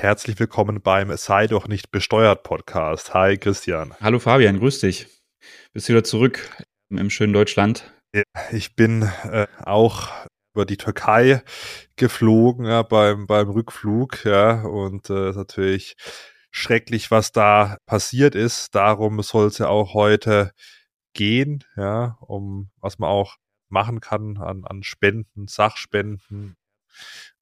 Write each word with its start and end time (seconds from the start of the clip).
Herzlich 0.00 0.38
willkommen 0.38 0.80
beim 0.80 1.14
Sei 1.16 1.48
doch 1.48 1.66
nicht 1.66 1.90
besteuert 1.90 2.44
Podcast. 2.44 3.14
Hi 3.14 3.36
Christian. 3.36 3.96
Hallo 4.00 4.20
Fabian, 4.20 4.60
grüß 4.60 4.78
dich. 4.78 5.08
Bist 5.72 5.88
wieder 5.88 6.04
zurück 6.04 6.56
im 6.88 7.10
schönen 7.10 7.32
Deutschland? 7.32 7.92
Ich 8.52 8.76
bin 8.76 9.02
äh, 9.02 9.48
auch 9.60 10.10
über 10.54 10.66
die 10.66 10.76
Türkei 10.76 11.42
geflogen 11.96 12.64
ja, 12.64 12.84
beim, 12.84 13.26
beim 13.26 13.50
Rückflug, 13.50 14.24
ja, 14.24 14.62
und 14.62 15.10
äh, 15.10 15.30
ist 15.30 15.36
natürlich 15.36 15.96
schrecklich, 16.52 17.10
was 17.10 17.32
da 17.32 17.76
passiert 17.84 18.36
ist. 18.36 18.76
Darum 18.76 19.20
soll 19.22 19.48
es 19.48 19.58
ja 19.58 19.66
auch 19.66 19.94
heute 19.94 20.52
gehen, 21.12 21.64
ja, 21.74 22.16
um 22.20 22.70
was 22.76 23.00
man 23.00 23.10
auch 23.10 23.34
machen 23.68 24.00
kann 24.00 24.36
an, 24.36 24.62
an 24.64 24.84
Spenden, 24.84 25.48
Sachspenden, 25.48 26.56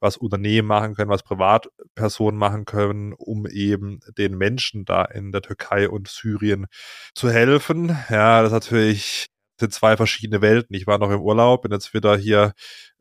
was 0.00 0.16
Unternehmen 0.16 0.68
machen 0.68 0.94
können, 0.94 1.10
was 1.10 1.22
Privatpersonen 1.22 2.38
machen 2.38 2.64
können, 2.64 3.12
um 3.12 3.46
eben 3.46 4.00
den 4.18 4.36
Menschen 4.36 4.84
da 4.84 5.04
in 5.04 5.32
der 5.32 5.42
Türkei 5.42 5.88
und 5.88 6.08
Syrien 6.08 6.66
zu 7.14 7.30
helfen. 7.30 7.96
Ja, 8.10 8.42
das 8.42 8.52
natürlich 8.52 9.28
sind 9.58 9.72
zwei 9.72 9.96
verschiedene 9.96 10.42
Welten. 10.42 10.76
Ich 10.76 10.86
war 10.86 10.98
noch 10.98 11.10
im 11.10 11.20
Urlaub, 11.20 11.62
bin 11.62 11.72
jetzt 11.72 11.94
wieder 11.94 12.16
hier 12.16 12.52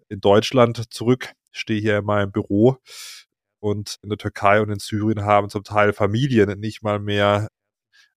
in 0.07 0.21
Deutschland 0.21 0.93
zurück, 0.93 1.33
stehe 1.51 1.81
hier 1.81 1.97
in 1.97 2.05
meinem 2.05 2.31
Büro 2.31 2.77
und 3.59 3.97
in 4.03 4.09
der 4.09 4.17
Türkei 4.17 4.61
und 4.61 4.69
in 4.69 4.79
Syrien 4.79 5.23
haben 5.23 5.49
zum 5.49 5.63
Teil 5.63 5.91
Familien 5.93 6.59
nicht 6.59 6.83
mal 6.83 6.99
mehr 6.99 7.49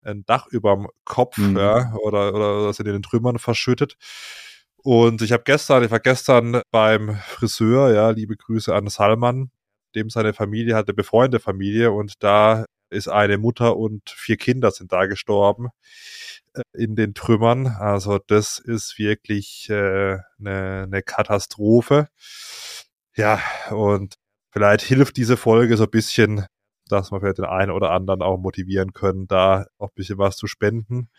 ein 0.02 0.24
Dach 0.24 0.46
überm 0.46 0.88
Kopf 1.04 1.36
mhm. 1.38 1.56
ja, 1.56 1.94
oder, 1.94 2.34
oder, 2.34 2.60
oder 2.60 2.72
sind 2.72 2.86
in 2.86 2.92
den 2.94 3.02
Trümmern 3.02 3.38
verschüttet. 3.38 3.96
Und 4.82 5.22
ich 5.22 5.32
habe 5.32 5.42
gestern, 5.44 5.84
ich 5.84 5.90
war 5.90 6.00
gestern 6.00 6.62
beim 6.70 7.16
Friseur, 7.16 7.92
ja, 7.92 8.10
liebe 8.10 8.36
Grüße 8.36 8.74
an 8.74 8.88
Salman, 8.88 9.50
dem 9.94 10.10
seine 10.10 10.32
Familie 10.32 10.76
hatte, 10.76 10.94
befreundete 10.94 11.42
Familie 11.42 11.92
und 11.92 12.14
da 12.22 12.64
ist 12.90 13.08
eine 13.08 13.38
Mutter 13.38 13.76
und 13.76 14.08
vier 14.10 14.36
Kinder 14.36 14.70
sind 14.70 14.92
da 14.92 15.06
gestorben 15.06 15.68
äh, 16.54 16.62
in 16.74 16.96
den 16.96 17.14
Trümmern. 17.14 17.66
Also 17.66 18.18
das 18.18 18.58
ist 18.58 18.98
wirklich 18.98 19.68
äh, 19.70 20.18
eine, 20.38 20.84
eine 20.86 21.02
Katastrophe. 21.02 22.08
Ja, 23.16 23.40
und 23.70 24.14
vielleicht 24.52 24.84
hilft 24.84 25.16
diese 25.16 25.36
Folge 25.36 25.76
so 25.76 25.84
ein 25.84 25.90
bisschen, 25.90 26.46
dass 26.88 27.10
wir 27.12 27.20
vielleicht 27.20 27.38
den 27.38 27.44
einen 27.44 27.72
oder 27.72 27.90
anderen 27.90 28.22
auch 28.22 28.38
motivieren 28.38 28.92
können, 28.92 29.26
da 29.26 29.66
auch 29.78 29.88
ein 29.88 29.94
bisschen 29.96 30.18
was 30.18 30.36
zu 30.36 30.46
spenden. 30.46 31.10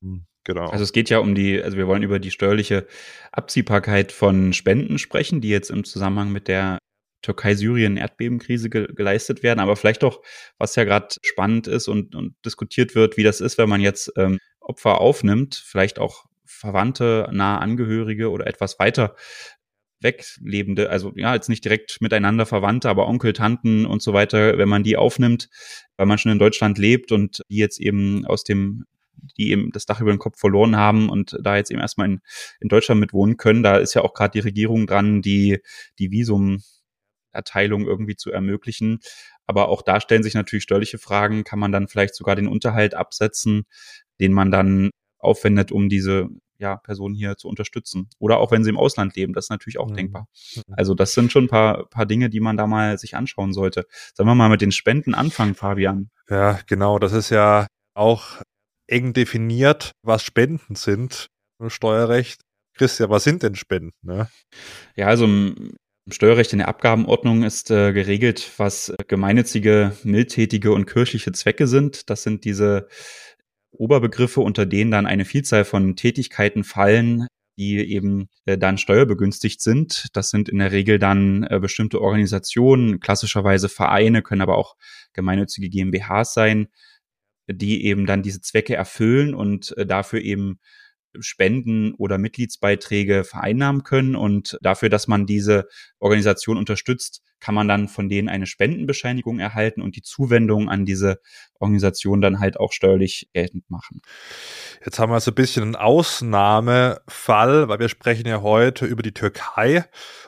Mhm. 0.00 0.26
Genau. 0.44 0.66
Also 0.66 0.82
es 0.82 0.92
geht 0.92 1.08
ja 1.08 1.18
um 1.18 1.34
die, 1.34 1.62
also 1.62 1.76
wir 1.76 1.86
wollen 1.86 2.02
über 2.02 2.18
die 2.18 2.30
steuerliche 2.30 2.86
Abziehbarkeit 3.30 4.10
von 4.10 4.52
Spenden 4.52 4.98
sprechen, 4.98 5.40
die 5.40 5.48
jetzt 5.48 5.70
im 5.70 5.84
Zusammenhang 5.84 6.32
mit 6.32 6.48
der 6.48 6.78
Türkei-Syrien-Erdbebenkrise 7.22 8.68
ge 8.68 8.88
geleistet 8.92 9.44
werden, 9.44 9.60
aber 9.60 9.76
vielleicht 9.76 10.02
auch, 10.02 10.22
was 10.58 10.74
ja 10.74 10.82
gerade 10.84 11.14
spannend 11.22 11.68
ist 11.68 11.86
und, 11.86 12.16
und 12.16 12.34
diskutiert 12.44 12.96
wird, 12.96 13.16
wie 13.16 13.22
das 13.22 13.40
ist, 13.40 13.58
wenn 13.58 13.68
man 13.68 13.80
jetzt 13.80 14.12
ähm, 14.16 14.38
Opfer 14.60 15.00
aufnimmt, 15.00 15.54
vielleicht 15.54 16.00
auch 16.00 16.24
Verwandte, 16.44 17.28
nahe 17.32 17.60
Angehörige 17.60 18.30
oder 18.30 18.46
etwas 18.46 18.78
weiter 18.78 19.14
weglebende, 20.00 20.90
also 20.90 21.12
ja, 21.14 21.32
jetzt 21.34 21.48
nicht 21.48 21.64
direkt 21.64 22.00
miteinander 22.00 22.44
Verwandte, 22.44 22.88
aber 22.88 23.06
Onkel, 23.06 23.32
Tanten 23.32 23.86
und 23.86 24.02
so 24.02 24.12
weiter, 24.12 24.58
wenn 24.58 24.68
man 24.68 24.82
die 24.82 24.96
aufnimmt, 24.96 25.48
weil 25.96 26.06
man 26.06 26.18
schon 26.18 26.32
in 26.32 26.40
Deutschland 26.40 26.76
lebt 26.76 27.12
und 27.12 27.42
die 27.48 27.58
jetzt 27.58 27.80
eben 27.80 28.26
aus 28.26 28.42
dem 28.42 28.84
die 29.38 29.50
eben 29.50 29.70
das 29.72 29.86
Dach 29.86 30.00
über 30.00 30.12
den 30.12 30.18
Kopf 30.18 30.38
verloren 30.38 30.76
haben 30.76 31.08
und 31.08 31.38
da 31.40 31.56
jetzt 31.56 31.70
eben 31.70 31.80
erstmal 31.80 32.08
in, 32.08 32.20
in 32.60 32.68
Deutschland 32.68 33.00
mit 33.00 33.12
wohnen 33.12 33.36
können. 33.36 33.62
Da 33.62 33.76
ist 33.76 33.94
ja 33.94 34.02
auch 34.02 34.14
gerade 34.14 34.32
die 34.32 34.40
Regierung 34.40 34.86
dran, 34.86 35.22
die, 35.22 35.60
die 35.98 36.10
Visumerteilung 36.10 37.86
irgendwie 37.86 38.16
zu 38.16 38.30
ermöglichen. 38.30 39.00
Aber 39.46 39.68
auch 39.68 39.82
da 39.82 40.00
stellen 40.00 40.22
sich 40.22 40.34
natürlich 40.34 40.64
steuerliche 40.64 40.98
Fragen. 40.98 41.44
Kann 41.44 41.58
man 41.58 41.72
dann 41.72 41.88
vielleicht 41.88 42.14
sogar 42.14 42.36
den 42.36 42.48
Unterhalt 42.48 42.94
absetzen, 42.94 43.64
den 44.20 44.32
man 44.32 44.50
dann 44.50 44.90
aufwendet, 45.18 45.72
um 45.72 45.88
diese 45.88 46.28
ja, 46.62 46.76
Personen 46.76 47.14
hier 47.14 47.36
zu 47.36 47.48
unterstützen. 47.48 48.08
Oder 48.18 48.38
auch 48.38 48.52
wenn 48.52 48.62
sie 48.62 48.70
im 48.70 48.78
Ausland 48.78 49.16
leben, 49.16 49.32
das 49.32 49.46
ist 49.46 49.50
natürlich 49.50 49.78
auch 49.78 49.90
mhm. 49.90 49.96
denkbar. 49.96 50.28
Mhm. 50.54 50.62
Also 50.76 50.94
das 50.94 51.12
sind 51.12 51.32
schon 51.32 51.44
ein 51.44 51.48
paar, 51.48 51.88
paar 51.90 52.06
Dinge, 52.06 52.30
die 52.30 52.40
man 52.40 52.56
da 52.56 52.66
mal 52.66 52.96
sich 52.98 53.16
anschauen 53.16 53.52
sollte. 53.52 53.86
Sollen 54.14 54.28
wir 54.28 54.34
mal 54.34 54.48
mit 54.48 54.60
den 54.60 54.72
Spenden 54.72 55.14
anfangen, 55.14 55.54
Fabian? 55.54 56.10
Ja, 56.30 56.60
genau. 56.66 56.98
Das 56.98 57.12
ist 57.12 57.30
ja 57.30 57.66
auch 57.94 58.40
eng 58.86 59.12
definiert, 59.12 59.92
was 60.02 60.22
Spenden 60.22 60.74
sind 60.74 61.28
im 61.60 61.70
Steuerrecht. 61.70 62.42
Christian, 62.74 63.10
was 63.10 63.24
sind 63.24 63.42
denn 63.42 63.54
Spenden? 63.54 63.92
Ne? 64.02 64.28
Ja, 64.96 65.06
also 65.06 65.24
im 65.24 65.76
Steuerrecht 66.10 66.52
in 66.52 66.58
der 66.58 66.68
Abgabenordnung 66.68 67.44
ist 67.44 67.70
äh, 67.70 67.92
geregelt, 67.92 68.50
was 68.56 68.92
gemeinnützige, 69.06 69.96
mildtätige 70.02 70.72
und 70.72 70.86
kirchliche 70.86 71.32
Zwecke 71.32 71.66
sind. 71.66 72.10
Das 72.10 72.22
sind 72.22 72.44
diese 72.44 72.88
Oberbegriffe, 73.70 74.40
unter 74.40 74.66
denen 74.66 74.90
dann 74.90 75.06
eine 75.06 75.24
Vielzahl 75.24 75.64
von 75.64 75.94
Tätigkeiten 75.94 76.64
fallen, 76.64 77.26
die 77.56 77.76
eben 77.78 78.28
äh, 78.46 78.58
dann 78.58 78.78
steuerbegünstigt 78.78 79.60
sind. 79.60 80.08
Das 80.14 80.30
sind 80.30 80.48
in 80.48 80.58
der 80.58 80.72
Regel 80.72 80.98
dann 80.98 81.44
äh, 81.44 81.60
bestimmte 81.60 82.00
Organisationen, 82.00 82.98
klassischerweise 83.00 83.68
Vereine, 83.68 84.22
können 84.22 84.42
aber 84.42 84.56
auch 84.56 84.74
gemeinnützige 85.12 85.68
GmbHs 85.68 86.34
sein, 86.34 86.68
die 87.54 87.84
eben 87.84 88.06
dann 88.06 88.22
diese 88.22 88.40
Zwecke 88.40 88.74
erfüllen 88.74 89.34
und 89.34 89.76
äh, 89.76 89.86
dafür 89.86 90.20
eben 90.20 90.58
Spenden 91.20 91.94
oder 91.94 92.18
Mitgliedsbeiträge 92.18 93.24
vereinnahmen 93.24 93.82
können. 93.82 94.16
Und 94.16 94.58
dafür, 94.62 94.88
dass 94.88 95.08
man 95.08 95.26
diese 95.26 95.66
Organisation 95.98 96.56
unterstützt, 96.56 97.22
kann 97.42 97.54
man 97.56 97.66
dann 97.66 97.88
von 97.88 98.08
denen 98.08 98.28
eine 98.28 98.46
Spendenbescheinigung 98.46 99.40
erhalten 99.40 99.82
und 99.82 99.96
die 99.96 100.02
Zuwendung 100.02 100.68
an 100.68 100.86
diese 100.86 101.18
Organisation 101.58 102.20
dann 102.20 102.38
halt 102.38 102.58
auch 102.58 102.72
steuerlich 102.72 103.28
geltend 103.34 103.68
machen. 103.68 104.00
Jetzt 104.84 105.00
haben 105.00 105.10
wir 105.10 105.18
so 105.20 105.32
ein 105.32 105.34
bisschen 105.34 105.64
einen 105.64 105.76
Ausnahmefall, 105.76 107.68
weil 107.68 107.80
wir 107.80 107.88
sprechen 107.88 108.28
ja 108.28 108.42
heute 108.42 108.86
über 108.86 109.02
die 109.02 109.12
Türkei 109.12 109.84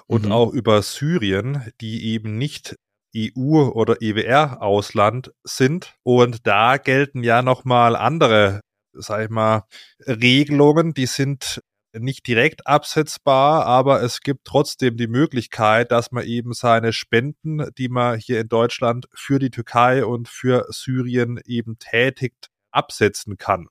und 0.06 0.26
mhm. 0.26 0.32
auch 0.32 0.52
über 0.52 0.82
Syrien, 0.82 1.62
die 1.80 2.04
eben 2.06 2.36
nicht 2.36 2.76
EU- 3.14 3.70
oder 3.72 4.00
EWR-Ausland 4.00 5.32
sind. 5.44 5.96
Und 6.02 6.46
da 6.46 6.76
gelten 6.76 7.22
ja 7.22 7.42
nochmal 7.42 7.96
andere, 7.96 8.60
sag 8.92 9.24
ich 9.24 9.30
mal, 9.30 9.64
Regelungen, 10.06 10.94
die 10.94 11.06
sind 11.06 11.60
nicht 11.96 12.26
direkt 12.26 12.66
absetzbar, 12.66 13.66
aber 13.66 14.02
es 14.02 14.20
gibt 14.20 14.46
trotzdem 14.46 14.96
die 14.96 15.06
Möglichkeit, 15.06 15.92
dass 15.92 16.10
man 16.10 16.24
eben 16.24 16.52
seine 16.52 16.92
Spenden, 16.92 17.70
die 17.78 17.88
man 17.88 18.18
hier 18.18 18.40
in 18.40 18.48
Deutschland 18.48 19.06
für 19.14 19.38
die 19.38 19.50
Türkei 19.50 20.04
und 20.04 20.28
für 20.28 20.66
Syrien 20.70 21.40
eben 21.44 21.78
tätigt, 21.78 22.50
absetzen 22.72 23.36
kann. 23.36 23.68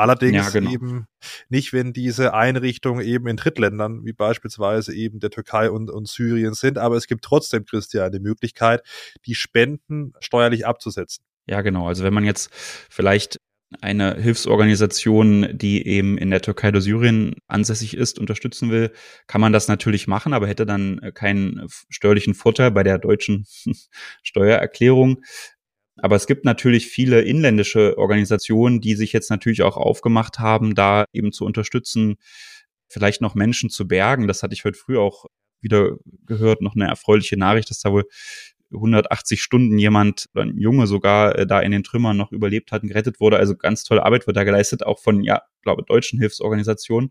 Allerdings 0.00 0.46
ja, 0.46 0.50
genau. 0.50 0.70
eben 0.70 1.06
nicht, 1.50 1.74
wenn 1.74 1.92
diese 1.92 2.32
Einrichtungen 2.32 3.04
eben 3.04 3.26
in 3.26 3.36
Drittländern, 3.36 4.02
wie 4.06 4.14
beispielsweise 4.14 4.94
eben 4.94 5.20
der 5.20 5.28
Türkei 5.28 5.70
und, 5.70 5.90
und 5.90 6.08
Syrien 6.08 6.54
sind. 6.54 6.78
Aber 6.78 6.96
es 6.96 7.06
gibt 7.06 7.22
trotzdem, 7.22 7.66
Christian, 7.66 8.10
die 8.10 8.18
Möglichkeit, 8.18 8.82
die 9.26 9.34
Spenden 9.34 10.14
steuerlich 10.20 10.66
abzusetzen. 10.66 11.22
Ja, 11.46 11.60
genau. 11.60 11.86
Also 11.86 12.02
wenn 12.02 12.14
man 12.14 12.24
jetzt 12.24 12.50
vielleicht 12.88 13.40
eine 13.82 14.16
Hilfsorganisation, 14.16 15.48
die 15.52 15.86
eben 15.86 16.16
in 16.16 16.30
der 16.30 16.40
Türkei 16.40 16.68
oder 16.68 16.80
Syrien 16.80 17.34
ansässig 17.46 17.94
ist, 17.94 18.18
unterstützen 18.18 18.70
will, 18.70 18.92
kann 19.26 19.42
man 19.42 19.52
das 19.52 19.68
natürlich 19.68 20.06
machen, 20.06 20.32
aber 20.32 20.48
hätte 20.48 20.64
dann 20.64 21.12
keinen 21.12 21.68
steuerlichen 21.90 22.32
Vorteil 22.32 22.70
bei 22.70 22.84
der 22.84 22.96
deutschen 22.96 23.46
Steuererklärung. 24.22 25.22
Aber 26.02 26.16
es 26.16 26.26
gibt 26.26 26.44
natürlich 26.44 26.86
viele 26.86 27.22
inländische 27.22 27.96
Organisationen, 27.98 28.80
die 28.80 28.94
sich 28.94 29.12
jetzt 29.12 29.30
natürlich 29.30 29.62
auch 29.62 29.76
aufgemacht 29.76 30.38
haben, 30.38 30.74
da 30.74 31.04
eben 31.12 31.32
zu 31.32 31.44
unterstützen, 31.44 32.16
vielleicht 32.88 33.20
noch 33.20 33.34
Menschen 33.34 33.70
zu 33.70 33.86
bergen. 33.86 34.26
Das 34.26 34.42
hatte 34.42 34.54
ich 34.54 34.64
heute 34.64 34.78
früh 34.78 34.98
auch 34.98 35.26
wieder 35.60 35.96
gehört, 36.26 36.62
noch 36.62 36.74
eine 36.74 36.86
erfreuliche 36.88 37.36
Nachricht, 37.36 37.70
dass 37.70 37.80
da 37.80 37.92
wohl 37.92 38.06
180 38.72 39.42
Stunden 39.42 39.78
jemand, 39.78 40.26
ein 40.34 40.56
Junge 40.56 40.86
sogar, 40.86 41.36
äh, 41.36 41.46
da 41.46 41.60
in 41.60 41.72
den 41.72 41.82
Trümmern 41.82 42.16
noch 42.16 42.32
überlebt 42.32 42.72
hat 42.72 42.82
und 42.82 42.88
gerettet 42.88 43.20
wurde. 43.20 43.36
Also 43.36 43.56
ganz 43.56 43.84
tolle 43.84 44.04
Arbeit 44.04 44.26
wird 44.26 44.36
da 44.36 44.44
geleistet, 44.44 44.84
auch 44.86 45.00
von, 45.00 45.22
ja, 45.22 45.42
glaube 45.62 45.82
deutschen 45.82 46.18
Hilfsorganisationen, 46.18 47.10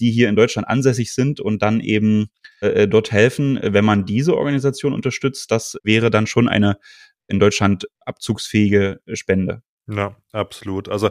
die 0.00 0.10
hier 0.10 0.28
in 0.28 0.36
Deutschland 0.36 0.66
ansässig 0.66 1.12
sind 1.12 1.40
und 1.40 1.62
dann 1.62 1.80
eben 1.80 2.26
äh, 2.60 2.88
dort 2.88 3.12
helfen. 3.12 3.60
Wenn 3.62 3.84
man 3.84 4.06
diese 4.06 4.36
Organisation 4.36 4.92
unterstützt, 4.92 5.50
das 5.50 5.76
wäre 5.84 6.10
dann 6.10 6.26
schon 6.26 6.48
eine 6.48 6.78
in 7.28 7.40
Deutschland 7.40 7.86
abzugsfähige 8.04 9.00
Spende. 9.12 9.62
Ja, 9.86 10.16
absolut. 10.32 10.88
Also 10.88 11.10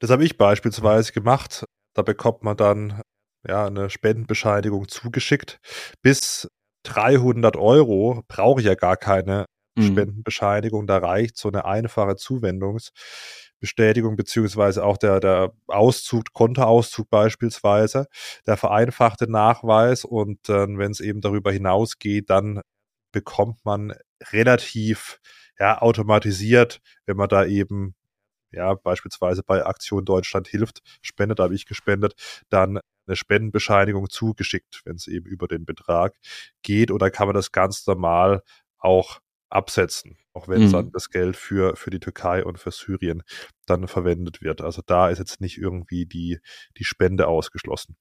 das 0.00 0.10
habe 0.10 0.24
ich 0.24 0.38
beispielsweise 0.38 1.12
gemacht. 1.12 1.64
Da 1.94 2.02
bekommt 2.02 2.42
man 2.42 2.56
dann 2.56 3.02
ja 3.46 3.66
eine 3.66 3.90
Spendenbescheinigung 3.90 4.88
zugeschickt. 4.88 5.58
Bis 6.02 6.48
300 6.84 7.56
Euro 7.56 8.22
brauche 8.28 8.60
ich 8.60 8.66
ja 8.66 8.74
gar 8.74 8.96
keine 8.96 9.46
mhm. 9.76 9.82
Spendenbescheinigung. 9.82 10.86
Da 10.86 10.98
reicht 10.98 11.36
so 11.36 11.48
eine 11.48 11.64
einfache 11.64 12.16
Zuwendungsbestätigung 12.16 14.16
beziehungsweise 14.16 14.84
auch 14.84 14.96
der, 14.96 15.20
der 15.20 15.52
Auszug, 15.66 16.32
Kontoauszug 16.32 17.10
beispielsweise, 17.10 18.06
der 18.46 18.56
vereinfachte 18.56 19.30
Nachweis 19.30 20.04
und 20.04 20.48
äh, 20.48 20.66
wenn 20.78 20.90
es 20.90 21.00
eben 21.00 21.20
darüber 21.20 21.52
hinausgeht, 21.52 22.30
dann 22.30 22.60
bekommt 23.12 23.64
man 23.64 23.94
relativ 24.32 25.20
ja, 25.58 25.80
automatisiert, 25.80 26.80
wenn 27.06 27.16
man 27.16 27.28
da 27.28 27.44
eben 27.44 27.94
ja, 28.52 28.74
beispielsweise 28.74 29.42
bei 29.42 29.64
Aktion 29.64 30.04
Deutschland 30.04 30.48
hilft, 30.48 30.82
spendet, 31.02 31.40
habe 31.40 31.54
ich 31.54 31.66
gespendet, 31.66 32.14
dann 32.48 32.80
eine 33.06 33.16
Spendenbescheinigung 33.16 34.08
zugeschickt, 34.08 34.82
wenn 34.84 34.96
es 34.96 35.06
eben 35.06 35.26
über 35.26 35.46
den 35.46 35.64
Betrag 35.64 36.14
geht. 36.62 36.90
Oder 36.90 37.10
kann 37.10 37.28
man 37.28 37.34
das 37.34 37.52
ganz 37.52 37.86
normal 37.86 38.42
auch 38.78 39.20
absetzen, 39.48 40.16
auch 40.32 40.48
wenn 40.48 40.66
mhm. 40.66 40.72
dann 40.72 40.92
das 40.92 41.10
Geld 41.10 41.36
für, 41.36 41.76
für 41.76 41.90
die 41.90 42.00
Türkei 42.00 42.44
und 42.44 42.58
für 42.58 42.72
Syrien 42.72 43.22
dann 43.66 43.86
verwendet 43.86 44.42
wird. 44.42 44.60
Also 44.60 44.82
da 44.84 45.08
ist 45.08 45.18
jetzt 45.18 45.40
nicht 45.40 45.58
irgendwie 45.58 46.06
die, 46.06 46.40
die 46.76 46.84
Spende 46.84 47.28
ausgeschlossen. 47.28 47.96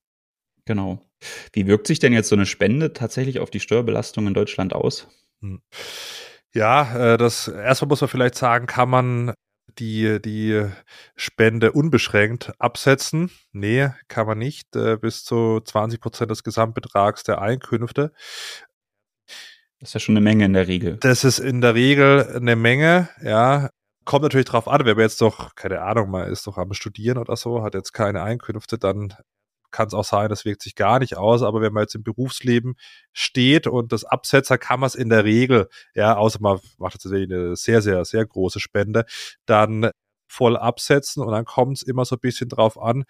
Genau. 0.65 1.05
Wie 1.53 1.67
wirkt 1.67 1.85
sich 1.85 1.99
denn 1.99 2.13
jetzt 2.13 2.29
so 2.29 2.35
eine 2.35 2.47
Spende 2.47 2.93
tatsächlich 2.93 3.39
auf 3.39 3.51
die 3.51 3.59
Steuerbelastung 3.59 4.25
in 4.25 4.33
Deutschland 4.33 4.73
aus? 4.73 5.07
Hm. 5.41 5.61
Ja, 6.55 7.13
äh, 7.13 7.17
das 7.17 7.49
erstmal 7.49 7.89
muss 7.89 7.99
man 7.99 8.07
vielleicht 8.07 8.35
sagen, 8.35 8.65
kann 8.65 8.89
man 8.89 9.33
die, 9.77 10.21
die 10.21 10.65
Spende 11.17 11.73
unbeschränkt 11.73 12.53
absetzen. 12.59 13.29
Nee, 13.51 13.89
kann 14.07 14.25
man 14.25 14.37
nicht. 14.37 14.73
Äh, 14.73 14.95
bis 14.95 15.25
zu 15.25 15.59
20 15.59 15.99
Prozent 15.99 16.31
des 16.31 16.43
Gesamtbetrags 16.43 17.23
der 17.23 17.41
Einkünfte. 17.41 18.13
Das 19.79 19.89
ist 19.89 19.93
ja 19.95 19.99
schon 19.99 20.15
eine 20.15 20.23
Menge 20.23 20.45
in 20.45 20.53
der 20.53 20.69
Regel. 20.69 20.97
Das 21.01 21.25
ist 21.25 21.39
in 21.39 21.59
der 21.59 21.75
Regel 21.75 22.25
eine 22.33 22.55
Menge, 22.55 23.09
ja. 23.21 23.69
Kommt 24.05 24.23
natürlich 24.23 24.45
drauf 24.45 24.67
an, 24.69 24.85
man 24.85 24.99
jetzt 24.99 25.19
doch, 25.19 25.55
keine 25.55 25.81
Ahnung, 25.81 26.11
man 26.11 26.31
ist 26.31 26.47
doch 26.47 26.57
am 26.57 26.73
Studieren 26.73 27.17
oder 27.17 27.35
so, 27.35 27.63
hat 27.63 27.73
jetzt 27.73 27.91
keine 27.91 28.21
Einkünfte, 28.21 28.77
dann 28.77 29.13
kann 29.75 29.87
es 29.87 29.93
auch 29.93 30.05
sein, 30.05 30.29
das 30.29 30.45
wirkt 30.45 30.61
sich 30.61 30.75
gar 30.75 30.99
nicht 30.99 31.17
aus. 31.17 31.43
Aber 31.43 31.61
wenn 31.61 31.73
man 31.73 31.83
jetzt 31.83 31.95
im 31.95 32.03
Berufsleben 32.03 32.75
steht 33.13 33.67
und 33.67 33.91
das 33.91 34.05
Absetzer 34.05 34.57
kann 34.57 34.79
man 34.79 34.87
es 34.87 34.95
in 34.95 35.09
der 35.09 35.25
Regel, 35.25 35.67
ja, 35.93 36.15
außer 36.15 36.39
man 36.41 36.59
macht 36.77 37.01
tatsächlich 37.01 37.31
eine 37.31 37.55
sehr, 37.55 37.81
sehr, 37.81 38.05
sehr 38.05 38.25
große 38.25 38.59
Spende, 38.59 39.05
dann 39.45 39.91
voll 40.27 40.57
absetzen 40.57 41.23
und 41.23 41.31
dann 41.31 41.45
kommt 41.45 41.77
es 41.77 41.83
immer 41.83 42.05
so 42.05 42.15
ein 42.15 42.21
bisschen 42.21 42.49
drauf 42.49 42.81
an, 42.81 43.03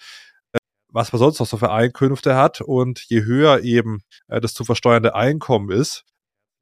äh, 0.53 0.57
was 0.91 1.13
man 1.13 1.19
sonst 1.19 1.39
noch 1.39 1.47
so 1.47 1.57
für 1.57 1.71
Einkünfte 1.71 2.35
hat. 2.35 2.61
Und 2.61 3.01
je 3.07 3.23
höher 3.23 3.61
eben 3.61 4.01
äh, 4.27 4.41
das 4.41 4.53
zu 4.53 4.65
versteuernde 4.65 5.15
Einkommen 5.15 5.71
ist, 5.71 6.03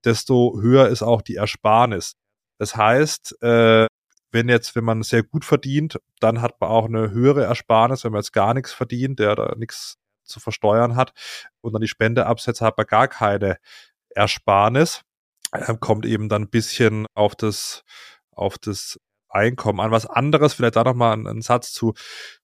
desto 0.06 0.60
höher 0.62 0.90
ist 0.90 1.04
auch 1.04 1.22
die 1.22 1.36
Ersparnis. 1.36 2.14
Das 2.60 2.76
heißt, 2.76 3.42
äh, 3.42 3.88
wenn 4.34 4.50
jetzt, 4.50 4.76
wenn 4.76 4.84
man 4.84 5.04
sehr 5.04 5.24
gut 5.24 5.46
verdient, 5.46 6.00
dann 6.20 6.42
hat 6.42 6.60
man 6.60 6.70
auch 6.70 6.86
eine 6.86 7.12
höhere 7.12 7.44
Ersparnis, 7.44 8.04
wenn 8.04 8.12
man 8.12 8.22
jetzt 8.22 8.34
gar 8.34 8.54
nichts 8.54 8.74
verdient, 8.74 9.20
der 9.20 9.36
da 9.36 9.56
nichts 9.56 9.98
zu 10.24 10.40
versteuern 10.40 10.96
hat 10.96 11.14
und 11.62 11.74
dann 11.74 11.82
die 11.82 11.88
Spende 11.88 12.26
absetzt, 12.26 12.62
hat 12.62 12.78
man 12.78 12.88
gar 12.88 13.08
keine 13.08 13.58
Ersparnis. 14.10 15.04
Ähm, 15.54 15.80
kommt 15.80 16.06
eben 16.06 16.30
dann 16.30 16.44
ein 16.44 16.50
bisschen 16.50 17.06
auf 17.14 17.36
das, 17.36 17.84
auf 18.32 18.58
das 18.58 19.00
Einkommen 19.34 19.80
an. 19.80 19.92
Was 19.92 20.06
anderes, 20.06 20.54
vielleicht 20.54 20.76
da 20.76 20.84
nochmal 20.84 21.18
ein, 21.18 21.28
ein 21.28 21.42
Satz 21.42 21.72
zu 21.74 21.94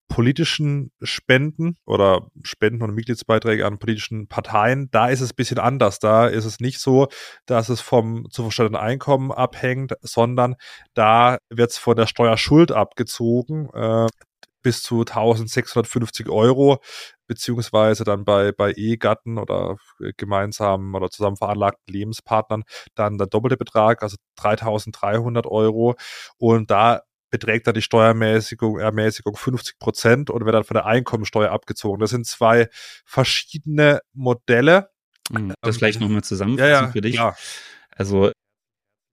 politischen 0.10 0.92
Spenden 1.02 1.78
oder 1.86 2.28
Spenden 2.44 2.82
und 2.82 2.96
Mitgliedsbeiträge 2.96 3.66
an 3.66 3.78
politischen 3.78 4.28
Parteien, 4.28 4.90
da 4.92 5.08
ist 5.08 5.22
es 5.22 5.32
ein 5.32 5.36
bisschen 5.36 5.60
anders. 5.60 6.00
Da 6.00 6.28
ist 6.28 6.46
es 6.46 6.60
nicht 6.60 6.80
so, 6.80 7.08
dass 7.46 7.70
es 7.70 7.80
vom 7.80 8.30
zu 8.32 8.42
versteuernden 8.42 8.82
Einkommen 8.82 9.32
abhängt, 9.32 9.94
sondern 10.02 10.56
da 10.96 11.38
wird 11.50 11.72
es 11.72 11.78
von 11.78 11.96
der 11.96 12.08
Steuerschuld 12.08 12.72
abgezogen. 12.72 13.70
Äh, 13.74 14.08
bis 14.62 14.82
zu 14.82 15.02
1650 15.02 16.30
Euro, 16.30 16.80
beziehungsweise 17.28 18.04
dann 18.04 18.26
bei, 18.26 18.52
bei 18.52 18.72
Ehegatten 18.74 19.38
oder 19.38 19.78
gemeinsamen 20.18 20.96
oder 20.96 21.10
zusammen 21.10 21.38
veranlagten 21.38 21.94
Lebenspartnern 21.94 22.64
dann 22.96 23.18
der 23.18 23.28
doppelte 23.28 23.58
Betrag, 23.58 24.04
also 24.04 24.18
3300 24.38 25.46
Euro. 25.46 25.96
Und 26.38 26.72
da 26.72 27.02
beträgt 27.30 27.68
dann 27.68 27.76
die 27.76 27.82
Steuermäßigung 27.82 28.80
Ermäßigung 28.80 29.36
50 29.36 29.80
Prozent 29.80 30.30
und 30.30 30.46
wird 30.46 30.56
dann 30.56 30.64
von 30.64 30.76
der 30.76 30.86
Einkommensteuer 30.86 31.52
abgezogen. 31.52 32.00
Das 32.00 32.10
sind 32.10 32.26
zwei 32.26 32.70
verschiedene 33.06 34.02
Modelle. 34.14 34.90
Hm, 35.32 35.54
das 35.62 35.76
ähm, 35.76 35.80
vielleicht 35.80 36.02
nochmal 36.02 36.24
zusammenfassen 36.24 36.72
ja, 36.72 36.82
ja, 36.82 36.92
für 36.92 37.02
dich. 37.02 37.16
Ja. 37.16 37.36
Also 37.96 38.32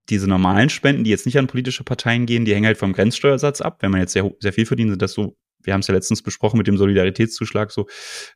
diese 0.09 0.29
normalen 0.29 0.69
Spenden, 0.69 1.05
die 1.05 1.11
jetzt 1.11 1.27
nicht 1.27 1.39
an 1.39 1.47
politische 1.47 1.85
Parteien 1.85 2.27
gehen, 2.27 2.45
die 2.45 2.55
hängen 2.55 2.67
halt 2.67 2.79
vom 2.79 2.93
Grenzsteuersatz 2.93 3.61
ab. 3.61 3.79
Wenn 3.81 3.91
man 3.91 4.01
jetzt 4.01 4.13
sehr, 4.13 4.31
sehr 4.41 4.53
viel 4.53 4.67
verdient, 4.67 4.91
sind 4.91 5.03
das 5.03 5.13
so, 5.13 5.37
wir 5.63 5.73
haben 5.73 5.81
es 5.81 5.89
ja 5.89 5.95
letztens 5.95 6.23
besprochen 6.23 6.59
mit 6.59 6.67
dem 6.67 6.77
Solidaritätszuschlag, 6.77 7.71
so 7.71 7.87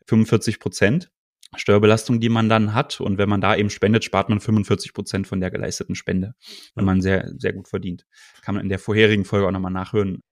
45 0.06 0.58
Prozent. 0.58 1.10
Steuerbelastung, 1.56 2.20
die 2.20 2.28
man 2.28 2.48
dann 2.48 2.74
hat. 2.74 3.00
Und 3.00 3.18
wenn 3.18 3.28
man 3.28 3.40
da 3.40 3.56
eben 3.56 3.70
spendet, 3.70 4.04
spart 4.04 4.28
man 4.28 4.40
45 4.40 4.92
Prozent 4.92 5.26
von 5.26 5.40
der 5.40 5.50
geleisteten 5.50 5.96
Spende, 5.96 6.34
wenn 6.76 6.84
man 6.84 7.00
sehr, 7.00 7.28
sehr 7.38 7.52
gut 7.52 7.68
verdient. 7.68 8.06
Kann 8.42 8.54
man 8.54 8.62
in 8.62 8.68
der 8.68 8.78
vorherigen 8.78 9.24
Folge 9.24 9.48
auch 9.48 9.50
nochmal 9.50 9.72
nachhören, 9.72 10.22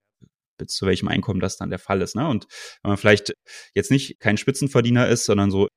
bis 0.58 0.75
zu 0.75 0.87
welchem 0.87 1.08
Einkommen 1.08 1.41
das 1.41 1.56
dann 1.56 1.70
der 1.70 1.79
Fall 1.79 2.02
ist. 2.02 2.14
Ne? 2.14 2.29
Und 2.29 2.46
wenn 2.82 2.91
man 2.91 2.99
vielleicht 2.99 3.34
jetzt 3.75 3.91
nicht 3.91 4.20
kein 4.20 4.37
Spitzenverdiener 4.37 5.08
ist, 5.08 5.25
sondern 5.25 5.50
so, 5.50 5.69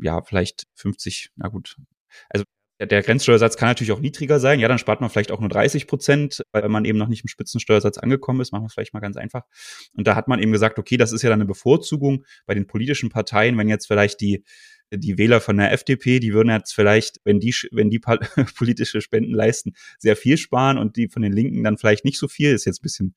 ja, 0.00 0.22
vielleicht 0.22 0.64
50, 0.76 1.30
na 1.36 1.48
gut. 1.48 1.76
Also 2.30 2.44
der 2.78 3.02
Grenzsteuersatz 3.02 3.56
kann 3.56 3.68
natürlich 3.68 3.92
auch 3.92 4.00
niedriger 4.00 4.38
sein. 4.38 4.60
Ja, 4.60 4.68
dann 4.68 4.78
spart 4.78 5.00
man 5.00 5.10
vielleicht 5.10 5.32
auch 5.32 5.40
nur 5.40 5.48
30 5.48 5.86
Prozent, 5.86 6.42
weil 6.52 6.68
man 6.68 6.84
eben 6.84 6.98
noch 6.98 7.08
nicht 7.08 7.24
im 7.24 7.28
Spitzensteuersatz 7.28 7.98
angekommen 7.98 8.40
ist. 8.40 8.52
Machen 8.52 8.62
wir 8.62 8.66
es 8.66 8.74
vielleicht 8.74 8.94
mal 8.94 9.00
ganz 9.00 9.16
einfach. 9.16 9.42
Und 9.96 10.06
da 10.06 10.14
hat 10.14 10.28
man 10.28 10.40
eben 10.40 10.52
gesagt, 10.52 10.78
okay, 10.78 10.96
das 10.96 11.12
ist 11.12 11.22
ja 11.22 11.30
dann 11.30 11.40
eine 11.40 11.46
Bevorzugung 11.46 12.24
bei 12.46 12.54
den 12.54 12.66
politischen 12.66 13.08
Parteien, 13.08 13.58
wenn 13.58 13.68
jetzt 13.68 13.86
vielleicht 13.86 14.20
die 14.20 14.44
die 14.90 15.18
Wähler 15.18 15.40
von 15.40 15.58
der 15.58 15.72
FDP, 15.72 16.18
die 16.18 16.32
würden 16.32 16.50
jetzt 16.50 16.74
vielleicht, 16.74 17.20
wenn 17.24 17.40
die, 17.40 17.54
wenn 17.72 17.90
die 17.90 17.98
politische 18.56 19.00
Spenden 19.00 19.34
leisten, 19.34 19.74
sehr 19.98 20.16
viel 20.16 20.38
sparen 20.38 20.78
und 20.78 20.96
die 20.96 21.08
von 21.08 21.22
den 21.22 21.32
Linken 21.32 21.62
dann 21.62 21.76
vielleicht 21.76 22.04
nicht 22.04 22.18
so 22.18 22.28
viel. 22.28 22.54
Ist 22.54 22.64
jetzt 22.64 22.80
ein 22.80 22.82
bisschen 22.82 23.14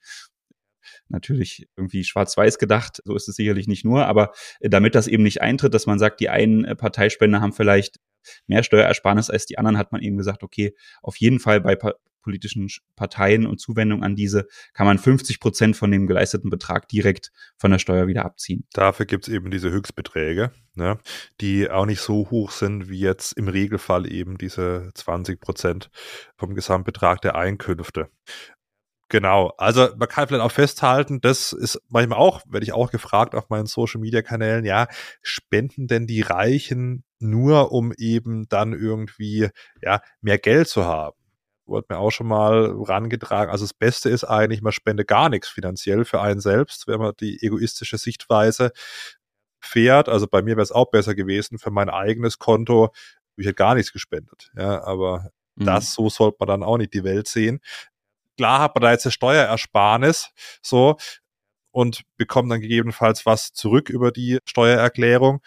natürlich 1.11 1.67
irgendwie 1.75 2.03
schwarz-weiß 2.03 2.57
gedacht, 2.57 3.01
so 3.03 3.15
ist 3.15 3.29
es 3.29 3.35
sicherlich 3.35 3.67
nicht 3.67 3.85
nur, 3.85 4.05
aber 4.05 4.31
äh, 4.59 4.69
damit 4.69 4.95
das 4.95 5.07
eben 5.07 5.23
nicht 5.23 5.41
eintritt, 5.41 5.73
dass 5.73 5.85
man 5.85 5.99
sagt, 5.99 6.19
die 6.19 6.29
einen 6.29 6.65
äh, 6.65 6.75
Parteispender 6.75 7.41
haben 7.41 7.53
vielleicht 7.53 7.99
mehr 8.47 8.63
Steuerersparnis 8.63 9.29
als 9.29 9.45
die 9.45 9.57
anderen, 9.57 9.77
hat 9.77 9.91
man 9.91 10.01
eben 10.01 10.17
gesagt, 10.17 10.43
okay, 10.43 10.75
auf 11.01 11.17
jeden 11.17 11.39
Fall 11.39 11.61
bei 11.61 11.75
politischen 12.21 12.69
Parteien 12.95 13.45
und 13.45 13.59
Zuwendung 13.59 14.03
an 14.03 14.15
diese 14.15 14.47
kann 14.73 14.85
man 14.85 14.97
50 14.97 15.39
Prozent 15.39 15.75
von 15.75 15.91
dem 15.91 16.07
geleisteten 16.07 16.49
Betrag 16.49 16.87
direkt 16.87 17.31
von 17.57 17.71
der 17.71 17.79
Steuer 17.79 18.07
wieder 18.07 18.25
abziehen. 18.25 18.65
Dafür 18.73 19.05
gibt 19.05 19.27
es 19.27 19.33
eben 19.33 19.51
diese 19.51 19.71
Höchstbeträge, 19.71 20.51
ne, 20.75 20.99
die 21.41 21.69
auch 21.69 21.85
nicht 21.85 22.01
so 22.01 22.29
hoch 22.29 22.51
sind 22.51 22.89
wie 22.89 22.99
jetzt 22.99 23.33
im 23.33 23.47
Regelfall 23.47 24.11
eben 24.11 24.37
diese 24.37 24.91
20 24.93 25.39
Prozent 25.39 25.89
vom 26.37 26.55
Gesamtbetrag 26.55 27.21
der 27.21 27.35
Einkünfte. 27.35 28.09
Genau, 29.11 29.53
also 29.57 29.89
man 29.97 30.07
kann 30.07 30.29
vielleicht 30.29 30.41
auch 30.41 30.53
festhalten, 30.53 31.19
das 31.19 31.51
ist 31.51 31.81
manchmal 31.89 32.17
auch, 32.17 32.41
werde 32.47 32.63
ich 32.63 32.71
auch 32.71 32.91
gefragt 32.91 33.35
auf 33.35 33.49
meinen 33.49 33.65
Social 33.65 33.99
Media 33.99 34.21
Kanälen, 34.21 34.63
ja, 34.63 34.87
spenden 35.21 35.87
denn 35.87 36.07
die 36.07 36.21
Reichen 36.21 37.03
nur, 37.19 37.73
um 37.73 37.91
eben 37.97 38.47
dann 38.47 38.71
irgendwie, 38.71 39.49
ja, 39.81 40.01
mehr 40.21 40.37
Geld 40.37 40.69
zu 40.69 40.85
haben? 40.85 41.17
wurde 41.67 41.87
mir 41.89 41.99
auch 41.99 42.11
schon 42.11 42.27
mal 42.27 42.75
rangetragen. 42.81 43.49
Also 43.49 43.63
das 43.63 43.73
Beste 43.73 44.09
ist 44.09 44.25
eigentlich, 44.25 44.61
man 44.61 44.73
spende 44.73 45.05
gar 45.05 45.29
nichts 45.29 45.47
finanziell 45.47 46.03
für 46.03 46.19
einen 46.19 46.41
selbst, 46.41 46.85
wenn 46.87 46.99
man 46.99 47.13
die 47.19 47.41
egoistische 47.41 47.97
Sichtweise 47.97 48.71
fährt. 49.61 50.09
Also 50.09 50.27
bei 50.27 50.41
mir 50.41 50.57
wäre 50.57 50.63
es 50.63 50.73
auch 50.73 50.91
besser 50.91 51.15
gewesen, 51.15 51.59
für 51.59 51.71
mein 51.71 51.89
eigenes 51.89 52.39
Konto 52.39 52.91
ich 53.37 53.45
hätte 53.45 53.55
gar 53.55 53.75
nichts 53.75 53.93
gespendet. 53.93 54.51
Ja, 54.55 54.83
aber 54.83 55.31
mhm. 55.55 55.65
das, 55.65 55.93
so 55.93 56.09
sollte 56.09 56.37
man 56.39 56.47
dann 56.47 56.63
auch 56.63 56.77
nicht 56.77 56.93
die 56.93 57.03
Welt 57.03 57.27
sehen. 57.27 57.59
Klar 58.37 58.61
hat 58.61 58.75
man 58.75 58.81
da 58.83 58.91
jetzt 58.91 59.05
eine 59.05 59.11
Steuerersparnis, 59.11 60.29
so, 60.61 60.97
und 61.71 62.03
bekommt 62.17 62.51
dann 62.51 62.61
gegebenenfalls 62.61 63.25
was 63.25 63.53
zurück 63.53 63.89
über 63.89 64.11
die 64.11 64.39
Steuererklärung. 64.45 65.41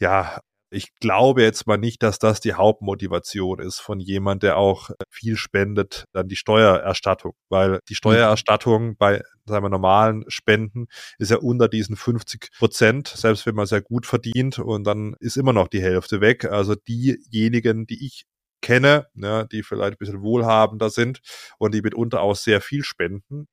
Ja, 0.00 0.40
ich 0.72 0.94
glaube 1.00 1.42
jetzt 1.42 1.66
mal 1.66 1.76
nicht, 1.76 2.02
dass 2.02 2.18
das 2.18 2.40
die 2.40 2.54
Hauptmotivation 2.54 3.58
ist 3.58 3.78
von 3.80 4.00
jemand, 4.00 4.42
der 4.42 4.56
auch 4.56 4.90
viel 5.10 5.36
spendet, 5.36 6.06
dann 6.12 6.28
die 6.28 6.36
Steuererstattung, 6.36 7.34
weil 7.50 7.80
die 7.88 7.92
mhm. 7.92 7.96
Steuererstattung 7.96 8.96
bei 8.96 9.22
sagen 9.44 9.64
wir, 9.64 9.68
normalen 9.68 10.24
Spenden 10.28 10.86
ist 11.18 11.30
ja 11.30 11.38
unter 11.38 11.68
diesen 11.68 11.96
50 11.96 12.50
Prozent, 12.58 13.08
selbst 13.08 13.44
wenn 13.44 13.54
man 13.54 13.66
sehr 13.66 13.82
gut 13.82 14.06
verdient 14.06 14.58
und 14.58 14.84
dann 14.84 15.14
ist 15.20 15.36
immer 15.36 15.52
noch 15.52 15.68
die 15.68 15.82
Hälfte 15.82 16.20
weg. 16.20 16.46
Also 16.46 16.74
diejenigen, 16.74 17.86
die 17.86 18.06
ich 18.06 18.24
kenne, 18.62 19.08
ne, 19.14 19.46
die 19.52 19.62
vielleicht 19.62 19.94
ein 19.94 19.98
bisschen 19.98 20.22
wohlhabender 20.22 20.88
sind 20.88 21.20
und 21.58 21.74
die 21.74 21.82
mitunter 21.82 22.22
auch 22.22 22.36
sehr 22.36 22.60
viel 22.62 22.84
spenden, 22.84 23.48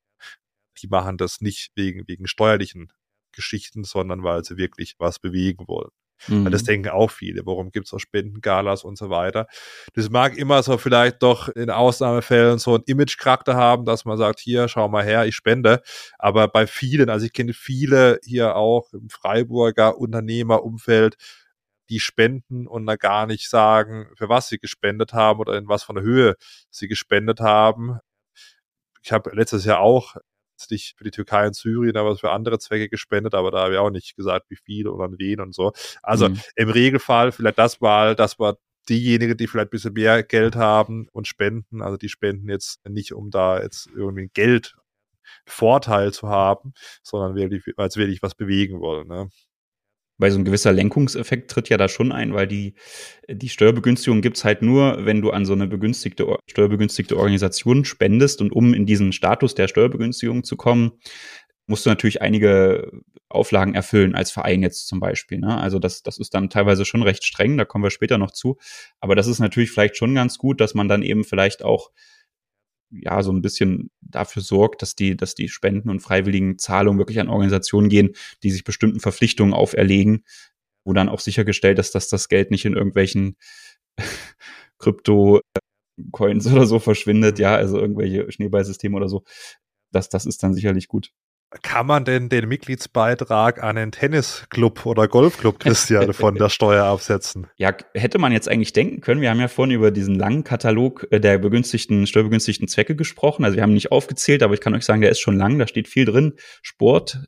die 0.82 0.88
machen 0.88 1.18
das 1.18 1.42
nicht 1.42 1.72
wegen, 1.76 2.08
wegen 2.08 2.28
steuerlichen 2.28 2.94
Geschichten, 3.34 3.84
sondern 3.84 4.24
weil 4.24 4.44
sie 4.44 4.58
wirklich 4.58 4.96
was 4.98 5.20
bewegen 5.20 5.68
wollen. 5.68 5.92
Mhm. 6.28 6.46
Weil 6.46 6.52
das 6.52 6.64
denken 6.64 6.90
auch 6.90 7.12
viele. 7.12 7.46
Warum 7.46 7.72
gibt 7.72 7.88
es 7.88 7.94
auch 7.94 8.00
Spendengalas 8.00 8.84
und 8.84 8.98
so 8.98 9.10
weiter? 9.10 9.48
Das 9.94 10.10
mag 10.10 10.38
immer 10.38 10.62
so 10.64 10.78
vielleicht 10.78 11.24
doch 11.24 11.50
in 11.50 11.70
Ausnahmefällen 11.70 12.60
so 12.60 12.76
ein 12.76 12.84
Image-Charakter 12.86 13.56
haben, 13.56 13.86
dass 13.86 14.06
man 14.06 14.18
sagt, 14.18 14.40
hier, 14.40 14.68
schau 14.68 14.90
mal 14.90 15.04
her, 15.04 15.26
ich 15.26 15.36
spende. 15.36 15.82
Aber 16.18 16.48
bei 16.48 16.68
vielen, 16.68 17.10
also 17.10 17.26
ich 17.26 17.34
kenne 17.34 17.54
viele 17.54 18.20
hier 18.26 18.56
auch 18.56 18.92
im 18.94 19.10
Freiburger 19.10 19.98
Unternehmerumfeld, 19.98 21.16
die 21.90 22.00
spenden 22.00 22.68
und 22.68 22.86
da 22.86 22.96
gar 22.96 23.26
nicht 23.26 23.50
sagen, 23.50 24.08
für 24.16 24.30
was 24.30 24.50
sie 24.50 24.60
gespendet 24.60 25.14
haben 25.14 25.40
oder 25.40 25.58
in 25.58 25.68
was 25.68 25.84
von 25.84 25.96
der 25.96 26.04
Höhe 26.04 26.36
sie 26.70 26.88
gespendet 26.88 27.40
haben. 27.40 28.00
Ich 29.02 29.12
habe 29.12 29.32
letztes 29.34 29.66
Jahr 29.66 29.80
auch 29.80 30.16
nicht 30.70 30.98
für 30.98 31.06
die 31.06 31.12
Türkei 31.12 31.48
und 31.48 31.56
Syrien, 31.56 31.96
aber 31.96 32.18
für 32.18 32.32
andere 32.32 32.60
Zwecke 32.60 32.90
gespendet, 32.90 33.34
aber 33.34 33.50
da 33.50 33.60
habe 33.64 33.74
ich 33.74 33.80
auch 33.80 33.90
nicht 33.90 34.18
gesagt, 34.18 34.50
wie 34.50 34.58
viel 34.58 34.88
oder 34.88 35.06
an 35.06 35.16
wen 35.18 35.40
und 35.40 35.56
so. 35.56 35.72
Also 36.04 36.30
mhm. 36.30 36.40
im 36.56 36.70
Regelfall 36.70 37.32
vielleicht 37.32 37.58
das 37.58 37.80
mal, 37.80 38.16
das 38.16 38.40
war 38.40 38.58
diejenigen, 38.90 39.38
die 39.38 39.48
vielleicht 39.48 39.68
ein 39.68 39.72
bisschen 39.72 39.94
mehr 39.94 40.22
Geld 40.24 40.56
haben 40.56 41.08
und 41.12 41.28
spenden, 41.28 41.82
also 41.82 41.96
die 41.96 42.10
spenden 42.10 42.50
jetzt 42.50 42.86
nicht, 42.88 43.14
um 43.14 43.30
da 43.30 43.62
jetzt 43.62 43.88
irgendwie 43.96 44.30
Geld 44.34 44.76
Vorteil 45.46 46.12
zu 46.12 46.28
haben, 46.28 46.74
sondern 47.04 47.36
wirklich, 47.36 47.64
als 47.78 47.98
wirklich 47.98 48.22
was 48.22 48.36
bewegen 48.36 48.80
wollen. 48.80 49.08
Ne? 49.08 49.30
Weil 50.20 50.32
so 50.32 50.38
ein 50.38 50.46
gewisser 50.46 50.72
Lenkungseffekt 50.72 51.50
tritt 51.50 51.70
ja 51.70 51.78
da 51.78 51.88
schon 51.88 52.12
ein, 52.12 52.34
weil 52.34 52.46
die, 52.46 52.76
die 53.28 53.50
Steuerbegünstigung 53.50 54.22
gibt's 54.22 54.44
halt 54.44 54.62
nur, 54.62 55.06
wenn 55.06 55.22
du 55.22 55.32
an 55.32 55.46
so 55.46 55.54
eine 55.54 55.66
begünstigte, 55.66 56.38
steuerbegünstigte 56.46 57.18
Organisation 57.18 57.86
spendest 57.86 58.42
und 58.42 58.52
um 58.52 58.74
in 58.74 58.86
diesen 58.86 59.14
Status 59.14 59.56
der 59.56 59.68
Steuerbegünstigung 59.68 60.44
zu 60.44 60.58
kommen, 60.58 60.92
musst 61.68 61.86
du 61.86 61.90
natürlich 61.90 62.22
einige 62.22 62.92
Auflagen 63.30 63.76
erfüllen, 63.76 64.16
als 64.16 64.32
Verein 64.32 64.64
jetzt 64.64 64.88
zum 64.88 65.00
Beispiel. 65.00 65.38
Ne? 65.38 65.56
Also 65.56 65.78
das, 65.78 66.02
das 66.02 66.18
ist 66.18 66.34
dann 66.34 66.50
teilweise 66.50 66.84
schon 66.84 67.04
recht 67.04 67.24
streng, 67.24 67.58
da 67.58 67.66
kommen 67.66 67.84
wir 67.84 67.92
später 67.92 68.18
noch 68.18 68.32
zu. 68.32 68.58
Aber 69.00 69.16
das 69.16 69.28
ist 69.28 69.40
natürlich 69.40 69.72
vielleicht 69.72 69.96
schon 69.96 70.16
ganz 70.16 70.40
gut, 70.40 70.60
dass 70.60 70.74
man 70.74 70.88
dann 70.88 71.04
eben 71.04 71.24
vielleicht 71.24 71.64
auch 71.64 71.92
ja 72.92 73.22
so 73.22 73.32
ein 73.32 73.42
bisschen 73.42 73.92
dafür 74.02 74.42
sorgt, 74.42 74.82
dass 74.82 74.96
die, 74.96 75.16
dass 75.16 75.36
die 75.36 75.50
Spenden 75.50 75.90
und 75.90 76.00
freiwilligen 76.00 76.58
Zahlungen 76.58 77.00
wirklich 77.00 77.20
an 77.20 77.30
Organisationen 77.30 77.90
gehen, 77.90 78.12
die 78.44 78.52
sich 78.52 78.64
bestimmten 78.64 79.00
Verpflichtungen 79.00 79.54
auferlegen, 79.54 80.26
wo 80.84 80.94
dann 80.94 81.10
auch 81.10 81.20
sichergestellt 81.20 81.80
ist, 81.80 81.96
dass 81.96 82.10
das 82.10 82.30
Geld 82.30 82.52
nicht 82.52 82.66
in 82.66 82.74
irgendwelchen 82.74 83.38
Krypto-Coins 84.80 86.48
oder 86.48 86.66
so 86.66 86.80
verschwindet, 86.80 87.40
ja, 87.40 87.56
also 87.56 87.80
irgendwelche 87.80 88.32
Schneeballsysteme 88.32 88.96
oder 88.96 89.10
so. 89.10 89.24
Das, 89.92 90.10
das 90.10 90.26
ist 90.26 90.44
dann 90.44 90.54
sicherlich 90.54 90.88
gut. 90.88 91.12
Kann 91.64 91.88
man 91.88 92.06
denn 92.06 92.30
den 92.30 92.48
Mitgliedsbeitrag 92.48 93.64
an 93.64 93.76
einen 93.76 93.92
Tennisclub 93.92 94.86
oder 94.86 95.08
Golfclub, 95.08 95.60
Christian, 95.60 96.14
von 96.14 96.36
der 96.36 96.50
Steuer 96.50 96.86
absetzen? 96.86 97.48
Ja, 97.58 97.76
hätte 97.96 98.20
man 98.20 98.32
jetzt 98.32 98.48
eigentlich 98.48 98.72
denken 98.72 99.02
können. 99.02 99.22
Wir 99.22 99.32
haben 99.32 99.40
ja 99.40 99.48
vorhin 99.48 99.74
über 99.74 99.90
diesen 99.90 100.14
langen 100.14 100.44
Katalog 100.44 101.08
äh, 101.10 101.20
der 101.20 101.40
begünstigten, 101.40 102.06
steuerbegünstigten 102.06 102.68
Zwecke 102.68 102.96
gesprochen. 102.96 103.46
Also 103.46 103.56
wir 103.56 103.64
haben 103.64 103.74
nicht 103.74 103.92
aufgezählt, 103.92 104.44
aber 104.44 104.54
ich 104.54 104.62
kann 104.62 104.76
euch 104.76 104.86
sagen, 104.86 105.02
der 105.02 105.10
ist 105.10 105.20
schon 105.20 105.38
lang. 105.38 105.58
Da 105.58 105.66
steht 105.66 105.88
viel 105.88 106.06
drin. 106.06 106.34
Sport 106.62 107.20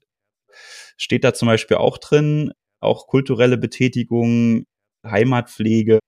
steht 0.97 1.23
da 1.23 1.33
zum 1.33 1.47
Beispiel 1.47 1.77
auch 1.77 1.97
drin. 1.97 2.51
Auch 2.79 3.07
kulturelle 3.07 3.57
Betätigung, 3.57 4.65
Heimatpflege, 5.05 5.99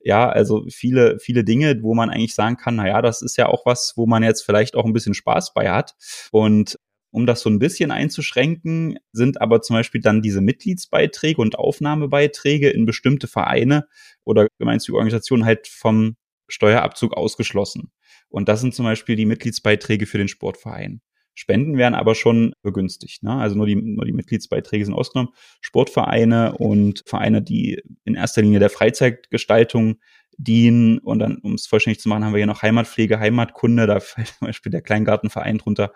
ja, 0.00 0.28
also 0.28 0.64
viele, 0.68 1.18
viele 1.18 1.44
Dinge, 1.44 1.82
wo 1.82 1.94
man 1.94 2.10
eigentlich 2.10 2.34
sagen 2.34 2.56
kann, 2.56 2.76
na 2.76 2.86
ja, 2.86 3.02
das 3.02 3.22
ist 3.22 3.36
ja 3.36 3.46
auch 3.46 3.64
was, 3.66 3.94
wo 3.96 4.06
man 4.06 4.22
jetzt 4.22 4.42
vielleicht 4.42 4.74
auch 4.74 4.84
ein 4.84 4.92
bisschen 4.92 5.14
Spaß 5.14 5.54
bei 5.54 5.70
hat. 5.70 5.94
Und 6.30 6.78
um 7.12 7.26
das 7.26 7.42
so 7.42 7.50
ein 7.50 7.58
bisschen 7.58 7.90
einzuschränken, 7.90 8.98
sind 9.12 9.40
aber 9.40 9.60
zum 9.62 9.76
Beispiel 9.76 10.00
dann 10.00 10.22
diese 10.22 10.40
Mitgliedsbeiträge 10.40 11.40
und 11.40 11.58
Aufnahmebeiträge 11.58 12.70
in 12.70 12.86
bestimmte 12.86 13.28
Vereine 13.28 13.86
oder 14.24 14.48
gemeinnützige 14.58 14.96
Organisationen 14.96 15.44
halt 15.44 15.68
vom 15.68 16.16
Steuerabzug 16.48 17.14
ausgeschlossen. 17.14 17.92
Und 18.28 18.48
das 18.48 18.60
sind 18.60 18.74
zum 18.74 18.86
Beispiel 18.86 19.14
die 19.14 19.26
Mitgliedsbeiträge 19.26 20.06
für 20.06 20.18
den 20.18 20.28
Sportverein. 20.28 21.02
Spenden 21.34 21.78
werden 21.78 21.94
aber 21.94 22.14
schon 22.14 22.52
begünstigt. 22.62 23.22
Ne? 23.22 23.32
Also 23.32 23.56
nur 23.56 23.66
die, 23.66 23.76
nur 23.76 24.04
die 24.04 24.12
Mitgliedsbeiträge 24.12 24.84
sind 24.84 24.94
ausgenommen. 24.94 25.32
Sportvereine 25.60 26.56
und 26.58 27.02
Vereine, 27.06 27.42
die 27.42 27.82
in 28.04 28.14
erster 28.14 28.42
Linie 28.42 28.58
der 28.58 28.70
Freizeitgestaltung 28.70 29.96
dienen. 30.36 30.98
Und 30.98 31.20
dann, 31.20 31.38
um 31.38 31.54
es 31.54 31.66
vollständig 31.66 32.00
zu 32.00 32.08
machen, 32.08 32.24
haben 32.24 32.32
wir 32.32 32.38
hier 32.38 32.46
noch 32.46 32.62
Heimatpflege, 32.62 33.18
Heimatkunde, 33.18 33.86
da 33.86 34.00
fällt 34.00 34.28
zum 34.38 34.46
Beispiel 34.46 34.72
der 34.72 34.82
Kleingartenverein 34.82 35.58
drunter. 35.58 35.92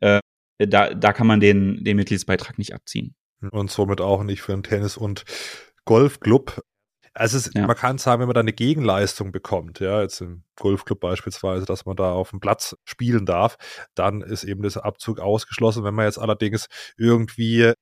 Äh, 0.00 0.20
da, 0.58 0.94
da 0.94 1.12
kann 1.12 1.26
man 1.26 1.40
den, 1.40 1.84
den 1.84 1.96
Mitgliedsbeitrag 1.96 2.58
nicht 2.58 2.74
abziehen. 2.74 3.14
Und 3.50 3.70
somit 3.70 4.00
auch 4.00 4.22
nicht 4.22 4.42
für 4.42 4.52
einen 4.52 4.62
Tennis- 4.62 4.96
und 4.96 5.24
Golfclub. 5.84 6.62
Also 7.12 7.36
es, 7.36 7.50
ja. 7.54 7.66
man 7.66 7.76
kann 7.76 7.98
sagen, 7.98 8.20
wenn 8.20 8.26
man 8.26 8.34
da 8.34 8.40
eine 8.40 8.52
Gegenleistung 8.52 9.30
bekommt, 9.30 9.80
ja, 9.80 10.02
jetzt 10.02 10.20
im 10.20 10.42
Golfclub 10.56 10.98
beispielsweise, 10.98 11.64
dass 11.64 11.86
man 11.86 11.94
da 11.94 12.12
auf 12.12 12.30
dem 12.30 12.40
Platz 12.40 12.76
spielen 12.84 13.26
darf, 13.26 13.56
dann 13.94 14.20
ist 14.22 14.44
eben 14.44 14.62
dieser 14.62 14.84
Abzug 14.84 15.20
ausgeschlossen. 15.20 15.84
Wenn 15.84 15.94
man 15.94 16.06
jetzt 16.06 16.18
allerdings 16.18 16.66
irgendwie 16.96 17.72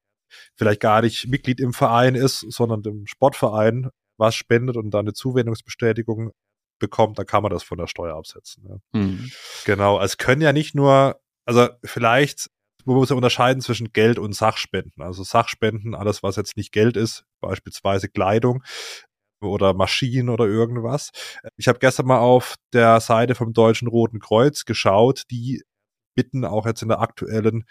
vielleicht 0.57 0.81
gar 0.81 1.03
nicht 1.03 1.29
Mitglied 1.29 1.61
im 1.61 1.73
Verein 1.73 2.15
ist, 2.15 2.41
sondern 2.41 2.83
im 2.85 3.07
Sportverein 3.07 3.91
was 4.19 4.35
spendet 4.35 4.77
und 4.77 4.91
dann 4.91 5.07
eine 5.07 5.15
Zuwendungsbestätigung 5.15 6.33
bekommt, 6.79 7.19
dann 7.19 7.27
kann 7.27 7.43
man 7.43 7.51
das 7.51 7.63
von 7.63 7.79
der 7.79 7.87
Steuer 7.87 8.17
absetzen. 8.17 8.65
Ja. 8.69 9.01
Mhm. 9.01 9.31
Genau, 9.65 9.97
also 9.97 10.13
es 10.13 10.19
können 10.19 10.43
ja 10.43 10.53
nicht 10.53 10.75
nur, 10.75 11.21
also 11.45 11.69
vielleicht 11.83 12.51
man 12.85 12.97
muss 12.97 13.11
ja 13.11 13.17
unterscheiden 13.17 13.61
zwischen 13.63 13.93
Geld 13.93 14.19
und 14.19 14.35
Sachspenden. 14.35 15.03
Also 15.03 15.23
Sachspenden, 15.23 15.95
alles 15.95 16.23
was 16.23 16.37
jetzt 16.37 16.57
nicht 16.57 16.73
Geld 16.73 16.97
ist, 16.97 17.25
beispielsweise 17.41 18.09
Kleidung 18.09 18.63
oder 19.41 19.75
Maschinen 19.75 20.29
oder 20.29 20.47
irgendwas. 20.47 21.11
Ich 21.57 21.69
habe 21.69 21.79
gestern 21.79 22.07
mal 22.07 22.19
auf 22.19 22.55
der 22.73 23.01
Seite 23.01 23.35
vom 23.35 23.53
Deutschen 23.53 23.89
Roten 23.89 24.21
Kreuz 24.21 24.65
geschaut, 24.65 25.25
die 25.31 25.63
bitten 26.15 26.45
auch 26.45 26.67
jetzt 26.67 26.83
in 26.83 26.89
der 26.89 27.01
aktuellen 27.01 27.65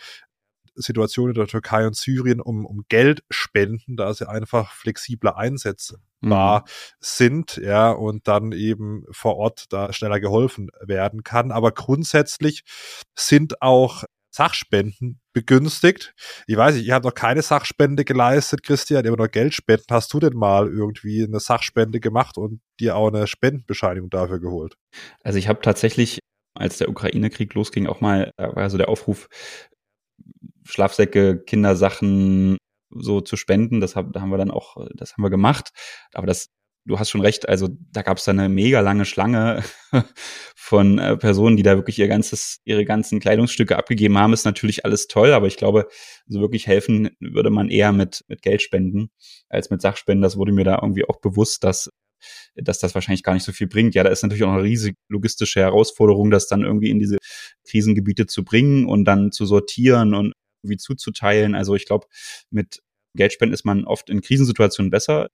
Situation 0.76 1.30
in 1.30 1.36
der 1.36 1.48
Türkei 1.48 1.86
und 1.86 1.96
Syrien 1.96 2.40
um, 2.40 2.66
um 2.66 2.86
Geld 2.88 3.24
spenden, 3.30 3.98
da 3.98 4.14
sie 4.14 4.28
einfach 4.28 4.72
flexibler 4.72 5.38
einsetzbar 5.38 6.62
mhm. 6.62 6.66
sind, 7.00 7.58
ja, 7.58 7.92
und 7.92 8.28
dann 8.28 8.52
eben 8.54 9.06
vor 9.12 9.36
Ort 9.36 9.66
da 9.70 9.92
schneller 9.92 10.20
geholfen 10.20 10.70
werden 10.80 11.24
kann. 11.24 11.52
Aber 11.52 11.72
grundsätzlich 11.72 12.64
sind 13.16 13.62
auch 13.62 14.06
Sachspenden 14.32 15.20
begünstigt. 15.34 16.14
Ich 16.48 16.56
weiß 16.56 16.76
nicht, 16.76 16.86
ich 16.86 16.92
habe 16.92 17.08
noch 17.08 17.14
keine 17.14 17.42
Sachspende 17.42 18.06
geleistet, 18.06 18.64
Christian, 18.64 19.06
immer 19.06 19.18
noch 19.18 19.30
Geldspenden. 19.30 19.86
Hast 19.92 20.14
du 20.14 20.20
denn 20.20 20.34
mal 20.34 20.68
irgendwie 20.68 21.24
eine 21.24 21.40
Sachspende 21.40 22.00
gemacht 22.00 22.38
und 22.38 22.62
dir 22.80 22.96
auch 22.96 23.10
eine 23.10 23.28
Spendenbescheinigung 23.28 24.10
dafür 24.10 24.40
geholt? 24.40 24.76
Also 25.24 25.38
ich 25.38 25.48
habe 25.48 25.62
tatsächlich, 25.62 26.20
als 26.58 26.78
der 26.78 26.90
Ukraine-Krieg 26.90 27.54
losging, 27.54 27.88
auch 27.88 28.02
mal, 28.02 28.32
da 28.38 28.56
war 28.56 28.70
so 28.70 28.78
der 28.78 28.90
Aufruf, 28.90 29.28
Schlafsäcke, 30.64 31.44
Kindersachen 31.44 32.58
so 32.90 33.22
zu 33.22 33.36
spenden. 33.36 33.82
Das, 33.82 33.96
hab, 33.96 34.14
da 34.14 34.22
haben 34.22 34.32
wir 34.32 34.38
dann 34.38 34.52
auch, 34.52 34.78
das 34.96 35.14
haben 35.14 35.24
wir 35.24 35.30
gemacht. 35.30 35.72
Aber 36.14 36.28
das 36.28 36.48
du 36.86 37.00
hast 37.00 37.10
schon 37.10 37.22
recht, 37.22 37.48
also 37.48 37.70
da 37.92 38.02
gab 38.02 38.18
es 38.18 38.26
da 38.26 38.32
eine 38.32 38.50
mega 38.50 38.80
lange 38.80 39.06
Schlange 39.06 39.64
von 40.56 40.98
äh, 40.98 41.18
Personen, 41.18 41.58
die 41.58 41.64
da 41.64 41.76
wirklich 41.76 42.00
ihr 42.00 42.08
ganzes, 42.08 42.60
ihre 42.64 42.86
ganzen 42.86 43.20
Kleidungsstücke 43.20 43.78
abgegeben 43.78 44.18
haben, 44.18 44.34
ist 44.34 44.46
natürlich 44.46 44.86
alles 44.86 45.08
toll, 45.08 45.34
aber 45.34 45.48
ich 45.48 45.58
glaube, 45.58 45.88
so 46.28 46.42
wirklich 46.42 46.68
helfen 46.68 47.10
würde 47.20 47.50
man 47.50 47.70
eher 47.70 47.92
mit, 47.92 48.24
mit 48.28 48.42
Geld 48.42 48.62
spenden 48.62 49.12
als 49.50 49.70
mit 49.70 49.82
Sachspenden. 49.82 50.22
Das 50.22 50.38
wurde 50.38 50.52
mir 50.52 50.64
da 50.64 50.80
irgendwie 50.82 51.06
auch 51.08 51.20
bewusst, 51.20 51.64
dass 51.64 51.90
dass 52.56 52.78
das 52.78 52.94
wahrscheinlich 52.94 53.24
gar 53.24 53.34
nicht 53.34 53.44
so 53.44 53.52
viel 53.52 53.68
bringt. 53.68 53.96
Ja, 53.96 54.04
da 54.04 54.12
ist 54.12 54.22
natürlich 54.22 54.44
auch 54.44 54.52
eine 54.52 54.62
riesige 54.62 54.96
logistische 55.10 55.60
Herausforderung, 55.60 56.30
das 56.30 56.48
dann 56.48 56.62
irgendwie 56.62 56.92
in 56.92 57.00
diese 57.00 57.18
Krisengebiete 57.68 58.28
zu 58.28 58.44
bringen 58.44 58.86
und 58.86 59.06
dann 59.06 59.32
zu 59.32 59.48
sortieren 59.48 60.14
und 60.14 60.34
irgendwie 60.62 60.78
zuzuteilen. 60.78 61.56
Also 61.56 61.74
ich 61.74 61.86
glaube, 61.86 62.06
mit 62.52 62.84
Geldspenden 63.16 63.54
ist 63.54 63.66
man 63.66 63.86
oft 63.86 64.10
in 64.10 64.22
Krisensituationen 64.22 64.92
besser 64.92 65.30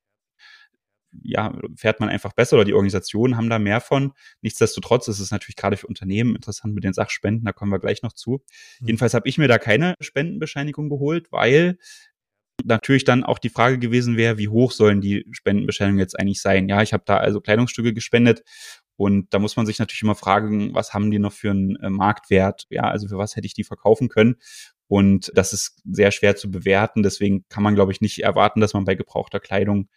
ja, 1.11 1.57
fährt 1.75 1.99
man 1.99 2.09
einfach 2.09 2.33
besser 2.33 2.57
oder 2.57 2.65
die 2.65 2.73
Organisationen 2.73 3.37
haben 3.37 3.49
da 3.49 3.59
mehr 3.59 3.81
von. 3.81 4.13
Nichtsdestotrotz 4.41 5.07
ist 5.07 5.19
es 5.19 5.31
natürlich 5.31 5.55
gerade 5.55 5.77
für 5.77 5.87
Unternehmen 5.87 6.35
interessant 6.35 6.73
mit 6.73 6.83
den 6.83 6.93
Sachspenden, 6.93 7.45
da 7.45 7.53
kommen 7.53 7.71
wir 7.71 7.79
gleich 7.79 8.03
noch 8.03 8.13
zu. 8.13 8.43
Mhm. 8.79 8.87
Jedenfalls 8.87 9.13
habe 9.13 9.27
ich 9.27 9.37
mir 9.37 9.47
da 9.47 9.57
keine 9.57 9.95
Spendenbescheinigung 9.99 10.89
geholt, 10.89 11.31
weil 11.31 11.77
natürlich 12.63 13.03
dann 13.03 13.23
auch 13.23 13.39
die 13.39 13.49
Frage 13.49 13.79
gewesen 13.79 14.17
wäre, 14.17 14.37
wie 14.37 14.47
hoch 14.47 14.71
sollen 14.71 15.01
die 15.01 15.25
Spendenbescheinigungen 15.31 15.99
jetzt 15.99 16.19
eigentlich 16.19 16.41
sein? 16.41 16.67
Ja, 16.67 16.81
ich 16.81 16.93
habe 16.93 17.03
da 17.05 17.17
also 17.17 17.39
Kleidungsstücke 17.39 17.93
gespendet 17.93 18.43
und 18.97 19.31
da 19.33 19.39
muss 19.39 19.55
man 19.55 19.67
sich 19.67 19.77
natürlich 19.77 20.01
immer 20.01 20.15
fragen, 20.15 20.73
was 20.73 20.93
haben 20.93 21.11
die 21.11 21.19
noch 21.19 21.31
für 21.31 21.51
einen 21.51 21.75
äh, 21.77 21.89
Marktwert? 21.89 22.65
Ja, 22.69 22.83
also 22.83 23.07
für 23.07 23.17
was 23.17 23.35
hätte 23.35 23.45
ich 23.45 23.53
die 23.53 23.63
verkaufen 23.63 24.09
können? 24.09 24.37
Und 24.87 25.31
das 25.35 25.53
ist 25.53 25.81
sehr 25.85 26.11
schwer 26.11 26.35
zu 26.35 26.49
bewerten. 26.49 27.03
Deswegen 27.03 27.45
kann 27.47 27.61
man, 27.61 27.75
glaube 27.75 27.91
ich, 27.91 28.01
nicht 28.01 28.23
erwarten, 28.23 28.59
dass 28.59 28.73
man 28.73 28.85
bei 28.85 28.95
gebrauchter 28.95 29.39
Kleidung 29.39 29.89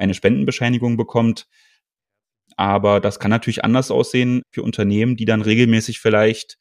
eine 0.00 0.14
Spendenbescheinigung 0.14 0.96
bekommt. 0.96 1.46
Aber 2.56 3.00
das 3.00 3.20
kann 3.20 3.30
natürlich 3.30 3.64
anders 3.64 3.90
aussehen 3.90 4.42
für 4.50 4.62
Unternehmen, 4.62 5.16
die 5.16 5.24
dann 5.24 5.42
regelmäßig 5.42 6.00
vielleicht 6.00 6.58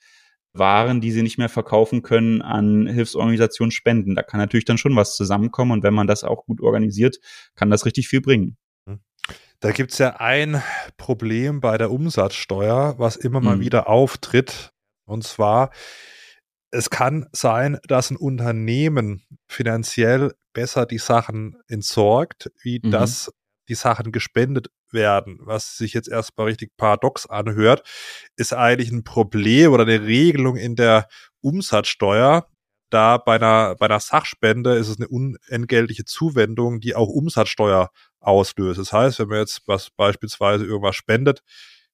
Waren, 0.52 1.00
die 1.00 1.12
sie 1.12 1.22
nicht 1.22 1.38
mehr 1.38 1.50
verkaufen 1.50 2.02
können, 2.02 2.42
an 2.42 2.88
Hilfsorganisationen 2.88 3.72
spenden. 3.72 4.16
Da 4.16 4.24
kann 4.24 4.40
natürlich 4.40 4.66
dann 4.66 4.80
schon 4.80 4.96
was 4.96 5.16
zusammenkommen 5.16 5.72
und 5.72 5.84
wenn 5.84 5.94
man 5.94 6.08
das 6.08 6.24
auch 6.24 6.46
gut 6.46 6.60
organisiert, 6.62 7.18
kann 7.56 7.70
das 7.70 7.86
richtig 7.86 8.08
viel 8.08 8.22
bringen. 8.22 8.58
Da 9.60 9.72
gibt 9.72 9.92
es 9.92 9.98
ja 9.98 10.16
ein 10.18 10.64
Problem 10.98 11.60
bei 11.60 11.78
der 11.78 11.92
Umsatzsteuer, 11.92 12.96
was 12.98 13.18
immer 13.18 13.42
mal 13.42 13.58
mhm. 13.58 13.62
wieder 13.62 13.90
auftritt. 13.90 14.72
Und 15.06 15.24
zwar, 15.24 15.72
es 16.72 16.90
kann 16.90 17.28
sein, 17.32 17.80
dass 17.88 18.12
ein 18.12 18.18
Unternehmen 18.18 19.24
finanziell 19.48 20.34
besser 20.54 20.86
die 20.86 20.98
Sachen 20.98 21.58
entsorgt, 21.68 22.52
wie 22.62 22.80
mhm. 22.84 22.92
das 22.92 23.32
die 23.68 23.76
Sachen 23.76 24.12
gespendet 24.12 24.70
werden, 24.92 25.38
was 25.42 25.78
sich 25.78 25.94
jetzt 25.94 26.10
erstmal 26.10 26.48
richtig 26.48 26.76
paradox 26.76 27.28
anhört, 27.28 27.88
ist 28.36 28.54
eigentlich 28.54 28.92
ein 28.92 29.04
Problem 29.04 29.72
oder 29.72 29.84
eine 29.84 30.02
Regelung 30.02 30.56
in 30.56 30.76
der 30.76 31.08
Umsatzsteuer. 31.42 32.48
Da 32.90 33.18
bei 33.18 33.36
einer, 33.36 33.76
bei 33.76 33.86
einer 33.86 34.00
Sachspende 34.00 34.74
ist 34.74 34.88
es 34.88 34.98
eine 34.98 35.08
unentgeltliche 35.08 36.06
Zuwendung, 36.06 36.80
die 36.80 36.96
auch 36.96 37.08
Umsatzsteuer 37.08 37.92
auslöst. 38.20 38.80
Das 38.80 38.92
heißt, 38.92 39.20
wenn 39.20 39.28
man 39.28 39.40
jetzt 39.40 39.62
was 39.68 39.92
beispielsweise 39.92 40.66
irgendwas 40.66 40.96
spendet, 40.96 41.44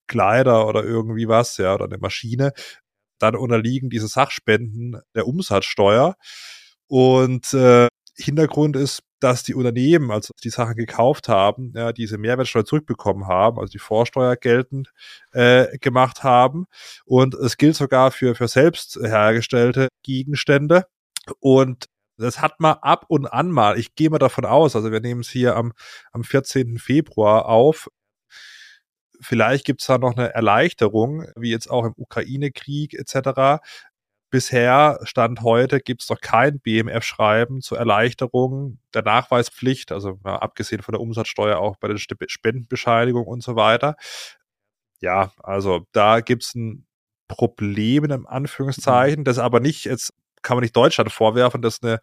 Kleider 0.07 0.67
oder 0.67 0.83
irgendwie 0.83 1.27
was, 1.27 1.57
ja, 1.57 1.73
oder 1.73 1.85
eine 1.85 1.97
Maschine, 1.97 2.53
dann 3.19 3.35
unterliegen 3.35 3.89
diese 3.89 4.07
Sachspenden 4.07 4.99
der 5.15 5.27
Umsatzsteuer. 5.27 6.15
Und 6.87 7.53
äh, 7.53 7.87
Hintergrund 8.17 8.75
ist, 8.75 9.01
dass 9.19 9.43
die 9.43 9.55
Unternehmen, 9.55 10.11
also 10.11 10.33
die 10.43 10.49
Sachen 10.49 10.75
gekauft 10.75 11.27
haben, 11.29 11.73
ja, 11.75 11.91
diese 11.91 12.17
Mehrwertsteuer 12.17 12.65
zurückbekommen 12.65 13.27
haben, 13.27 13.59
also 13.59 13.71
die 13.71 13.79
Vorsteuer 13.79 14.35
geltend 14.35 14.91
äh, 15.31 15.77
gemacht 15.79 16.23
haben. 16.23 16.65
Und 17.05 17.33
es 17.33 17.57
gilt 17.57 17.75
sogar 17.75 18.11
für, 18.11 18.35
für 18.35 18.47
selbst 18.47 18.99
hergestellte 19.01 19.87
Gegenstände. 20.03 20.85
Und 21.39 21.85
das 22.17 22.41
hat 22.41 22.59
man 22.59 22.77
ab 22.81 23.05
und 23.09 23.25
an 23.25 23.51
mal, 23.51 23.77
ich 23.77 23.95
gehe 23.95 24.09
mal 24.09 24.19
davon 24.19 24.45
aus, 24.45 24.75
also 24.75 24.91
wir 24.91 25.01
nehmen 25.01 25.21
es 25.21 25.29
hier 25.29 25.55
am, 25.55 25.73
am 26.13 26.23
14. 26.23 26.77
Februar 26.77 27.47
auf, 27.47 27.89
vielleicht 29.21 29.65
gibt 29.65 29.81
es 29.81 29.87
da 29.87 29.97
noch 29.97 30.15
eine 30.15 30.33
Erleichterung, 30.33 31.25
wie 31.35 31.51
jetzt 31.51 31.69
auch 31.69 31.85
im 31.85 31.93
Ukraine-Krieg 31.95 32.93
etc. 32.93 33.61
Bisher, 34.29 34.99
Stand 35.03 35.41
heute, 35.41 35.79
gibt 35.79 36.03
es 36.03 36.09
noch 36.09 36.19
kein 36.19 36.59
BMF-Schreiben 36.59 37.61
zur 37.61 37.77
Erleichterung 37.77 38.79
der 38.93 39.03
Nachweispflicht, 39.03 39.91
also 39.91 40.19
ja, 40.25 40.37
abgesehen 40.37 40.81
von 40.81 40.93
der 40.93 41.01
Umsatzsteuer 41.01 41.57
auch 41.59 41.77
bei 41.77 41.87
der 41.87 41.97
Spendenbescheinigung 41.97 43.25
und 43.25 43.43
so 43.43 43.55
weiter. 43.55 43.95
Ja, 44.99 45.31
also 45.43 45.85
da 45.91 46.21
gibt 46.21 46.43
es 46.43 46.55
ein 46.55 46.85
Problem 47.27 48.05
in 48.05 48.25
Anführungszeichen, 48.25 49.23
das 49.23 49.39
aber 49.39 49.59
nicht, 49.59 49.85
jetzt 49.85 50.13
kann 50.41 50.57
man 50.57 50.63
nicht 50.63 50.75
Deutschland 50.75 51.11
vorwerfen, 51.11 51.61
das 51.61 51.75
ist 51.75 51.83
eine 51.83 51.99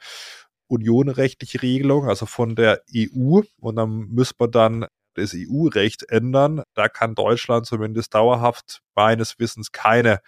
unionrechtliche 0.73 1.63
Regelung, 1.63 2.09
also 2.09 2.27
von 2.27 2.57
der 2.57 2.83
EU. 2.95 3.41
Und 3.61 3.77
dann 3.77 4.09
müsste 4.09 4.37
man 4.39 4.51
dann 4.51 4.87
das 5.15 5.35
EU-Recht 5.35 6.05
ändern. 6.09 6.63
Da 6.75 6.89
kann 6.89 7.15
Deutschland 7.15 7.67
zumindest 7.67 8.15
dauerhaft 8.15 8.83
meines 8.95 9.39
Wissens 9.39 9.73
keine 9.73 10.21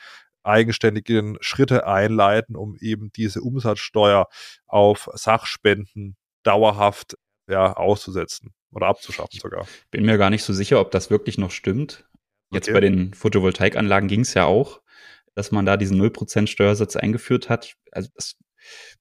eigenständigen 0.43 1.39
Schritte 1.41 1.87
einleiten, 1.87 2.57
um 2.57 2.77
eben 2.77 3.11
diese 3.13 3.41
Umsatzsteuer 3.41 4.29
auf 4.67 5.09
Sachspenden 5.15 6.17
dauerhaft 6.43 7.17
ja, 7.49 7.73
auszusetzen 7.73 8.53
oder 8.73 8.87
abzuschaffen 8.87 9.41
sogar. 9.41 9.67
Bin 9.91 10.05
mir 10.05 10.19
gar 10.19 10.31
nicht 10.31 10.45
so 10.45 10.53
sicher, 10.53 10.81
ob 10.81 10.91
das 10.91 11.11
wirklich 11.11 11.39
noch 11.39 11.51
stimmt. 11.51 12.05
Jetzt 12.51 12.69
okay. 12.69 12.75
bei 12.75 12.81
den 12.81 13.15
Photovoltaikanlagen 13.15 14.09
ging 14.09 14.21
es 14.21 14.35
ja 14.35 14.45
auch, 14.45 14.81
dass 15.35 15.51
man 15.51 15.67
da 15.67 15.77
diesen 15.77 16.01
0% 16.01 16.47
Steuersatz 16.47 16.97
eingeführt 16.97 17.49
hat. 17.49 17.75
Also 17.91 18.11
das 18.15 18.37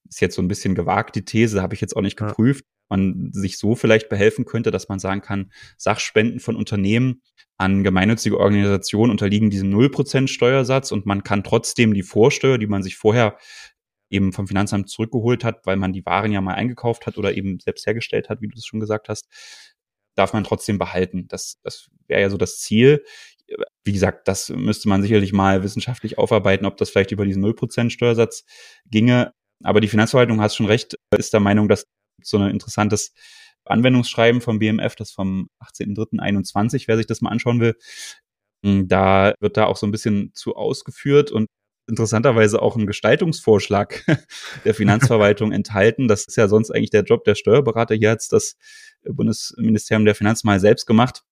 ist 0.09 0.21
jetzt 0.21 0.35
so 0.35 0.41
ein 0.41 0.47
bisschen 0.47 0.75
gewagt, 0.75 1.15
die 1.15 1.25
These, 1.25 1.61
habe 1.61 1.75
ich 1.75 1.81
jetzt 1.81 1.95
auch 1.95 2.01
nicht 2.01 2.17
geprüft. 2.17 2.65
Ja. 2.65 2.72
Man 2.93 3.31
sich 3.33 3.57
so 3.57 3.73
vielleicht 3.75 4.07
behelfen 4.07 4.45
könnte, 4.45 4.69
dass 4.69 4.87
man 4.87 4.99
sagen 4.99 5.21
kann, 5.21 5.51
Sachspenden 5.77 6.39
von 6.39 6.55
Unternehmen 6.55 7.21
an 7.57 7.83
gemeinnützige 7.83 8.39
Organisationen 8.39 9.09
unterliegen 9.09 9.49
diesem 9.49 9.73
0% 9.73 10.27
Steuersatz 10.27 10.91
und 10.91 11.07
man 11.07 11.23
kann 11.23 11.43
trotzdem 11.43 11.95
die 11.95 12.03
Vorsteuer, 12.03 12.59
die 12.59 12.67
man 12.67 12.83
sich 12.83 12.95
vorher 12.95 13.37
eben 14.11 14.31
vom 14.31 14.47
Finanzamt 14.47 14.89
zurückgeholt 14.89 15.43
hat, 15.43 15.65
weil 15.65 15.75
man 15.75 15.91
die 15.91 16.05
Waren 16.05 16.31
ja 16.31 16.39
mal 16.39 16.53
eingekauft 16.53 17.07
hat 17.07 17.17
oder 17.17 17.35
eben 17.35 17.59
selbst 17.59 17.87
hergestellt 17.87 18.29
hat, 18.29 18.41
wie 18.41 18.47
du 18.47 18.55
es 18.55 18.65
schon 18.65 18.79
gesagt 18.79 19.09
hast, 19.09 19.27
darf 20.15 20.33
man 20.33 20.43
trotzdem 20.43 20.77
behalten. 20.77 21.27
Das, 21.27 21.59
das 21.63 21.89
wäre 22.07 22.21
ja 22.21 22.29
so 22.29 22.37
das 22.37 22.59
Ziel. 22.59 23.03
Wie 23.83 23.91
gesagt, 23.91 24.27
das 24.27 24.49
müsste 24.49 24.87
man 24.87 25.01
sicherlich 25.01 25.33
mal 25.33 25.63
wissenschaftlich 25.63 26.19
aufarbeiten, 26.19 26.67
ob 26.67 26.77
das 26.77 26.91
vielleicht 26.91 27.11
über 27.11 27.25
diesen 27.25 27.43
0% 27.43 27.89
Steuersatz 27.89 28.45
ginge. 28.85 29.33
Aber 29.63 29.81
die 29.81 29.87
Finanzverwaltung 29.87 30.41
hat 30.41 30.53
schon 30.53 30.65
recht, 30.67 30.95
ist 31.17 31.33
der 31.33 31.39
Meinung, 31.39 31.67
dass 31.67 31.87
so 32.23 32.37
ein 32.37 32.49
interessantes 32.49 33.13
Anwendungsschreiben 33.65 34.41
vom 34.41 34.59
BMF, 34.59 34.95
das 34.95 35.11
vom 35.11 35.49
18.03.21, 35.61 36.87
wer 36.87 36.97
sich 36.97 37.07
das 37.07 37.21
mal 37.21 37.29
anschauen 37.29 37.59
will. 37.59 37.75
Hm, 38.63 38.87
da 38.87 39.33
wird 39.39 39.57
da 39.57 39.65
auch 39.65 39.77
so 39.77 39.87
ein 39.87 39.91
bisschen 39.91 40.31
zu 40.33 40.55
ausgeführt 40.55 41.31
und 41.31 41.47
interessanterweise 41.87 42.61
auch 42.61 42.75
ein 42.75 42.87
Gestaltungsvorschlag 42.87 44.03
der 44.65 44.73
Finanzverwaltung 44.73 45.51
enthalten. 45.53 46.07
Das 46.07 46.25
ist 46.25 46.37
ja 46.37 46.47
sonst 46.47 46.71
eigentlich 46.71 46.91
der 46.91 47.03
Job 47.03 47.23
der 47.25 47.35
Steuerberater. 47.35 47.95
Hier 47.95 48.11
hat 48.11 48.21
es 48.21 48.27
das 48.29 48.55
Bundesministerium 49.03 50.05
der 50.05 50.15
Finanzen 50.15 50.47
mal 50.47 50.59
selbst 50.59 50.85
gemacht. 50.85 51.23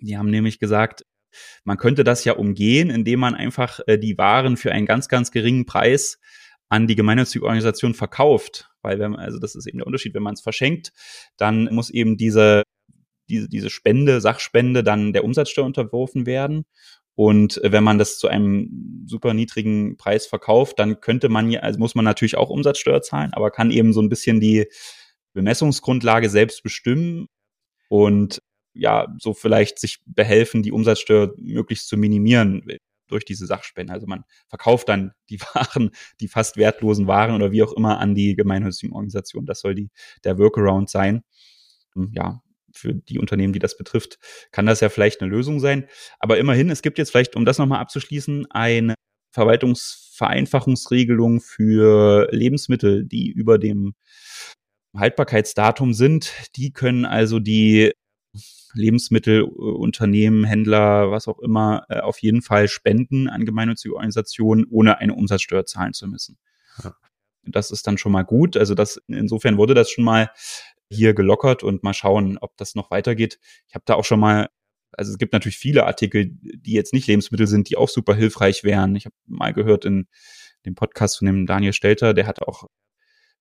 Die 0.00 0.16
haben 0.16 0.30
nämlich 0.30 0.58
gesagt, 0.58 1.04
man 1.64 1.76
könnte 1.76 2.02
das 2.02 2.24
ja 2.24 2.32
umgehen, 2.32 2.90
indem 2.90 3.20
man 3.20 3.34
einfach 3.34 3.80
äh, 3.86 3.98
die 3.98 4.18
Waren 4.18 4.56
für 4.56 4.72
einen 4.72 4.86
ganz, 4.86 5.08
ganz 5.08 5.30
geringen 5.30 5.66
Preis 5.66 6.18
an 6.70 6.86
die 6.86 6.96
gemeinnützige 6.96 7.44
Organisation 7.44 7.94
verkauft. 7.94 8.70
Weil 8.80 8.98
wenn 8.98 9.12
man, 9.12 9.20
also 9.20 9.38
das 9.38 9.54
ist 9.54 9.66
eben 9.66 9.78
der 9.78 9.86
Unterschied, 9.86 10.14
wenn 10.14 10.22
man 10.22 10.34
es 10.34 10.40
verschenkt, 10.40 10.92
dann 11.36 11.64
muss 11.74 11.90
eben 11.90 12.16
diese, 12.16 12.62
diese, 13.28 13.48
diese 13.48 13.68
Spende, 13.68 14.20
Sachspende 14.20 14.82
dann 14.82 15.12
der 15.12 15.24
Umsatzsteuer 15.24 15.66
unterworfen 15.66 16.24
werden. 16.26 16.64
Und 17.16 17.60
wenn 17.62 17.84
man 17.84 17.98
das 17.98 18.18
zu 18.18 18.28
einem 18.28 19.04
super 19.06 19.34
niedrigen 19.34 19.96
Preis 19.98 20.26
verkauft, 20.26 20.78
dann 20.78 21.00
könnte 21.00 21.28
man 21.28 21.50
ja, 21.50 21.60
also 21.60 21.78
muss 21.78 21.94
man 21.94 22.04
natürlich 22.04 22.36
auch 22.36 22.48
Umsatzsteuer 22.48 23.02
zahlen, 23.02 23.34
aber 23.34 23.50
kann 23.50 23.70
eben 23.70 23.92
so 23.92 24.00
ein 24.00 24.08
bisschen 24.08 24.40
die 24.40 24.66
Bemessungsgrundlage 25.34 26.30
selbst 26.30 26.62
bestimmen 26.62 27.26
und 27.88 28.40
ja, 28.72 29.08
so 29.18 29.34
vielleicht 29.34 29.80
sich 29.80 29.98
behelfen, 30.06 30.62
die 30.62 30.72
Umsatzsteuer 30.72 31.34
möglichst 31.36 31.88
zu 31.88 31.96
minimieren 31.96 32.62
durch 33.10 33.24
diese 33.24 33.46
Sachspende. 33.46 33.92
Also 33.92 34.06
man 34.06 34.24
verkauft 34.48 34.88
dann 34.88 35.12
die 35.28 35.40
Waren, 35.54 35.90
die 36.20 36.28
fast 36.28 36.56
wertlosen 36.56 37.06
Waren 37.06 37.34
oder 37.34 37.52
wie 37.52 37.62
auch 37.62 37.72
immer 37.72 37.98
an 37.98 38.14
die 38.14 38.36
gemeinnützigen 38.36 38.94
Organisationen. 38.94 39.46
Das 39.46 39.60
soll 39.60 39.74
die, 39.74 39.90
der 40.24 40.38
Workaround 40.38 40.90
sein. 40.90 41.22
Hm, 41.94 42.12
ja, 42.14 42.42
für 42.72 42.94
die 42.94 43.18
Unternehmen, 43.18 43.52
die 43.52 43.58
das 43.58 43.76
betrifft, 43.76 44.18
kann 44.52 44.66
das 44.66 44.80
ja 44.80 44.88
vielleicht 44.88 45.20
eine 45.20 45.30
Lösung 45.30 45.60
sein. 45.60 45.86
Aber 46.18 46.38
immerhin, 46.38 46.70
es 46.70 46.82
gibt 46.82 46.98
jetzt 46.98 47.10
vielleicht, 47.10 47.36
um 47.36 47.44
das 47.44 47.58
nochmal 47.58 47.80
abzuschließen, 47.80 48.46
eine 48.50 48.94
Verwaltungsvereinfachungsregelung 49.32 51.40
für 51.40 52.28
Lebensmittel, 52.30 53.04
die 53.04 53.30
über 53.30 53.58
dem 53.58 53.94
Haltbarkeitsdatum 54.96 55.94
sind. 55.94 56.32
Die 56.56 56.72
können 56.72 57.04
also 57.04 57.38
die 57.38 57.92
Lebensmittelunternehmen, 58.74 60.44
Händler, 60.44 61.10
was 61.10 61.28
auch 61.28 61.38
immer, 61.40 61.84
äh, 61.88 62.00
auf 62.00 62.18
jeden 62.20 62.42
Fall 62.42 62.68
spenden 62.68 63.28
an 63.28 63.44
gemeinnützige 63.44 63.94
Organisationen, 63.94 64.66
ohne 64.70 64.98
eine 64.98 65.14
Umsatzsteuer 65.14 65.66
zahlen 65.66 65.92
zu 65.92 66.06
müssen. 66.06 66.38
Ja. 66.82 66.94
Das 67.42 67.70
ist 67.70 67.86
dann 67.86 67.98
schon 67.98 68.12
mal 68.12 68.22
gut. 68.22 68.56
Also 68.56 68.74
das, 68.74 69.00
insofern 69.08 69.56
wurde 69.56 69.74
das 69.74 69.90
schon 69.90 70.04
mal 70.04 70.30
hier 70.88 71.14
gelockert 71.14 71.62
und 71.62 71.82
mal 71.82 71.94
schauen, 71.94 72.38
ob 72.38 72.56
das 72.56 72.74
noch 72.74 72.90
weitergeht. 72.90 73.38
Ich 73.68 73.74
habe 73.74 73.84
da 73.86 73.94
auch 73.94 74.04
schon 74.04 74.20
mal, 74.20 74.48
also 74.92 75.12
es 75.12 75.18
gibt 75.18 75.32
natürlich 75.32 75.58
viele 75.58 75.86
Artikel, 75.86 76.26
die 76.30 76.72
jetzt 76.72 76.92
nicht 76.92 77.06
Lebensmittel 77.06 77.46
sind, 77.46 77.70
die 77.70 77.76
auch 77.76 77.88
super 77.88 78.14
hilfreich 78.14 78.64
wären. 78.64 78.94
Ich 78.96 79.06
habe 79.06 79.14
mal 79.26 79.52
gehört 79.52 79.84
in 79.84 80.08
dem 80.66 80.74
Podcast 80.74 81.18
von 81.18 81.26
dem 81.26 81.46
Daniel 81.46 81.72
Stelter, 81.72 82.12
der 82.12 82.26
hat 82.26 82.42
auch, 82.42 82.66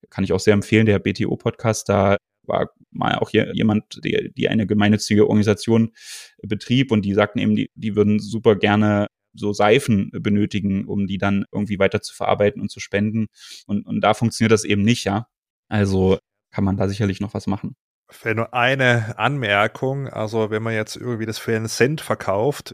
kann 0.09 0.23
ich 0.23 0.31
auch 0.31 0.39
sehr 0.39 0.53
empfehlen, 0.53 0.85
der 0.85 0.99
BTO-Podcast, 0.99 1.89
da 1.89 2.17
war 2.49 2.71
mal 2.91 3.15
auch 3.15 3.29
hier 3.29 3.53
jemand, 3.53 4.01
die, 4.03 4.31
die 4.35 4.49
eine 4.49 4.67
gemeinnützige 4.67 5.27
Organisation 5.27 5.93
betrieb 6.41 6.91
und 6.91 7.03
die 7.03 7.13
sagten 7.13 7.39
eben, 7.39 7.55
die, 7.55 7.71
die 7.75 7.95
würden 7.95 8.19
super 8.19 8.55
gerne 8.55 9.07
so 9.33 9.53
Seifen 9.53 10.11
benötigen, 10.11 10.85
um 10.85 11.07
die 11.07 11.17
dann 11.17 11.45
irgendwie 11.51 11.79
weiter 11.79 12.01
zu 12.01 12.15
verarbeiten 12.15 12.61
und 12.61 12.69
zu 12.69 12.79
spenden. 12.79 13.27
Und, 13.67 13.85
und 13.85 14.01
da 14.01 14.13
funktioniert 14.13 14.51
das 14.51 14.63
eben 14.63 14.81
nicht, 14.81 15.05
ja. 15.05 15.27
Also 15.69 16.17
kann 16.51 16.63
man 16.63 16.77
da 16.77 16.87
sicherlich 16.87 17.19
noch 17.19 17.33
was 17.33 17.47
machen. 17.47 17.75
Für 18.09 18.33
nur 18.33 18.53
eine 18.55 19.17
Anmerkung, 19.19 20.07
also 20.07 20.49
wenn 20.49 20.63
man 20.63 20.73
jetzt 20.73 20.95
irgendwie 20.95 21.27
das 21.27 21.37
für 21.37 21.55
einen 21.55 21.67
Cent 21.67 22.01
verkauft, 22.01 22.73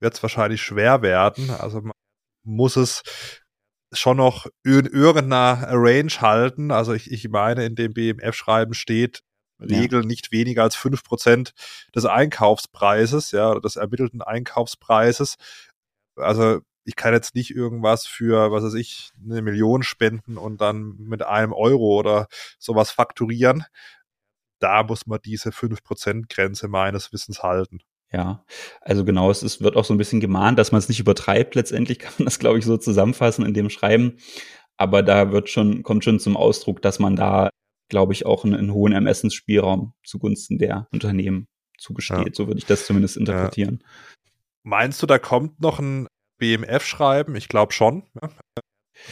wird 0.00 0.14
es 0.14 0.22
wahrscheinlich 0.22 0.62
schwer 0.62 1.02
werden. 1.02 1.50
Also 1.50 1.80
man 1.80 1.92
muss 2.44 2.76
es 2.76 3.02
schon 3.92 4.16
noch 4.16 4.46
in 4.64 4.86
irgendeiner 4.86 5.68
Range 5.70 6.12
halten. 6.20 6.70
Also 6.70 6.92
ich, 6.92 7.10
ich 7.10 7.28
meine, 7.28 7.64
in 7.64 7.74
dem 7.76 7.94
BMF-Schreiben 7.94 8.74
steht, 8.74 9.22
Regel 9.60 10.02
ja. 10.02 10.06
nicht 10.06 10.32
weniger 10.32 10.62
als 10.62 10.76
fünf 10.76 11.02
Prozent 11.02 11.52
des 11.94 12.04
Einkaufspreises, 12.04 13.32
ja, 13.32 13.50
oder 13.50 13.60
des 13.60 13.76
ermittelten 13.76 14.22
Einkaufspreises. 14.22 15.36
Also 16.16 16.60
ich 16.84 16.96
kann 16.96 17.14
jetzt 17.14 17.34
nicht 17.34 17.50
irgendwas 17.50 18.06
für, 18.06 18.52
was 18.52 18.64
weiß 18.64 18.74
ich, 18.74 19.10
eine 19.24 19.42
Million 19.42 19.82
spenden 19.82 20.38
und 20.38 20.60
dann 20.60 20.96
mit 20.98 21.22
einem 21.22 21.52
Euro 21.52 21.98
oder 21.98 22.28
sowas 22.58 22.90
fakturieren. 22.90 23.64
Da 24.60 24.82
muss 24.82 25.06
man 25.06 25.20
diese 25.24 25.52
fünf 25.52 25.82
Prozent 25.82 26.28
Grenze 26.28 26.68
meines 26.68 27.12
Wissens 27.12 27.42
halten. 27.42 27.80
Ja, 28.12 28.44
also 28.80 29.04
genau, 29.04 29.30
es 29.30 29.42
ist, 29.42 29.62
wird 29.62 29.76
auch 29.76 29.84
so 29.84 29.92
ein 29.92 29.98
bisschen 29.98 30.20
gemahnt, 30.20 30.58
dass 30.58 30.72
man 30.72 30.78
es 30.78 30.88
nicht 30.88 31.00
übertreibt. 31.00 31.54
Letztendlich 31.54 31.98
kann 32.00 32.12
man 32.18 32.26
das, 32.26 32.38
glaube 32.38 32.58
ich, 32.58 32.64
so 32.64 32.76
zusammenfassen 32.76 33.44
in 33.44 33.54
dem 33.54 33.70
Schreiben. 33.70 34.18
Aber 34.76 35.02
da 35.02 35.32
wird 35.32 35.48
schon, 35.48 35.82
kommt 35.82 36.04
schon 36.04 36.20
zum 36.20 36.36
Ausdruck, 36.36 36.82
dass 36.82 36.98
man 36.98 37.16
da, 37.16 37.50
glaube 37.88 38.12
ich, 38.12 38.26
auch 38.26 38.44
einen, 38.44 38.54
einen 38.54 38.72
hohen 38.72 38.92
Ermessensspielraum 38.92 39.94
zugunsten 40.04 40.58
der 40.58 40.86
Unternehmen 40.92 41.48
zugesteht. 41.78 42.18
Ja. 42.18 42.34
So 42.34 42.46
würde 42.46 42.58
ich 42.58 42.66
das 42.66 42.86
zumindest 42.86 43.16
interpretieren. 43.16 43.78
Ja. 43.82 43.88
Meinst 44.62 45.02
du, 45.02 45.06
da 45.06 45.18
kommt 45.18 45.60
noch 45.60 45.78
ein 45.78 46.06
BMF-Schreiben? 46.38 47.34
Ich 47.36 47.48
glaube 47.48 47.72
schon. 47.72 48.04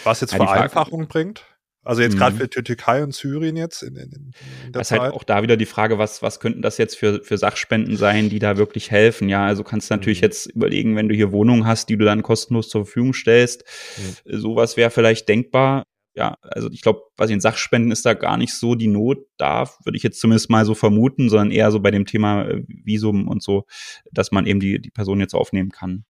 Was 0.02 0.20
jetzt 0.20 0.34
Vereinfachung 0.34 1.08
bringt? 1.08 1.44
Also 1.84 2.02
jetzt 2.02 2.16
gerade 2.16 2.34
mhm. 2.34 2.48
für 2.50 2.64
Türkei 2.64 3.02
und 3.02 3.14
Syrien 3.14 3.56
jetzt 3.56 3.82
in, 3.82 3.96
in, 3.96 4.10
in 4.10 4.32
der 4.72 4.72
das 4.72 4.90
ist 4.90 4.98
halt 4.98 5.12
auch 5.12 5.22
da 5.22 5.42
wieder 5.42 5.56
die 5.56 5.66
Frage, 5.66 5.98
was, 5.98 6.22
was 6.22 6.40
könnten 6.40 6.62
das 6.62 6.78
jetzt 6.78 6.96
für, 6.96 7.22
für 7.22 7.36
Sachspenden 7.36 7.96
sein, 7.96 8.30
die 8.30 8.38
da 8.38 8.56
wirklich 8.56 8.90
helfen? 8.90 9.28
Ja, 9.28 9.44
also 9.44 9.64
kannst 9.64 9.90
du 9.90 9.94
natürlich 9.94 10.20
mhm. 10.20 10.26
jetzt 10.26 10.46
überlegen, 10.46 10.96
wenn 10.96 11.08
du 11.08 11.14
hier 11.14 11.30
Wohnungen 11.30 11.66
hast, 11.66 11.88
die 11.90 11.96
du 11.96 12.04
dann 12.04 12.22
kostenlos 12.22 12.68
zur 12.68 12.86
Verfügung 12.86 13.12
stellst. 13.12 13.64
Mhm. 13.98 14.38
Sowas 14.38 14.76
wäre 14.76 14.90
vielleicht 14.90 15.28
denkbar. 15.28 15.84
Ja, 16.16 16.36
also 16.42 16.70
ich 16.70 16.80
glaube, 16.80 17.02
was 17.16 17.30
in 17.30 17.40
Sachspenden 17.40 17.90
ist 17.90 18.06
da 18.06 18.14
gar 18.14 18.36
nicht 18.36 18.54
so 18.54 18.76
die 18.76 18.86
Not 18.86 19.18
da, 19.36 19.68
würde 19.84 19.96
ich 19.96 20.04
jetzt 20.04 20.20
zumindest 20.20 20.48
mal 20.48 20.64
so 20.64 20.74
vermuten, 20.74 21.28
sondern 21.28 21.50
eher 21.50 21.72
so 21.72 21.80
bei 21.80 21.90
dem 21.90 22.06
Thema 22.06 22.48
äh, 22.48 22.62
Visum 22.68 23.26
und 23.26 23.42
so, 23.42 23.64
dass 24.12 24.30
man 24.30 24.46
eben 24.46 24.60
die, 24.60 24.80
die 24.80 24.90
Person 24.90 25.18
jetzt 25.18 25.34
aufnehmen 25.34 25.70
kann. 25.70 26.04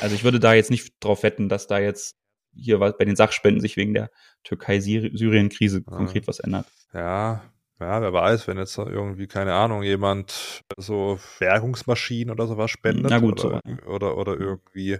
Also 0.00 0.16
ich 0.16 0.24
würde 0.24 0.40
da 0.40 0.54
jetzt 0.54 0.70
nicht 0.70 0.92
drauf 0.98 1.22
wetten, 1.22 1.48
dass 1.48 1.68
da 1.68 1.78
jetzt 1.78 2.16
hier 2.56 2.78
bei 2.78 2.92
den 3.04 3.16
Sachspenden 3.16 3.60
sich 3.60 3.76
wegen 3.76 3.94
der 3.94 4.10
Türkei-Syrien-Krise 4.44 5.84
ja. 5.86 5.96
konkret 5.96 6.26
was 6.26 6.40
ändert. 6.40 6.66
Ja, 6.92 7.42
ja, 7.80 8.00
wer 8.00 8.12
weiß, 8.12 8.46
wenn 8.46 8.56
jetzt 8.56 8.78
irgendwie, 8.78 9.26
keine 9.26 9.54
Ahnung, 9.54 9.82
jemand 9.82 10.62
so 10.76 11.18
Währungsmaschinen 11.38 12.30
oder 12.30 12.46
sowas 12.46 12.70
spendet. 12.70 13.10
Na 13.10 13.18
gut, 13.18 13.44
oder, 13.44 13.60
so. 13.64 13.90
oder, 13.90 14.16
oder 14.16 14.38
irgendwie, 14.38 14.98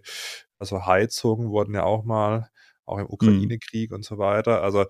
also 0.58 0.84
Heizungen 0.84 1.50
wurden 1.50 1.74
ja 1.74 1.84
auch 1.84 2.04
mal, 2.04 2.50
auch 2.84 2.98
im 2.98 3.04
mhm. 3.04 3.10
Ukraine-Krieg 3.10 3.90
mhm. 3.90 3.96
und 3.96 4.04
so 4.04 4.18
weiter. 4.18 4.62
Also, 4.62 4.86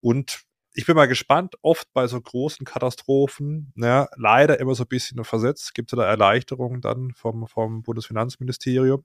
und 0.00 0.40
ich 0.72 0.86
bin 0.86 0.94
mal 0.94 1.08
gespannt, 1.08 1.56
oft 1.62 1.92
bei 1.92 2.06
so 2.06 2.20
großen 2.20 2.64
Katastrophen, 2.64 3.72
ja, 3.76 4.08
leider 4.16 4.60
immer 4.60 4.74
so 4.74 4.84
ein 4.84 4.88
bisschen 4.88 5.22
versetzt, 5.24 5.74
gibt 5.74 5.92
es 5.92 5.96
da 5.96 6.04
Erleichterungen 6.04 6.80
dann 6.80 7.12
vom, 7.14 7.48
vom 7.48 7.82
Bundesfinanzministerium. 7.82 9.04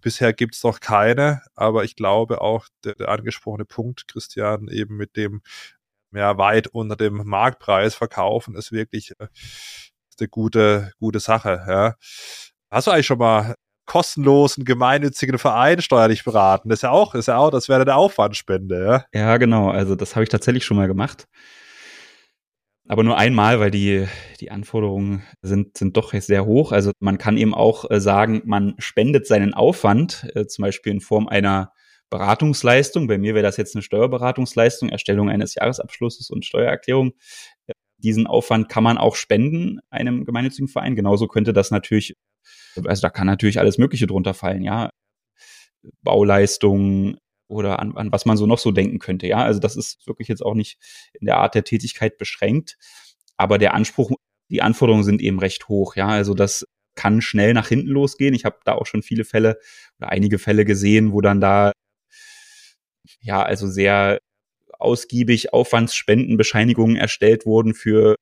Bisher 0.00 0.32
gibt 0.32 0.54
es 0.54 0.62
noch 0.62 0.80
keine, 0.80 1.42
aber 1.54 1.84
ich 1.84 1.96
glaube 1.96 2.42
auch 2.42 2.66
der, 2.84 2.94
der 2.94 3.08
angesprochene 3.08 3.64
Punkt, 3.64 4.08
Christian, 4.08 4.68
eben 4.68 4.96
mit 4.96 5.16
dem 5.16 5.42
ja, 6.12 6.38
weit 6.38 6.68
unter 6.68 6.96
dem 6.96 7.22
Marktpreis 7.24 7.94
verkaufen, 7.94 8.54
ist 8.54 8.72
wirklich 8.72 9.12
äh, 9.18 9.28
eine 10.18 10.28
gute, 10.28 10.92
gute 10.98 11.20
Sache. 11.20 11.64
Ja. 11.68 11.94
Hast 12.70 12.86
du 12.86 12.90
eigentlich 12.90 13.06
schon 13.06 13.18
mal 13.18 13.54
kostenlosen 13.86 14.64
gemeinnützigen 14.64 15.38
Verein 15.38 15.80
steuerlich 15.80 16.24
beraten. 16.24 16.68
Das 16.68 16.78
ist 16.78 16.82
ja 16.82 16.90
auch, 16.90 17.14
ist 17.14 17.28
ja 17.28 17.38
auch, 17.38 17.50
das 17.50 17.68
wäre 17.68 17.82
eine 17.82 17.94
Aufwandspende, 17.94 18.84
ja? 18.84 19.04
Ja, 19.18 19.36
genau. 19.38 19.70
Also 19.70 19.94
das 19.94 20.14
habe 20.14 20.24
ich 20.24 20.28
tatsächlich 20.28 20.64
schon 20.64 20.76
mal 20.76 20.88
gemacht. 20.88 21.26
Aber 22.88 23.02
nur 23.02 23.16
einmal, 23.18 23.58
weil 23.58 23.70
die, 23.70 24.06
die 24.40 24.50
Anforderungen 24.50 25.24
sind, 25.42 25.76
sind 25.76 25.96
doch 25.96 26.12
sehr 26.12 26.46
hoch. 26.46 26.70
Also 26.70 26.92
man 27.00 27.18
kann 27.18 27.36
eben 27.36 27.54
auch 27.54 27.90
äh, 27.90 28.00
sagen, 28.00 28.42
man 28.44 28.74
spendet 28.78 29.26
seinen 29.26 29.54
Aufwand, 29.54 30.28
äh, 30.34 30.46
zum 30.46 30.62
Beispiel 30.62 30.92
in 30.92 31.00
Form 31.00 31.26
einer 31.26 31.72
Beratungsleistung. 32.10 33.08
Bei 33.08 33.18
mir 33.18 33.34
wäre 33.34 33.42
das 33.42 33.56
jetzt 33.56 33.74
eine 33.74 33.82
Steuerberatungsleistung, 33.82 34.88
Erstellung 34.88 35.28
eines 35.28 35.56
Jahresabschlusses 35.56 36.30
und 36.30 36.44
Steuererklärung. 36.44 37.12
Diesen 37.98 38.26
Aufwand 38.28 38.68
kann 38.68 38.84
man 38.84 38.98
auch 38.98 39.16
spenden 39.16 39.80
einem 39.90 40.24
gemeinnützigen 40.24 40.68
Verein. 40.68 40.94
Genauso 40.94 41.26
könnte 41.26 41.52
das 41.52 41.72
natürlich 41.72 42.14
also 42.84 43.02
da 43.02 43.10
kann 43.10 43.26
natürlich 43.26 43.58
alles 43.58 43.78
Mögliche 43.78 44.06
drunter 44.06 44.34
fallen, 44.34 44.62
ja. 44.62 44.90
Bauleistungen 46.02 47.18
oder 47.48 47.78
an, 47.78 47.96
an 47.96 48.10
was 48.12 48.26
man 48.26 48.36
so 48.36 48.46
noch 48.46 48.58
so 48.58 48.72
denken 48.72 48.98
könnte, 48.98 49.26
ja. 49.26 49.38
Also 49.38 49.60
das 49.60 49.76
ist 49.76 50.06
wirklich 50.06 50.28
jetzt 50.28 50.44
auch 50.44 50.54
nicht 50.54 50.78
in 51.20 51.26
der 51.26 51.38
Art 51.38 51.54
der 51.54 51.64
Tätigkeit 51.64 52.18
beschränkt. 52.18 52.76
Aber 53.36 53.58
der 53.58 53.74
Anspruch, 53.74 54.12
die 54.50 54.62
Anforderungen 54.62 55.04
sind 55.04 55.20
eben 55.20 55.38
recht 55.38 55.68
hoch, 55.68 55.96
ja. 55.96 56.08
Also 56.08 56.34
das 56.34 56.66
kann 56.96 57.20
schnell 57.20 57.52
nach 57.54 57.68
hinten 57.68 57.88
losgehen. 57.88 58.34
Ich 58.34 58.44
habe 58.44 58.58
da 58.64 58.72
auch 58.74 58.86
schon 58.86 59.02
viele 59.02 59.24
Fälle 59.24 59.58
oder 59.98 60.10
einige 60.10 60.38
Fälle 60.38 60.64
gesehen, 60.64 61.12
wo 61.12 61.20
dann 61.20 61.40
da 61.40 61.72
ja 63.20 63.42
also 63.42 63.68
sehr 63.68 64.18
ausgiebig 64.78 65.52
Aufwandsspendenbescheinigungen 65.52 66.96
erstellt 66.96 67.46
wurden 67.46 67.74
für 67.74 68.16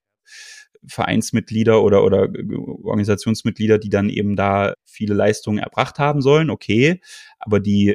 Vereinsmitglieder 0.88 1.82
oder, 1.82 2.04
oder 2.04 2.28
Organisationsmitglieder, 2.82 3.78
die 3.78 3.90
dann 3.90 4.10
eben 4.10 4.36
da 4.36 4.74
viele 4.84 5.14
Leistungen 5.14 5.58
erbracht 5.58 5.98
haben 5.98 6.20
sollen, 6.20 6.50
okay. 6.50 7.00
Aber 7.38 7.60
die 7.60 7.94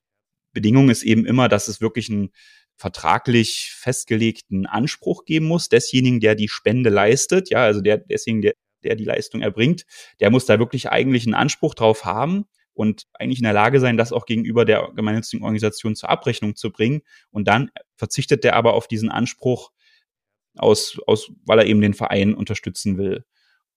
Bedingung 0.54 0.90
ist 0.90 1.04
eben 1.04 1.26
immer, 1.26 1.50
dass 1.50 1.68
es 1.68 1.82
wirklich 1.82 2.10
einen 2.10 2.30
vertraglich 2.76 3.74
festgelegten 3.76 4.66
Anspruch 4.66 5.26
geben 5.26 5.48
muss, 5.48 5.70
desjenigen, 5.70 6.20
der 6.22 6.36
die 6.36 6.48
Spende 6.48 6.90
leistet, 6.90 7.50
ja, 7.50 7.64
also 7.64 7.82
der, 7.82 7.98
desjenigen, 7.98 8.42
der, 8.42 8.54
der 8.84 8.96
die 8.96 9.04
Leistung 9.04 9.42
erbringt, 9.42 9.86
der 10.22 10.32
muss 10.32 10.46
da 10.46 10.60
wirklich 10.60 10.90
eigentlich 10.90 11.26
einen 11.26 11.36
Anspruch 11.36 11.76
drauf 11.76 12.06
haben 12.06 12.46
und 12.74 13.08
eigentlich 13.14 13.40
in 13.40 13.44
der 13.44 13.54
Lage 13.54 13.82
sein, 13.82 13.98
das 13.98 14.14
auch 14.14 14.26
gegenüber 14.26 14.64
der 14.64 14.92
gemeinnützigen 14.96 15.44
Organisation 15.44 15.98
zur 15.98 16.10
Abrechnung 16.10 16.56
zu 16.56 16.72
bringen. 16.72 17.02
Und 17.30 17.50
dann 17.50 17.72
verzichtet 17.98 18.46
der 18.46 18.56
aber 18.56 18.74
auf 18.74 18.88
diesen 18.88 19.10
Anspruch 19.10 19.72
aus, 20.58 21.00
aus, 21.08 21.32
weil 21.46 21.60
er 21.60 21.66
eben 21.66 21.82
den 21.82 21.94
Verein 21.94 22.34
unterstützen 22.34 22.98
will. 22.98 23.24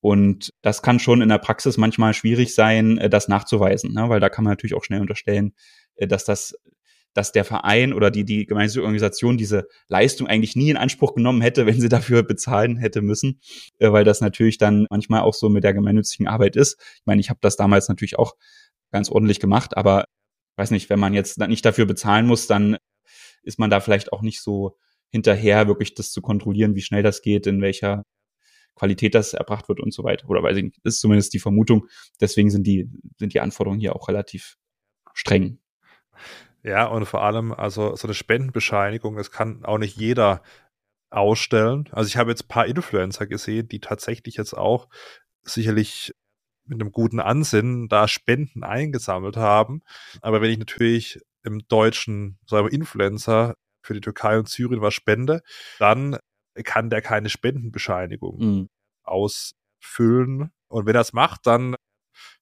Und 0.00 0.52
das 0.62 0.82
kann 0.82 0.98
schon 0.98 1.22
in 1.22 1.28
der 1.28 1.38
Praxis 1.38 1.76
manchmal 1.76 2.12
schwierig 2.12 2.54
sein, 2.54 2.98
äh, 2.98 3.08
das 3.08 3.28
nachzuweisen, 3.28 3.92
ne? 3.92 4.08
weil 4.08 4.20
da 4.20 4.28
kann 4.28 4.44
man 4.44 4.52
natürlich 4.52 4.74
auch 4.74 4.84
schnell 4.84 5.00
unterstellen, 5.00 5.54
äh, 5.94 6.08
dass 6.08 6.24
das 6.24 6.54
dass 7.14 7.32
der 7.32 7.44
Verein 7.44 7.92
oder 7.92 8.10
die, 8.10 8.24
die 8.24 8.46
gemeinnützige 8.46 8.84
Organisation 8.84 9.36
diese 9.36 9.68
Leistung 9.88 10.26
eigentlich 10.26 10.56
nie 10.56 10.70
in 10.70 10.76
Anspruch 10.76 11.14
genommen 11.14 11.42
hätte, 11.42 11.66
wenn 11.66 11.80
sie 11.80 11.88
dafür 11.88 12.22
bezahlen 12.22 12.76
hätte 12.76 13.02
müssen, 13.02 13.40
äh, 13.78 13.92
weil 13.92 14.04
das 14.04 14.20
natürlich 14.20 14.58
dann 14.58 14.86
manchmal 14.90 15.20
auch 15.20 15.34
so 15.34 15.48
mit 15.48 15.64
der 15.64 15.74
gemeinnützigen 15.74 16.26
Arbeit 16.26 16.56
ist. 16.56 16.80
Ich 16.96 17.06
meine, 17.06 17.20
ich 17.20 17.30
habe 17.30 17.40
das 17.42 17.56
damals 17.56 17.88
natürlich 17.88 18.18
auch 18.18 18.34
ganz 18.90 19.10
ordentlich 19.10 19.40
gemacht, 19.40 19.76
aber 19.76 20.04
weiß 20.56 20.70
nicht, 20.70 20.90
wenn 20.90 21.00
man 21.00 21.14
jetzt 21.14 21.38
nicht 21.38 21.64
dafür 21.64 21.86
bezahlen 21.86 22.26
muss, 22.26 22.46
dann 22.46 22.76
ist 23.42 23.58
man 23.58 23.70
da 23.70 23.80
vielleicht 23.80 24.12
auch 24.12 24.22
nicht 24.22 24.40
so 24.42 24.76
hinterher, 25.12 25.68
wirklich 25.68 25.94
das 25.94 26.10
zu 26.10 26.22
kontrollieren, 26.22 26.74
wie 26.74 26.82
schnell 26.82 27.02
das 27.02 27.22
geht, 27.22 27.46
in 27.46 27.60
welcher 27.60 28.04
Qualität 28.74 29.14
das 29.14 29.34
erbracht 29.34 29.68
wird 29.68 29.78
und 29.80 29.92
so 29.92 30.02
weiter. 30.02 30.28
Oder 30.28 30.42
weiß 30.42 30.56
ich 30.56 30.64
nicht, 30.64 30.78
ist 30.82 31.00
zumindest 31.00 31.34
die 31.34 31.38
Vermutung. 31.38 31.86
Deswegen 32.20 32.50
sind 32.50 32.66
die, 32.66 32.90
sind 33.18 33.34
die 33.34 33.40
Anforderungen 33.40 33.80
hier 33.80 33.94
auch 33.94 34.08
relativ 34.08 34.56
streng. 35.12 35.58
Ja, 36.64 36.86
und 36.86 37.06
vor 37.06 37.22
allem, 37.22 37.52
also 37.52 37.94
so 37.96 38.06
eine 38.06 38.14
Spendenbescheinigung, 38.14 39.16
das 39.16 39.30
kann 39.30 39.64
auch 39.64 39.78
nicht 39.78 39.96
jeder 39.96 40.42
ausstellen. 41.10 41.88
Also 41.92 42.08
ich 42.08 42.16
habe 42.16 42.30
jetzt 42.30 42.44
ein 42.44 42.48
paar 42.48 42.66
Influencer 42.66 43.26
gesehen, 43.26 43.68
die 43.68 43.80
tatsächlich 43.80 44.36
jetzt 44.36 44.54
auch 44.54 44.88
sicherlich 45.42 46.14
mit 46.64 46.80
einem 46.80 46.92
guten 46.92 47.20
Ansinnen 47.20 47.88
da 47.88 48.08
Spenden 48.08 48.62
eingesammelt 48.64 49.36
haben. 49.36 49.82
Aber 50.22 50.40
wenn 50.40 50.50
ich 50.50 50.58
natürlich 50.58 51.20
im 51.42 51.66
deutschen, 51.68 52.38
sagen 52.46 52.68
Influencer 52.68 53.56
für 53.82 53.94
die 53.94 54.00
Türkei 54.00 54.38
und 54.38 54.48
Syrien 54.48 54.80
was 54.80 54.94
spende, 54.94 55.42
dann 55.78 56.18
kann 56.64 56.90
der 56.90 57.02
keine 57.02 57.28
Spendenbescheinigung 57.28 58.38
mhm. 58.38 58.68
ausfüllen. 59.02 60.52
Und 60.68 60.86
wenn 60.86 60.94
er 60.94 61.00
es 61.00 61.12
macht, 61.12 61.46
dann 61.46 61.76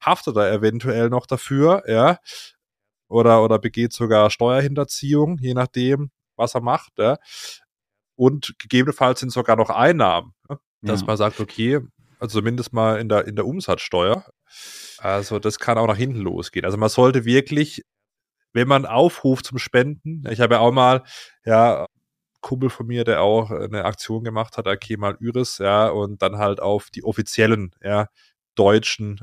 haftet 0.00 0.36
er 0.36 0.52
eventuell 0.52 1.08
noch 1.08 1.26
dafür, 1.26 1.82
ja. 1.86 2.18
Oder, 3.08 3.42
oder 3.42 3.58
begeht 3.58 3.92
sogar 3.92 4.30
Steuerhinterziehung, 4.30 5.38
je 5.38 5.54
nachdem, 5.54 6.10
was 6.36 6.54
er 6.54 6.60
macht, 6.60 6.92
ja. 6.98 7.18
Und 8.16 8.54
gegebenenfalls 8.58 9.20
sind 9.20 9.30
sogar 9.30 9.56
noch 9.56 9.70
Einnahmen, 9.70 10.34
ja? 10.48 10.58
dass 10.82 11.00
ja. 11.00 11.06
man 11.06 11.16
sagt, 11.16 11.40
okay, 11.40 11.80
also 12.18 12.38
zumindest 12.38 12.72
mal 12.72 13.00
in 13.00 13.08
der, 13.08 13.26
in 13.26 13.34
der 13.34 13.46
Umsatzsteuer. 13.46 14.26
Also 14.98 15.38
das 15.38 15.58
kann 15.58 15.78
auch 15.78 15.86
nach 15.86 15.96
hinten 15.96 16.20
losgehen. 16.20 16.66
Also 16.66 16.76
man 16.76 16.90
sollte 16.90 17.24
wirklich 17.24 17.82
wenn 18.52 18.68
man 18.68 18.86
aufruft 18.86 19.46
zum 19.46 19.58
Spenden, 19.58 20.24
ich 20.30 20.40
habe 20.40 20.54
ja 20.54 20.60
auch 20.60 20.72
mal, 20.72 21.02
ja, 21.44 21.86
Kumpel 22.40 22.70
von 22.70 22.86
mir, 22.86 23.04
der 23.04 23.22
auch 23.22 23.50
eine 23.50 23.84
Aktion 23.84 24.24
gemacht 24.24 24.56
hat, 24.56 24.66
okay, 24.66 24.96
mal 24.96 25.16
Iris, 25.20 25.58
ja, 25.58 25.88
und 25.88 26.22
dann 26.22 26.38
halt 26.38 26.60
auf 26.60 26.90
die 26.90 27.04
offiziellen, 27.04 27.74
ja, 27.82 28.08
deutschen, 28.54 29.20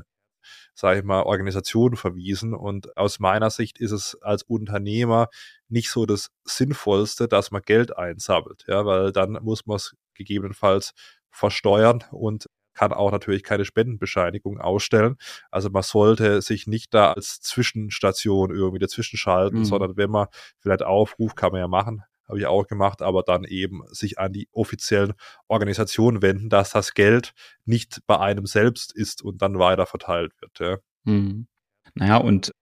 sage 0.74 1.00
ich 1.00 1.04
mal, 1.04 1.22
Organisationen 1.22 1.96
verwiesen. 1.96 2.54
Und 2.54 2.96
aus 2.96 3.20
meiner 3.20 3.50
Sicht 3.50 3.78
ist 3.80 3.92
es 3.92 4.16
als 4.22 4.42
Unternehmer 4.44 5.28
nicht 5.68 5.90
so 5.90 6.06
das 6.06 6.30
Sinnvollste, 6.44 7.28
dass 7.28 7.50
man 7.50 7.62
Geld 7.62 7.96
einsammelt, 7.96 8.64
ja, 8.68 8.86
weil 8.86 9.12
dann 9.12 9.32
muss 9.42 9.66
man 9.66 9.76
es 9.76 9.96
gegebenenfalls 10.14 10.94
versteuern 11.30 12.04
und 12.12 12.46
kann 12.78 12.92
auch 12.92 13.10
natürlich 13.10 13.42
keine 13.42 13.64
Spendenbescheinigung 13.64 14.60
ausstellen. 14.60 15.16
Also 15.50 15.68
man 15.68 15.82
sollte 15.82 16.40
sich 16.42 16.68
nicht 16.68 16.94
da 16.94 17.12
als 17.12 17.40
Zwischenstation 17.40 18.52
irgendwie 18.54 18.78
dazwischen 18.78 19.16
schalten, 19.16 19.58
mhm. 19.58 19.64
sondern 19.64 19.96
wenn 19.96 20.10
man 20.10 20.28
vielleicht 20.60 20.84
aufruft, 20.84 21.34
kann 21.34 21.50
man 21.50 21.60
ja 21.60 21.66
machen, 21.66 22.04
habe 22.28 22.38
ich 22.38 22.46
auch 22.46 22.68
gemacht, 22.68 23.02
aber 23.02 23.24
dann 23.24 23.42
eben 23.42 23.82
sich 23.90 24.20
an 24.20 24.32
die 24.32 24.48
offiziellen 24.52 25.14
Organisationen 25.48 26.22
wenden, 26.22 26.50
dass 26.50 26.70
das 26.70 26.94
Geld 26.94 27.32
nicht 27.64 27.98
bei 28.06 28.16
einem 28.20 28.46
selbst 28.46 28.94
ist 28.94 29.22
und 29.22 29.42
dann 29.42 29.58
weiter 29.58 29.86
verteilt 29.86 30.32
wird. 30.40 30.60
Ja. 30.60 30.78
Mhm. 31.02 31.48
Naja, 31.94 32.18
und 32.18 32.52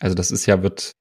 also 0.00 0.14
das 0.14 0.30
ist 0.30 0.46
ja, 0.46 0.62
wird 0.62 0.92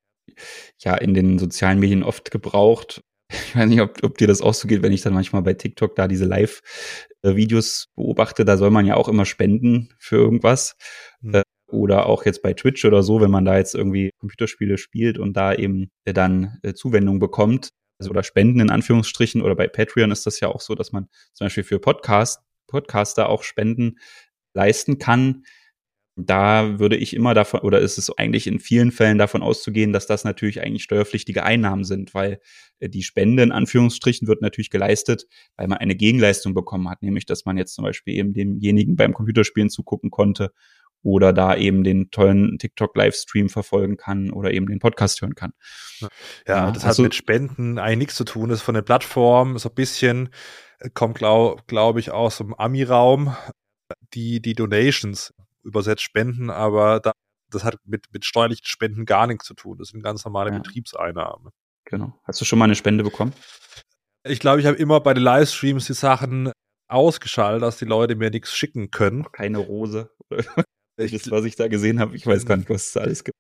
ja 0.79 0.95
in 0.95 1.13
den 1.13 1.39
sozialen 1.39 1.79
Medien 1.79 2.03
oft 2.03 2.29
gebraucht, 2.29 3.01
Ich 3.29 3.55
weiß 3.55 3.67
nicht, 3.67 3.81
ob, 3.81 4.03
ob 4.03 4.17
dir 4.17 4.27
das 4.27 4.41
auch 4.41 4.53
so 4.53 4.67
geht, 4.67 4.83
wenn 4.83 4.93
ich 4.93 5.01
dann 5.01 5.13
manchmal 5.13 5.41
bei 5.41 5.53
TikTok 5.53 5.95
da 5.95 6.07
diese 6.07 6.25
Live-Videos 6.25 7.87
beobachte. 7.95 8.45
Da 8.45 8.57
soll 8.57 8.69
man 8.69 8.85
ja 8.85 8.95
auch 8.95 9.07
immer 9.07 9.25
spenden 9.25 9.89
für 9.97 10.17
irgendwas. 10.17 10.75
Mhm. 11.21 11.41
Oder 11.67 12.05
auch 12.05 12.25
jetzt 12.25 12.43
bei 12.43 12.53
Twitch 12.53 12.85
oder 12.85 13.01
so, 13.01 13.21
wenn 13.21 13.31
man 13.31 13.43
da 13.43 13.57
jetzt 13.57 13.73
irgendwie 13.73 14.11
Computerspiele 14.19 14.77
spielt 14.77 15.17
und 15.17 15.35
da 15.35 15.53
eben 15.53 15.89
äh, 16.05 16.13
dann 16.13 16.59
äh, 16.61 16.73
Zuwendung 16.73 17.17
bekommt, 17.19 17.69
also 17.97 18.11
oder 18.11 18.23
Spenden 18.23 18.59
in 18.59 18.69
Anführungsstrichen, 18.69 19.41
oder 19.41 19.55
bei 19.55 19.67
Patreon 19.67 20.11
ist 20.11 20.27
das 20.27 20.39
ja 20.39 20.49
auch 20.49 20.61
so, 20.61 20.75
dass 20.75 20.91
man 20.91 21.07
zum 21.33 21.45
Beispiel 21.45 21.63
für 21.63 21.79
Podcast, 21.79 22.41
Podcaster 22.67 23.29
auch 23.29 23.41
Spenden 23.41 23.97
leisten 24.53 24.99
kann 24.99 25.43
da 26.15 26.79
würde 26.79 26.95
ich 26.95 27.13
immer 27.13 27.33
davon, 27.33 27.59
oder 27.61 27.79
ist 27.79 27.97
es 27.97 28.09
eigentlich 28.17 28.47
in 28.47 28.59
vielen 28.59 28.91
Fällen 28.91 29.17
davon 29.17 29.43
auszugehen, 29.43 29.91
dass 29.91 30.07
das 30.07 30.23
natürlich 30.23 30.61
eigentlich 30.61 30.83
steuerpflichtige 30.83 31.43
Einnahmen 31.43 31.83
sind, 31.83 32.13
weil 32.13 32.39
äh, 32.79 32.87
die 32.87 33.03
Spende 33.03 33.43
in 33.43 33.51
Anführungsstrichen 33.51 34.27
wird 34.27 34.41
natürlich 34.41 34.69
geleistet, 34.69 35.25
weil 35.57 35.67
man 35.67 35.79
eine 35.79 35.95
Gegenleistung 35.95 36.53
bekommen 36.53 36.89
hat, 36.89 37.01
nämlich 37.01 37.25
dass 37.25 37.45
man 37.45 37.57
jetzt 37.57 37.75
zum 37.75 37.83
Beispiel 37.83 38.15
eben 38.15 38.33
demjenigen 38.33 38.95
beim 38.95 39.13
Computerspielen 39.13 39.69
zugucken 39.69 40.09
konnte 40.09 40.51
oder 41.03 41.33
da 41.33 41.55
eben 41.55 41.83
den 41.83 42.09
tollen 42.11 42.57
TikTok-Livestream 42.57 43.49
verfolgen 43.49 43.97
kann 43.97 44.31
oder 44.31 44.51
eben 44.51 44.67
den 44.67 44.79
Podcast 44.79 45.21
hören 45.21 45.35
kann. 45.35 45.51
Ja, 45.99 46.07
ja 46.47 46.71
das 46.71 46.85
also, 46.85 47.03
hat 47.03 47.07
mit 47.07 47.15
Spenden 47.15 47.77
eigentlich 47.77 47.97
nichts 47.97 48.15
zu 48.15 48.23
tun. 48.23 48.49
Das 48.49 48.59
ist 48.59 48.65
von 48.65 48.73
der 48.73 48.81
Plattform 48.81 49.57
so 49.57 49.69
ein 49.69 49.75
bisschen, 49.75 50.29
äh, 50.79 50.89
kommt 50.93 51.17
glaube 51.17 51.61
glaub 51.67 51.97
ich 51.97 52.11
aus 52.11 52.37
dem 52.37 52.55
Ami-Raum, 52.55 53.35
die, 54.13 54.41
die 54.41 54.53
Donations 54.53 55.33
übersetzt 55.65 56.03
Spenden, 56.03 56.49
aber 56.49 56.99
da, 56.99 57.11
das 57.49 57.63
hat 57.63 57.77
mit, 57.83 58.05
mit 58.13 58.25
steuerlichen 58.25 58.65
Spenden 58.65 59.05
gar 59.05 59.27
nichts 59.27 59.45
zu 59.45 59.53
tun. 59.53 59.77
Das 59.77 59.89
sind 59.89 60.01
ganz 60.01 60.23
normale 60.23 60.51
ja. 60.51 60.57
Betriebseinnahmen. 60.57 61.51
Genau. 61.85 62.19
Hast 62.23 62.41
du 62.41 62.45
schon 62.45 62.59
mal 62.59 62.65
eine 62.65 62.75
Spende 62.75 63.03
bekommen? 63.03 63.33
Ich 64.27 64.39
glaube, 64.39 64.59
ich 64.59 64.65
habe 64.65 64.77
immer 64.77 64.99
bei 65.01 65.13
den 65.13 65.23
Livestreams 65.23 65.85
die 65.85 65.93
Sachen 65.93 66.51
ausgeschaltet, 66.87 67.61
dass 67.61 67.77
die 67.77 67.85
Leute 67.85 68.15
mir 68.15 68.31
nichts 68.31 68.55
schicken 68.55 68.91
können. 68.91 69.31
Keine 69.31 69.59
Rose. 69.59 70.09
das, 70.97 71.31
was 71.31 71.45
ich 71.45 71.55
da 71.55 71.67
gesehen 71.67 71.99
habe, 71.99 72.15
ich 72.15 72.25
weiß 72.25 72.45
gar 72.45 72.57
nicht, 72.57 72.69
was 72.69 72.87
es 72.87 72.97
alles 72.97 73.23
gibt. 73.23 73.37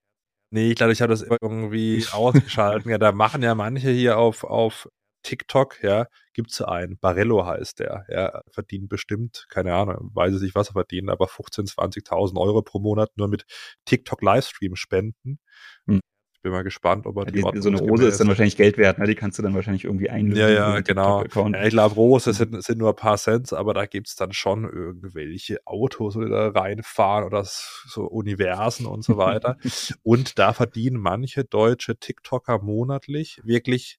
Nee, 0.51 0.69
ich 0.69 0.75
glaube, 0.75 0.93
ich 0.93 1.01
habe 1.01 1.11
das 1.11 1.23
irgendwie 1.23 2.05
ausgeschaltet. 2.11 2.85
ja, 2.87 2.97
da 2.97 3.11
machen 3.11 3.41
ja 3.41 3.55
manche 3.55 3.89
hier 3.89 4.17
auf, 4.17 4.43
auf 4.43 4.87
TikTok, 5.25 5.81
ja, 5.81 6.05
gibt 6.33 6.51
es 6.51 6.61
einen, 6.61 6.99
Barello 6.99 7.45
heißt 7.45 7.79
der, 7.79 8.05
ja, 8.09 8.41
verdient 8.51 8.89
bestimmt, 8.89 9.47
keine 9.49 9.73
Ahnung, 9.73 10.11
weiß 10.13 10.35
ich 10.35 10.41
nicht, 10.41 10.55
was 10.55 10.69
er 10.69 10.73
verdient, 10.73 11.09
aber 11.09 11.25
15.000, 11.25 11.73
20.000 11.75 12.39
Euro 12.39 12.61
pro 12.61 12.79
Monat 12.79 13.09
nur 13.15 13.27
mit 13.27 13.45
TikTok-Livestream-Spenden. 13.85 15.39
Hm. 15.87 15.99
Ich 16.35 16.41
bin 16.43 16.51
mal 16.51 16.63
gespannt, 16.63 17.07
ob 17.07 17.17
er 17.17 17.25
ja, 17.25 17.51
die, 17.51 17.59
So 17.59 17.69
eine 17.69 17.79
Rose 17.79 18.05
ist 18.05 18.19
dann 18.19 18.27
wahrscheinlich 18.27 18.55
Geld 18.55 18.77
wert, 18.77 18.99
ne? 18.99 19.07
die 19.07 19.15
kannst 19.15 19.39
du 19.39 19.41
dann 19.41 19.55
wahrscheinlich 19.55 19.85
irgendwie 19.85 20.11
einlösen. 20.11 20.41
Ja, 20.41 20.49
ja, 20.49 20.79
genau. 20.81 21.23
Ja, 21.23 21.63
ich 21.63 21.71
glaube, 21.71 21.95
Rose 21.95 22.31
sind, 22.33 22.63
sind 22.63 22.77
nur 22.77 22.89
ein 22.89 22.95
paar 22.95 23.17
Cent, 23.17 23.51
aber 23.51 23.73
da 23.73 23.87
gibt 23.87 24.09
es 24.09 24.15
dann 24.15 24.31
schon 24.31 24.63
irgendwelche 24.63 25.65
Autos, 25.65 26.13
die 26.13 26.29
da 26.29 26.49
reinfahren 26.49 27.25
oder 27.25 27.43
so 27.43 28.05
Universen 28.05 28.85
und 28.85 29.03
so 29.03 29.17
weiter. 29.17 29.57
und 30.03 30.37
da 30.37 30.53
verdienen 30.53 30.97
manche 30.97 31.45
deutsche 31.45 31.97
TikToker 31.97 32.61
monatlich 32.61 33.41
wirklich 33.43 33.97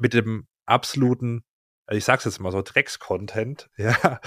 mit 0.00 0.14
dem 0.14 0.46
absoluten, 0.66 1.44
also 1.86 1.98
ich 1.98 2.04
sag's 2.04 2.24
jetzt 2.24 2.40
mal 2.40 2.52
so, 2.52 2.62
Drecks-Content, 2.62 3.68
ja, 3.76 4.20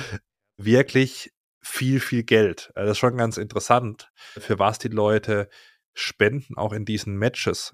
wirklich 0.58 1.32
viel, 1.62 2.00
viel 2.00 2.24
Geld. 2.24 2.72
Also 2.76 2.88
das 2.88 2.92
ist 2.92 3.00
schon 3.00 3.18
ganz 3.18 3.38
interessant, 3.38 4.12
für 4.38 4.60
was 4.60 4.80
die 4.80 4.90
Leute 4.90 5.50
spenden, 5.94 6.58
auch 6.58 6.74
in 6.74 6.86
diesen 6.86 7.18
Matches. 7.18 7.74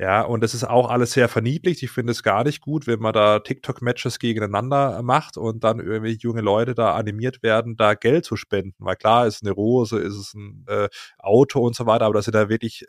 Ja, 0.00 0.22
und 0.22 0.42
das 0.42 0.54
ist 0.54 0.62
auch 0.62 0.88
alles 0.88 1.12
sehr 1.12 1.28
verniedlicht. 1.28 1.82
Ich 1.82 1.90
finde 1.90 2.12
es 2.12 2.22
gar 2.22 2.44
nicht 2.44 2.60
gut, 2.60 2.86
wenn 2.86 3.00
man 3.00 3.12
da 3.12 3.40
TikTok-Matches 3.40 4.20
gegeneinander 4.20 5.02
macht 5.02 5.36
und 5.36 5.64
dann 5.64 5.80
irgendwie 5.80 6.16
junge 6.20 6.40
Leute 6.40 6.74
da 6.74 6.94
animiert 6.94 7.42
werden, 7.42 7.76
da 7.76 7.94
Geld 7.94 8.24
zu 8.24 8.36
spenden. 8.36 8.76
Weil 8.78 8.94
klar, 8.94 9.26
ist 9.26 9.42
eine 9.42 9.50
Rose, 9.50 9.98
ist 9.98 10.14
es 10.14 10.34
ein 10.34 10.64
äh, 10.68 10.88
Auto 11.18 11.66
und 11.66 11.74
so 11.74 11.86
weiter, 11.86 12.04
aber 12.04 12.14
da 12.14 12.22
sind 12.22 12.36
da 12.36 12.48
wirklich 12.48 12.86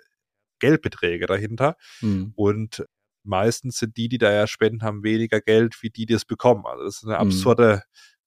Geldbeträge 0.60 1.26
dahinter. 1.26 1.78
Mhm. 2.02 2.34
Und 2.36 2.86
meistens 3.30 3.78
sind 3.78 3.96
die, 3.98 4.10
die 4.10 4.18
da 4.18 4.32
ja 4.32 4.48
spenden, 4.48 4.84
haben 4.84 5.04
weniger 5.04 5.40
Geld, 5.42 5.82
wie 5.82 5.90
die, 5.90 6.06
die 6.06 6.14
es 6.16 6.26
bekommen. 6.26 6.66
Also 6.66 6.84
das 6.84 6.98
ist 6.98 7.06
eine 7.06 7.16
mhm. 7.16 7.22
absurde, 7.22 7.76
mhm. 7.76 7.82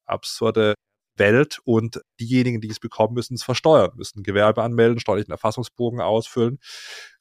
absurde 0.07 0.75
Welt 1.17 1.59
und 1.65 2.01
diejenigen, 2.21 2.61
die 2.61 2.71
es 2.71 2.81
bekommen, 2.81 3.15
müssen 3.15 3.35
es 3.35 3.43
versteuern, 3.43 3.91
müssen 3.97 4.23
Gewerbe 4.23 4.62
anmelden, 4.62 4.99
steuerlichen 4.99 5.33
Erfassungsbogen 5.33 6.01
ausfüllen, 6.01 6.59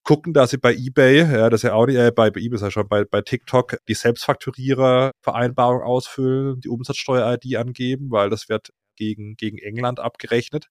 gucken, 0.04 0.34
dass 0.34 0.52
sie 0.52 0.58
bei 0.58 0.74
eBay, 0.74 1.20
ja, 1.20 1.50
das 1.50 1.60
ist 1.60 1.67
ja 1.67 1.74
auch 1.74 1.86
nicht, 1.86 1.98
äh, 1.98 2.12
bei, 2.12 2.32
bei 2.32 2.39
eBay 2.39 2.56
ist 2.56 2.62
ja 2.62 2.72
schon 2.72 2.88
bei, 2.88 3.04
bei 3.04 3.22
TikTok 3.22 3.78
die 3.88 3.94
Selbstfakturierer-Vereinbarung 3.94 5.82
ausfüllen, 5.82 6.62
die 6.62 6.70
Umsatzsteuer-ID 6.70 7.58
angeben, 7.58 8.12
weil 8.12 8.30
das 8.30 8.50
wird 8.50 8.70
gegen, 8.96 9.36
gegen 9.36 9.58
England 9.58 10.00
abgerechnet 10.00 10.67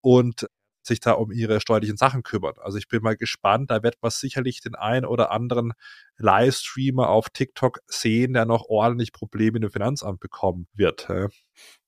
und 0.00 0.46
sich 0.88 1.00
da 1.00 1.12
um 1.12 1.30
ihre 1.30 1.60
steuerlichen 1.60 1.96
Sachen 1.96 2.22
kümmert. 2.22 2.58
Also 2.58 2.78
ich 2.78 2.88
bin 2.88 3.02
mal 3.02 3.16
gespannt, 3.16 3.70
da 3.70 3.82
wird 3.82 3.96
man 4.02 4.10
sicherlich 4.10 4.60
den 4.60 4.74
einen 4.74 5.04
oder 5.04 5.30
anderen 5.30 5.72
Livestreamer 6.16 7.08
auf 7.08 7.30
TikTok 7.30 7.78
sehen, 7.86 8.32
der 8.32 8.44
noch 8.44 8.64
ordentlich 8.68 9.12
Probleme 9.12 9.58
in 9.58 9.62
dem 9.62 9.70
Finanzamt 9.70 10.20
bekommen 10.20 10.66
wird. 10.74 11.08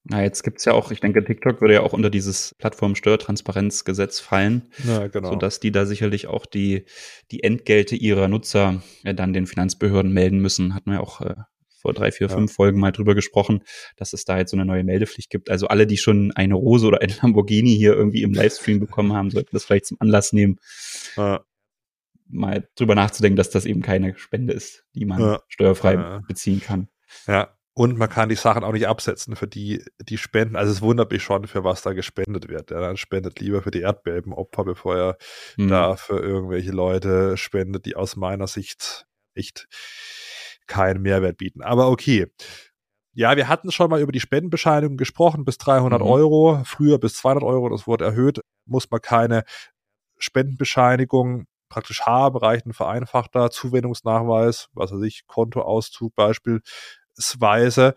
Na, 0.04 0.22
jetzt 0.22 0.42
gibt's 0.42 0.64
ja 0.64 0.72
auch, 0.72 0.90
ich 0.90 1.00
denke, 1.00 1.22
TikTok 1.22 1.60
würde 1.60 1.74
ja 1.74 1.82
auch 1.82 1.92
unter 1.92 2.08
dieses 2.08 2.54
Plattformsteuertransparenzgesetz 2.58 4.18
fallen, 4.18 4.70
ja, 4.84 5.08
genau. 5.08 5.30
sodass 5.30 5.60
die 5.60 5.72
da 5.72 5.84
sicherlich 5.84 6.26
auch 6.26 6.46
die, 6.46 6.86
die 7.30 7.42
Entgelte 7.42 7.96
ihrer 7.96 8.28
Nutzer 8.28 8.82
äh, 9.04 9.14
dann 9.14 9.34
den 9.34 9.46
Finanzbehörden 9.46 10.12
melden 10.12 10.38
müssen. 10.38 10.74
Hatten 10.74 10.92
wir 10.92 11.02
auch 11.02 11.20
äh, 11.20 11.34
vor 11.80 11.94
drei, 11.94 12.12
vier, 12.12 12.28
ja. 12.28 12.34
fünf 12.34 12.52
Folgen 12.52 12.78
mal 12.78 12.92
drüber 12.92 13.14
gesprochen, 13.14 13.62
dass 13.96 14.12
es 14.12 14.24
da 14.24 14.38
jetzt 14.38 14.50
so 14.50 14.56
eine 14.56 14.66
neue 14.66 14.84
Meldepflicht 14.84 15.30
gibt. 15.30 15.50
Also 15.50 15.68
alle, 15.68 15.86
die 15.86 15.96
schon 15.96 16.32
eine 16.32 16.54
Rose 16.54 16.86
oder 16.86 17.00
ein 17.00 17.12
Lamborghini 17.22 17.74
hier 17.76 17.94
irgendwie 17.94 18.22
im 18.22 18.32
Livestream 18.32 18.80
bekommen 18.80 19.12
haben, 19.12 19.30
sollten 19.30 19.50
das 19.52 19.64
vielleicht 19.64 19.86
zum 19.86 19.96
Anlass 20.00 20.32
nehmen, 20.32 20.58
ja. 21.16 21.44
mal 22.28 22.68
drüber 22.76 22.94
nachzudenken, 22.94 23.36
dass 23.36 23.50
das 23.50 23.64
eben 23.64 23.82
keine 23.82 24.16
Spende 24.18 24.52
ist, 24.52 24.84
die 24.94 25.04
man 25.04 25.20
ja. 25.20 25.42
steuerfrei 25.48 26.20
beziehen 26.28 26.60
kann. 26.60 26.88
Ja, 27.26 27.56
und 27.72 27.96
man 27.96 28.08
kann 28.08 28.28
die 28.28 28.34
Sachen 28.34 28.64
auch 28.64 28.72
nicht 28.72 28.88
absetzen 28.88 29.36
für 29.36 29.46
die, 29.46 29.82
die 30.00 30.18
Spenden. 30.18 30.56
Also 30.56 30.72
es 30.72 30.82
wundert 30.82 31.10
mich 31.12 31.22
schon, 31.22 31.46
für 31.46 31.64
was 31.64 31.82
da 31.82 31.92
gespendet 31.92 32.48
wird. 32.48 32.70
Ja, 32.70 32.80
dann 32.80 32.96
spendet 32.96 33.40
lieber 33.40 33.62
für 33.62 33.70
die 33.70 33.80
Erdbebenopfer, 33.80 34.64
bevor 34.64 34.96
er 34.96 35.18
hm. 35.54 35.68
da 35.68 35.96
für 35.96 36.18
irgendwelche 36.18 36.72
Leute 36.72 37.36
spendet, 37.36 37.86
die 37.86 37.96
aus 37.96 38.16
meiner 38.16 38.48
Sicht 38.48 39.06
echt 39.34 39.68
keinen 40.70 41.02
Mehrwert 41.02 41.36
bieten. 41.36 41.62
Aber 41.62 41.90
okay. 41.90 42.26
Ja, 43.12 43.36
wir 43.36 43.48
hatten 43.48 43.72
schon 43.72 43.90
mal 43.90 44.00
über 44.00 44.12
die 44.12 44.20
Spendenbescheinigung 44.20 44.96
gesprochen, 44.96 45.44
bis 45.44 45.58
300 45.58 46.00
mhm. 46.00 46.06
Euro, 46.06 46.62
früher 46.64 46.98
bis 46.98 47.16
200 47.16 47.42
Euro, 47.44 47.68
das 47.68 47.86
wurde 47.86 48.04
erhöht, 48.04 48.40
muss 48.66 48.88
man 48.90 49.00
keine 49.00 49.42
Spendenbescheinigung 50.18 51.46
praktisch 51.68 52.02
haben, 52.02 52.36
reicht 52.36 52.66
ein 52.66 52.72
vereinfachter 52.72 53.50
Zuwendungsnachweis, 53.50 54.68
was 54.72 54.92
weiß 54.92 55.02
ich, 55.02 55.26
Kontoauszug 55.26 56.14
beispielsweise. 56.14 57.94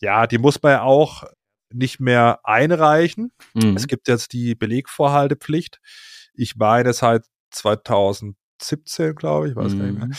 Ja, 0.00 0.26
die 0.26 0.38
muss 0.38 0.62
man 0.62 0.72
ja 0.72 0.82
auch 0.82 1.24
nicht 1.72 2.00
mehr 2.00 2.40
einreichen. 2.44 3.32
Mhm. 3.54 3.76
Es 3.76 3.86
gibt 3.86 4.08
jetzt 4.08 4.32
die 4.32 4.54
Belegvorhaltepflicht. 4.54 5.80
Ich 6.34 6.56
meine 6.56 6.92
seit 6.92 7.24
2017, 7.50 9.14
glaube 9.14 9.48
ich, 9.48 9.56
weiß 9.56 9.74
mhm. 9.74 9.82
nicht 9.82 9.98
mehr. 9.98 10.06
Mhm. 10.06 10.14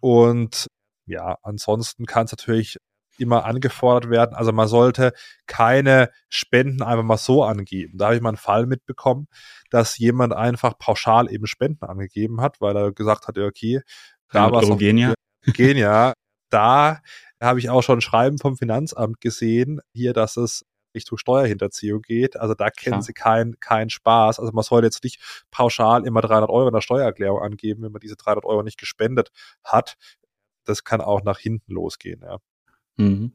Und 0.00 0.66
ja, 1.06 1.38
ansonsten 1.42 2.06
kann 2.06 2.26
es 2.26 2.32
natürlich 2.32 2.78
immer 3.18 3.44
angefordert 3.44 4.10
werden. 4.10 4.34
Also 4.34 4.52
man 4.52 4.68
sollte 4.68 5.12
keine 5.46 6.10
Spenden 6.28 6.82
einfach 6.82 7.04
mal 7.04 7.16
so 7.16 7.44
angeben. 7.44 7.98
Da 7.98 8.06
habe 8.06 8.16
ich 8.16 8.22
mal 8.22 8.30
einen 8.30 8.36
Fall 8.36 8.66
mitbekommen, 8.66 9.28
dass 9.70 9.98
jemand 9.98 10.32
einfach 10.32 10.78
pauschal 10.78 11.32
eben 11.32 11.46
Spenden 11.46 11.84
angegeben 11.84 12.40
hat, 12.40 12.60
weil 12.60 12.76
er 12.76 12.92
gesagt 12.92 13.28
hat, 13.28 13.38
okay, 13.38 13.82
da 14.30 14.50
war 14.50 14.62
es 14.62 14.78
Genia. 14.78 15.14
Genia. 15.44 16.14
Da 16.50 17.00
habe 17.40 17.58
ich 17.58 17.70
auch 17.70 17.82
schon 17.82 17.98
ein 17.98 18.02
Schreiben 18.02 18.38
vom 18.38 18.56
Finanzamt 18.56 19.20
gesehen, 19.20 19.80
hier, 19.92 20.12
dass 20.12 20.36
es 20.36 20.64
Richtung 20.94 21.18
Steuerhinterziehung 21.18 22.02
geht. 22.02 22.36
Also 22.36 22.54
da 22.54 22.70
kennen 22.70 22.96
ja. 22.96 23.02
sie 23.02 23.12
keinen 23.12 23.58
kein 23.58 23.90
Spaß. 23.90 24.38
Also 24.38 24.52
man 24.52 24.62
soll 24.62 24.84
jetzt 24.84 25.02
nicht 25.02 25.44
pauschal 25.50 26.06
immer 26.06 26.20
300 26.20 26.48
Euro 26.48 26.68
in 26.68 26.74
der 26.74 26.80
Steuererklärung 26.80 27.42
angeben, 27.42 27.82
wenn 27.82 27.92
man 27.92 28.00
diese 28.00 28.14
300 28.16 28.44
Euro 28.44 28.62
nicht 28.62 28.78
gespendet 28.78 29.30
hat 29.64 29.96
das 30.64 30.84
kann 30.84 31.00
auch 31.00 31.22
nach 31.22 31.38
hinten 31.38 31.72
losgehen, 31.72 32.20
ja. 32.22 32.38
Mhm. 32.96 33.32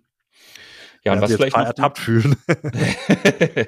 Ja, 1.04 1.14
und 1.14 1.22
was 1.22 1.34
vielleicht 1.34 1.56
noch 1.56 1.66
ertappt 1.66 2.00
fühlen. 2.00 2.36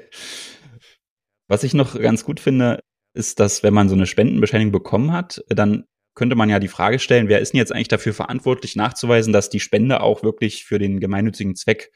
was 1.48 1.64
ich 1.64 1.74
noch 1.74 1.98
ganz 1.98 2.24
gut 2.24 2.40
finde, 2.40 2.80
ist, 3.14 3.40
dass 3.40 3.62
wenn 3.62 3.74
man 3.74 3.88
so 3.88 3.94
eine 3.94 4.06
Spendenbescheinigung 4.06 4.72
bekommen 4.72 5.12
hat, 5.12 5.42
dann 5.48 5.84
könnte 6.14 6.36
man 6.36 6.50
ja 6.50 6.58
die 6.58 6.68
Frage 6.68 6.98
stellen, 6.98 7.28
wer 7.28 7.40
ist 7.40 7.52
denn 7.52 7.58
jetzt 7.58 7.72
eigentlich 7.72 7.88
dafür 7.88 8.12
verantwortlich, 8.12 8.76
nachzuweisen, 8.76 9.32
dass 9.32 9.48
die 9.48 9.60
Spende 9.60 10.02
auch 10.02 10.22
wirklich 10.22 10.64
für 10.64 10.78
den 10.78 11.00
gemeinnützigen 11.00 11.56
Zweck 11.56 11.90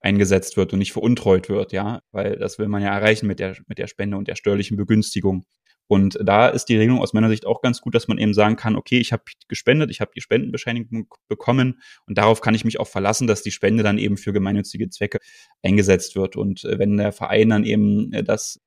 eingesetzt 0.00 0.56
wird 0.56 0.72
und 0.72 0.78
nicht 0.78 0.92
veruntreut 0.92 1.48
wird, 1.48 1.72
ja, 1.72 2.00
weil 2.12 2.36
das 2.36 2.58
will 2.58 2.68
man 2.68 2.82
ja 2.82 2.94
erreichen 2.94 3.26
mit 3.26 3.40
der, 3.40 3.56
mit 3.66 3.78
der 3.78 3.88
Spende 3.88 4.16
und 4.16 4.28
der 4.28 4.36
steuerlichen 4.36 4.76
Begünstigung. 4.76 5.44
Und 5.88 6.18
da 6.22 6.48
ist 6.48 6.66
die 6.66 6.76
Regelung 6.76 7.00
aus 7.00 7.14
meiner 7.14 7.30
Sicht 7.30 7.46
auch 7.46 7.62
ganz 7.62 7.80
gut, 7.80 7.94
dass 7.94 8.08
man 8.08 8.18
eben 8.18 8.34
sagen 8.34 8.56
kann, 8.56 8.76
okay, 8.76 8.98
ich 8.98 9.12
habe 9.12 9.24
gespendet, 9.48 9.90
ich 9.90 10.00
habe 10.00 10.10
die 10.14 10.20
Spendenbescheinigung 10.20 11.08
bekommen 11.28 11.80
und 12.06 12.18
darauf 12.18 12.42
kann 12.42 12.54
ich 12.54 12.64
mich 12.64 12.78
auch 12.78 12.86
verlassen, 12.86 13.26
dass 13.26 13.42
die 13.42 13.50
Spende 13.50 13.82
dann 13.82 13.98
eben 13.98 14.18
für 14.18 14.32
gemeinnützige 14.32 14.90
Zwecke 14.90 15.18
eingesetzt 15.62 16.14
wird. 16.14 16.36
Und 16.36 16.64
äh, 16.64 16.78
wenn 16.78 16.96
der 16.98 17.12
Verein 17.12 17.48
dann 17.48 17.64
eben 17.64 18.12
äh, 18.12 18.22
das 18.22 18.60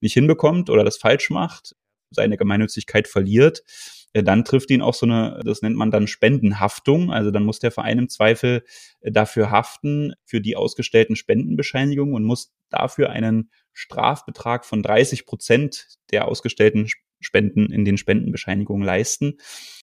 nicht 0.00 0.14
hinbekommt 0.14 0.70
oder 0.70 0.84
das 0.84 0.96
falsch 0.96 1.28
macht, 1.30 1.74
seine 2.10 2.36
Gemeinnützigkeit 2.36 3.08
verliert, 3.08 3.62
dann 4.12 4.44
trifft 4.44 4.70
ihn 4.70 4.82
auch 4.82 4.94
so 4.94 5.06
eine, 5.06 5.40
das 5.44 5.62
nennt 5.62 5.76
man 5.76 5.90
dann 5.90 6.06
Spendenhaftung. 6.06 7.12
Also 7.12 7.30
dann 7.30 7.44
muss 7.44 7.60
der 7.60 7.70
Verein 7.70 7.98
im 7.98 8.08
Zweifel 8.08 8.64
dafür 9.02 9.50
haften, 9.50 10.14
für 10.24 10.40
die 10.40 10.56
ausgestellten 10.56 11.16
Spendenbescheinigungen 11.16 12.14
und 12.14 12.24
muss 12.24 12.52
dafür 12.70 13.10
einen 13.10 13.50
Strafbetrag 13.72 14.64
von 14.64 14.82
30 14.82 15.26
Prozent 15.26 15.86
der 16.10 16.26
ausgestellten 16.26 16.88
Spenden 17.20 17.70
in 17.70 17.84
den 17.84 17.98
Spendenbescheinigungen 17.98 18.84
leisten. 18.84 19.38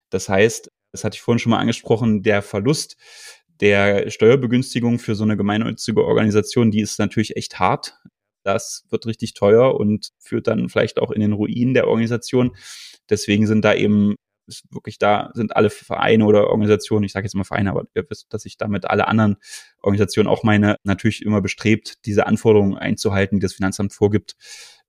Das 0.10 0.28
heißt, 0.28 0.72
das 0.92 1.04
hatte 1.04 1.16
ich 1.16 1.22
vorhin 1.22 1.40
schon 1.40 1.52
mal 1.52 1.60
angesprochen, 1.60 2.24
der 2.24 2.42
Verlust 2.42 2.98
der 3.60 4.10
Steuerbegünstigung 4.10 5.00
für 5.00 5.16
so 5.16 5.24
eine 5.24 5.38
gemeinnützige 5.38 6.04
Organisation, 6.04 6.72
die 6.72 6.82
ist 6.82 7.00
natürlich 7.00 7.36
echt 7.38 7.60
hart. 7.60 7.98
Das 8.48 8.86
wird 8.90 9.06
richtig 9.06 9.34
teuer 9.34 9.76
und 9.76 10.14
führt 10.20 10.48
dann 10.48 10.70
vielleicht 10.70 11.00
auch 11.00 11.12
in 11.12 11.20
den 11.20 11.34
Ruin 11.34 11.74
der 11.74 11.88
Organisation. 11.88 12.56
Deswegen 13.10 13.46
sind 13.46 13.66
da 13.66 13.74
eben 13.74 14.16
wirklich 14.72 14.98
da 14.98 15.32
sind 15.34 15.54
alle 15.54 15.70
Vereine 15.70 16.24
oder 16.24 16.48
Organisationen, 16.48 17.04
ich 17.04 17.12
sage 17.12 17.26
jetzt 17.26 17.36
mal 17.36 17.44
Vereine, 17.44 17.72
aber 17.72 17.84
ihr 17.94 18.10
wisst, 18.10 18.34
dass 18.34 18.46
ich 18.46 18.56
damit 18.56 18.86
alle 18.86 19.10
anderen 19.10 19.36
Organisationen 19.82 20.30
auch 20.30 20.44
meine, 20.44 20.78
natürlich 20.84 21.26
immer 21.26 21.42
bestrebt, 21.42 22.06
diese 22.06 22.26
Anforderungen 22.26 22.78
einzuhalten, 22.78 23.40
die 23.40 23.44
das 23.44 23.54
Finanzamt 23.54 23.92
vorgibt 23.92 24.38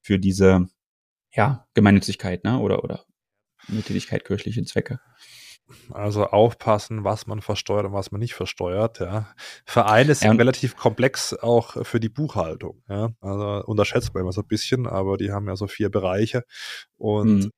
für 0.00 0.20
diese 0.20 0.68
ja, 1.32 1.66
Gemeinnützigkeit 1.74 2.44
ne? 2.44 2.60
oder, 2.60 2.84
oder 2.84 3.04
eine 3.66 3.82
Tätigkeit 3.82 4.24
kirchliche 4.24 4.62
Zwecke. 4.62 5.00
Also 5.92 6.26
aufpassen, 6.26 7.04
was 7.04 7.26
man 7.26 7.40
versteuert 7.40 7.86
und 7.86 7.92
was 7.92 8.10
man 8.10 8.20
nicht 8.20 8.34
versteuert. 8.34 9.00
Ja. 9.00 9.28
Vereine 9.66 10.14
sind 10.14 10.32
ja, 10.32 10.36
relativ 10.36 10.76
komplex 10.76 11.34
auch 11.34 11.84
für 11.84 12.00
die 12.00 12.08
Buchhaltung. 12.08 12.82
Ja. 12.88 13.10
Also 13.20 13.64
unterschätzt 13.66 14.14
man 14.14 14.22
immer 14.22 14.32
so 14.32 14.40
ein 14.42 14.48
bisschen, 14.48 14.86
aber 14.86 15.16
die 15.16 15.30
haben 15.30 15.46
ja 15.48 15.56
so 15.56 15.66
vier 15.66 15.90
Bereiche 15.90 16.44
und 16.96 17.44
mhm 17.44 17.50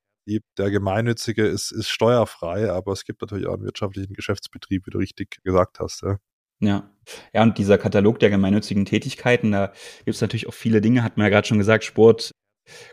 der 0.58 0.70
Gemeinnützige 0.70 1.46
ist, 1.46 1.72
ist 1.72 1.88
steuerfrei, 1.88 2.70
aber 2.70 2.92
es 2.92 3.04
gibt 3.04 3.20
natürlich 3.20 3.46
auch 3.46 3.54
einen 3.54 3.64
wirtschaftlichen 3.64 4.14
Geschäftsbetrieb, 4.14 4.86
wie 4.86 4.90
du 4.90 4.98
richtig 4.98 5.42
gesagt 5.42 5.80
hast. 5.80 6.02
Ja. 6.02 6.18
Ja. 6.60 6.90
Ja, 7.32 7.42
und 7.42 7.58
dieser 7.58 7.78
Katalog 7.78 8.18
der 8.20 8.30
gemeinnützigen 8.30 8.84
Tätigkeiten, 8.84 9.50
da 9.52 9.72
gibt 10.04 10.14
es 10.14 10.20
natürlich 10.20 10.46
auch 10.46 10.54
viele 10.54 10.80
Dinge, 10.80 11.02
hat 11.02 11.16
man 11.16 11.24
ja 11.24 11.30
gerade 11.30 11.48
schon 11.48 11.58
gesagt, 11.58 11.84
Sport, 11.84 12.32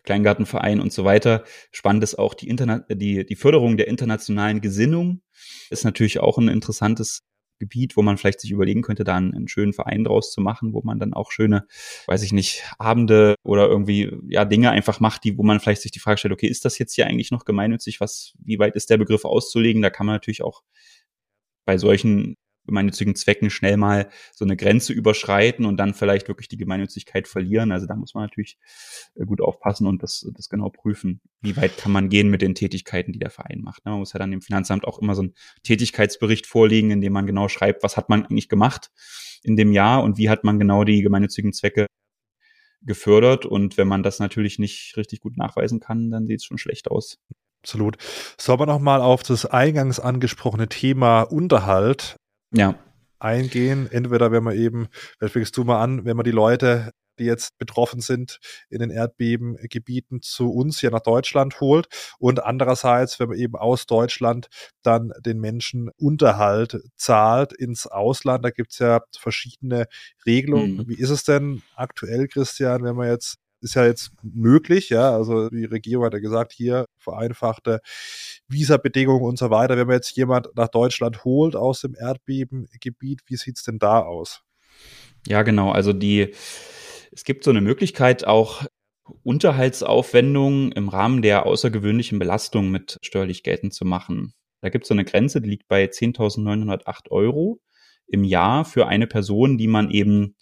Kleingartenverein 0.04 0.80
und 0.80 0.92
so 0.92 1.06
weiter. 1.06 1.44
Spannend 1.72 2.04
ist 2.04 2.16
auch 2.16 2.34
die, 2.34 2.48
Interna 2.48 2.80
die, 2.90 3.26
die 3.26 3.36
Förderung 3.36 3.78
der 3.78 3.88
internationalen 3.88 4.62
Gesinnung. 4.62 5.22
Ist 5.70 5.86
natürlich 5.86 6.20
auch 6.20 6.38
ein 6.38 6.48
interessantes 6.48 7.22
Gebiet, 7.60 7.98
wo 7.98 8.02
man 8.02 8.18
vielleicht 8.18 8.40
sich 8.42 8.52
überlegen 8.52 8.82
könnte, 8.82 9.04
da 9.04 9.16
einen, 9.16 9.34
einen, 9.34 9.48
schönen 9.48 9.74
Verein 9.74 10.04
draus 10.04 10.32
zu 10.32 10.42
machen, 10.42 10.74
wo 10.74 10.82
man 10.84 11.00
dann 11.00 11.14
auch 11.14 11.32
schöne, 11.32 11.66
weiß 12.06 12.24
ich 12.24 12.32
nicht, 12.32 12.64
Abende 12.78 13.36
oder 13.44 13.68
irgendwie 13.68 14.12
ja 14.28 14.46
Dinge 14.46 14.72
einfach 14.72 15.00
macht, 15.00 15.24
die, 15.24 15.38
wo 15.38 15.44
man 15.44 15.60
vielleicht 15.60 15.82
sich 15.82 15.92
die 15.92 16.00
Frage 16.00 16.18
stellt, 16.18 16.34
okay, 16.34 16.48
ist 16.48 16.66
das 16.66 16.78
jetzt 16.78 16.94
hier 16.94 17.08
eigentlich 17.08 17.32
noch 17.32 17.46
gemeinnützig? 17.46 18.00
Was, 18.00 18.34
wie 18.40 18.60
weit 18.60 18.76
ist 18.76 18.90
der 18.90 18.98
Begriff 18.98 19.26
auszulegen? 19.26 19.82
Da 19.82 19.90
kann 19.90 20.06
man 20.06 20.16
natürlich 20.16 20.44
auch 20.44 20.64
bei 21.66 21.78
solchen 21.78 22.36
gemeinnützigen 22.68 23.16
Zwecken 23.16 23.50
schnell 23.50 23.78
mal 23.78 24.10
so 24.34 24.46
eine 24.46 24.56
Grenze 24.56 24.94
überschreiten 24.94 25.66
und 25.66 25.78
dann 25.78 25.94
vielleicht 25.94 26.28
wirklich 26.28 26.48
die 26.48 26.58
Gemeinnützigkeit 26.58 27.28
verlieren. 27.28 27.72
Also 27.72 27.88
da 27.88 27.96
muss 27.96 28.14
man 28.14 28.24
natürlich 28.24 28.58
äh, 29.16 29.26
gut 29.26 29.42
aufpassen 29.42 29.88
und 29.88 30.04
das, 30.04 30.30
das 30.36 30.50
genau 30.50 30.70
prüfen. 30.70 31.22
Wie 31.42 31.58
weit 31.58 31.78
kann 31.78 31.92
man 31.92 32.10
gehen 32.10 32.30
mit 32.30 32.42
den 32.42 32.54
Tätigkeiten, 32.54 33.12
die 33.12 33.20
der 33.20 33.32
Verein 33.32 33.62
macht? 33.62 33.86
Ne? 33.86 33.92
Man 33.92 34.00
muss 34.00 34.14
ja 34.14 34.20
dann 34.20 34.32
dem 34.32 34.42
Finanzamt 34.42 34.86
auch 34.86 35.00
immer 35.00 35.16
so 35.16 35.24
einen 35.24 35.34
Tätigkeitsbericht 35.64 36.46
vorlegen, 36.46 36.92
in 36.92 37.02
dem 37.02 37.14
man 37.14 37.26
genau 37.26 37.48
schreibt, 37.48 37.84
was 37.84 37.98
hat 37.98 38.10
man 38.10 38.26
eigentlich 38.26 38.50
gemacht 38.50 38.92
in 39.44 39.56
dem 39.56 39.72
Jahr 39.72 40.04
und 40.04 40.18
wie 40.18 40.30
hat 40.30 40.44
man 40.44 40.60
genau 40.60 40.84
die 40.84 41.02
gemeinnützigen 41.02 41.54
Zwecke 41.54 41.88
gefördert. 42.82 43.46
Und 43.46 43.78
wenn 43.78 43.88
man 43.88 44.04
das 44.04 44.20
natürlich 44.20 44.60
nicht 44.60 44.96
richtig 44.98 45.22
gut 45.22 45.38
nachweisen 45.38 45.80
kann, 45.80 46.12
dann 46.12 46.28
sieht 46.28 46.40
es 46.40 46.46
schon 46.46 46.58
schlecht 46.58 46.90
aus. 46.92 47.20
Absolut. 47.64 47.98
Sollen 48.40 48.60
wir 48.60 48.66
nochmal 48.66 49.02
auf 49.02 49.24
das 49.24 49.46
eingangs 49.46 50.00
angesprochene 50.00 50.70
Thema 50.70 51.24
Unterhalt 51.24 52.16
ja. 52.52 52.76
eingehen. 53.20 53.90
Entweder 53.92 54.32
wenn 54.32 54.44
man 54.44 54.56
eben, 54.56 54.88
vielleicht 55.18 55.34
fängst 55.34 55.58
du 55.58 55.64
mal 55.64 55.82
an, 55.82 56.06
wenn 56.06 56.18
man 56.18 56.24
die 56.24 56.32
Leute, 56.32 56.92
die 57.20 57.26
jetzt 57.26 57.58
betroffen 57.58 58.00
sind 58.00 58.40
in 58.70 58.80
den 58.80 58.90
Erdbebengebieten, 58.90 60.22
zu 60.22 60.52
uns 60.52 60.80
hier 60.80 60.92
nach 60.92 61.02
Deutschland 61.02 61.60
holt 61.60 61.88
und 62.20 62.44
andererseits, 62.44 63.20
wenn 63.20 63.30
man 63.30 63.38
eben 63.38 63.56
aus 63.56 63.86
Deutschland 63.86 64.48
dann 64.84 65.12
den 65.26 65.40
Menschen 65.40 65.90
Unterhalt 65.98 66.80
zahlt 66.96 67.54
ins 67.54 67.88
Ausland. 67.88 68.46
Da 68.46 68.52
gibt 68.52 68.72
es 68.72 68.80
ja 68.80 69.02
verschiedene 69.18 69.88
Regelungen. 70.26 70.78
Mhm. 70.78 70.88
Wie 70.90 71.00
ist 71.02 71.10
es 71.10 71.24
denn 71.24 71.64
aktuell, 71.76 72.28
Christian, 72.28 72.84
wenn 72.84 72.96
man 72.96 73.08
jetzt 73.08 73.40
ist 73.62 73.76
ja 73.76 73.86
jetzt 73.86 74.12
möglich, 74.24 74.90
ja. 74.90 75.12
Also 75.12 75.50
die 75.50 75.66
Regierung 75.66 76.06
hat 76.06 76.14
ja 76.14 76.20
gesagt, 76.20 76.54
hier 76.54 76.86
vereinfachte 76.98 77.80
Visabedingungen 78.48 79.24
und 79.24 79.38
so 79.38 79.50
weiter. 79.50 79.78
Wenn 79.78 79.88
man 79.88 79.96
jetzt 79.96 80.16
jemand 80.16 80.50
nach 80.56 80.70
Deutschland 80.70 81.24
holt 81.24 81.56
aus 81.56 81.82
dem 81.82 81.96
Erdbebengebiet, 81.96 83.22
wie 83.26 83.38
sieht's 83.38 83.64
denn 83.64 83.80
da 83.80 84.00
aus? 84.00 84.42
Ja, 85.28 85.44
genau. 85.44 85.72
Also 85.72 85.94
die, 85.94 86.34
es 87.12 87.24
gibt 87.24 87.44
so 87.44 87.50
eine 87.50 87.62
Möglichkeit, 87.62 88.26
auch 88.26 88.64
Unterhaltsaufwendungen 89.24 90.72
im 90.74 90.90
Rahmen 90.90 91.22
der 91.22 91.46
außergewöhnlichen 91.46 92.20
Belastung 92.20 92.70
mit 92.72 92.98
steuerlich 93.02 93.44
geltend 93.44 93.74
zu 93.74 93.86
machen. 93.86 94.34
Da 94.62 94.70
gibt 94.70 94.86
es 94.86 94.90
so 94.90 94.94
eine 94.94 95.06
Grenze, 95.06 95.42
die 95.42 95.50
liegt 95.50 95.68
bei 95.68 95.86
10.908 95.86 97.10
Euro 97.10 97.60
im 98.08 98.24
Jahr 98.24 98.66
für 98.66 98.88
eine 98.88 99.08
Person, 99.08 99.58
die 99.58 99.68
man 99.68 99.92
eben 99.92 100.36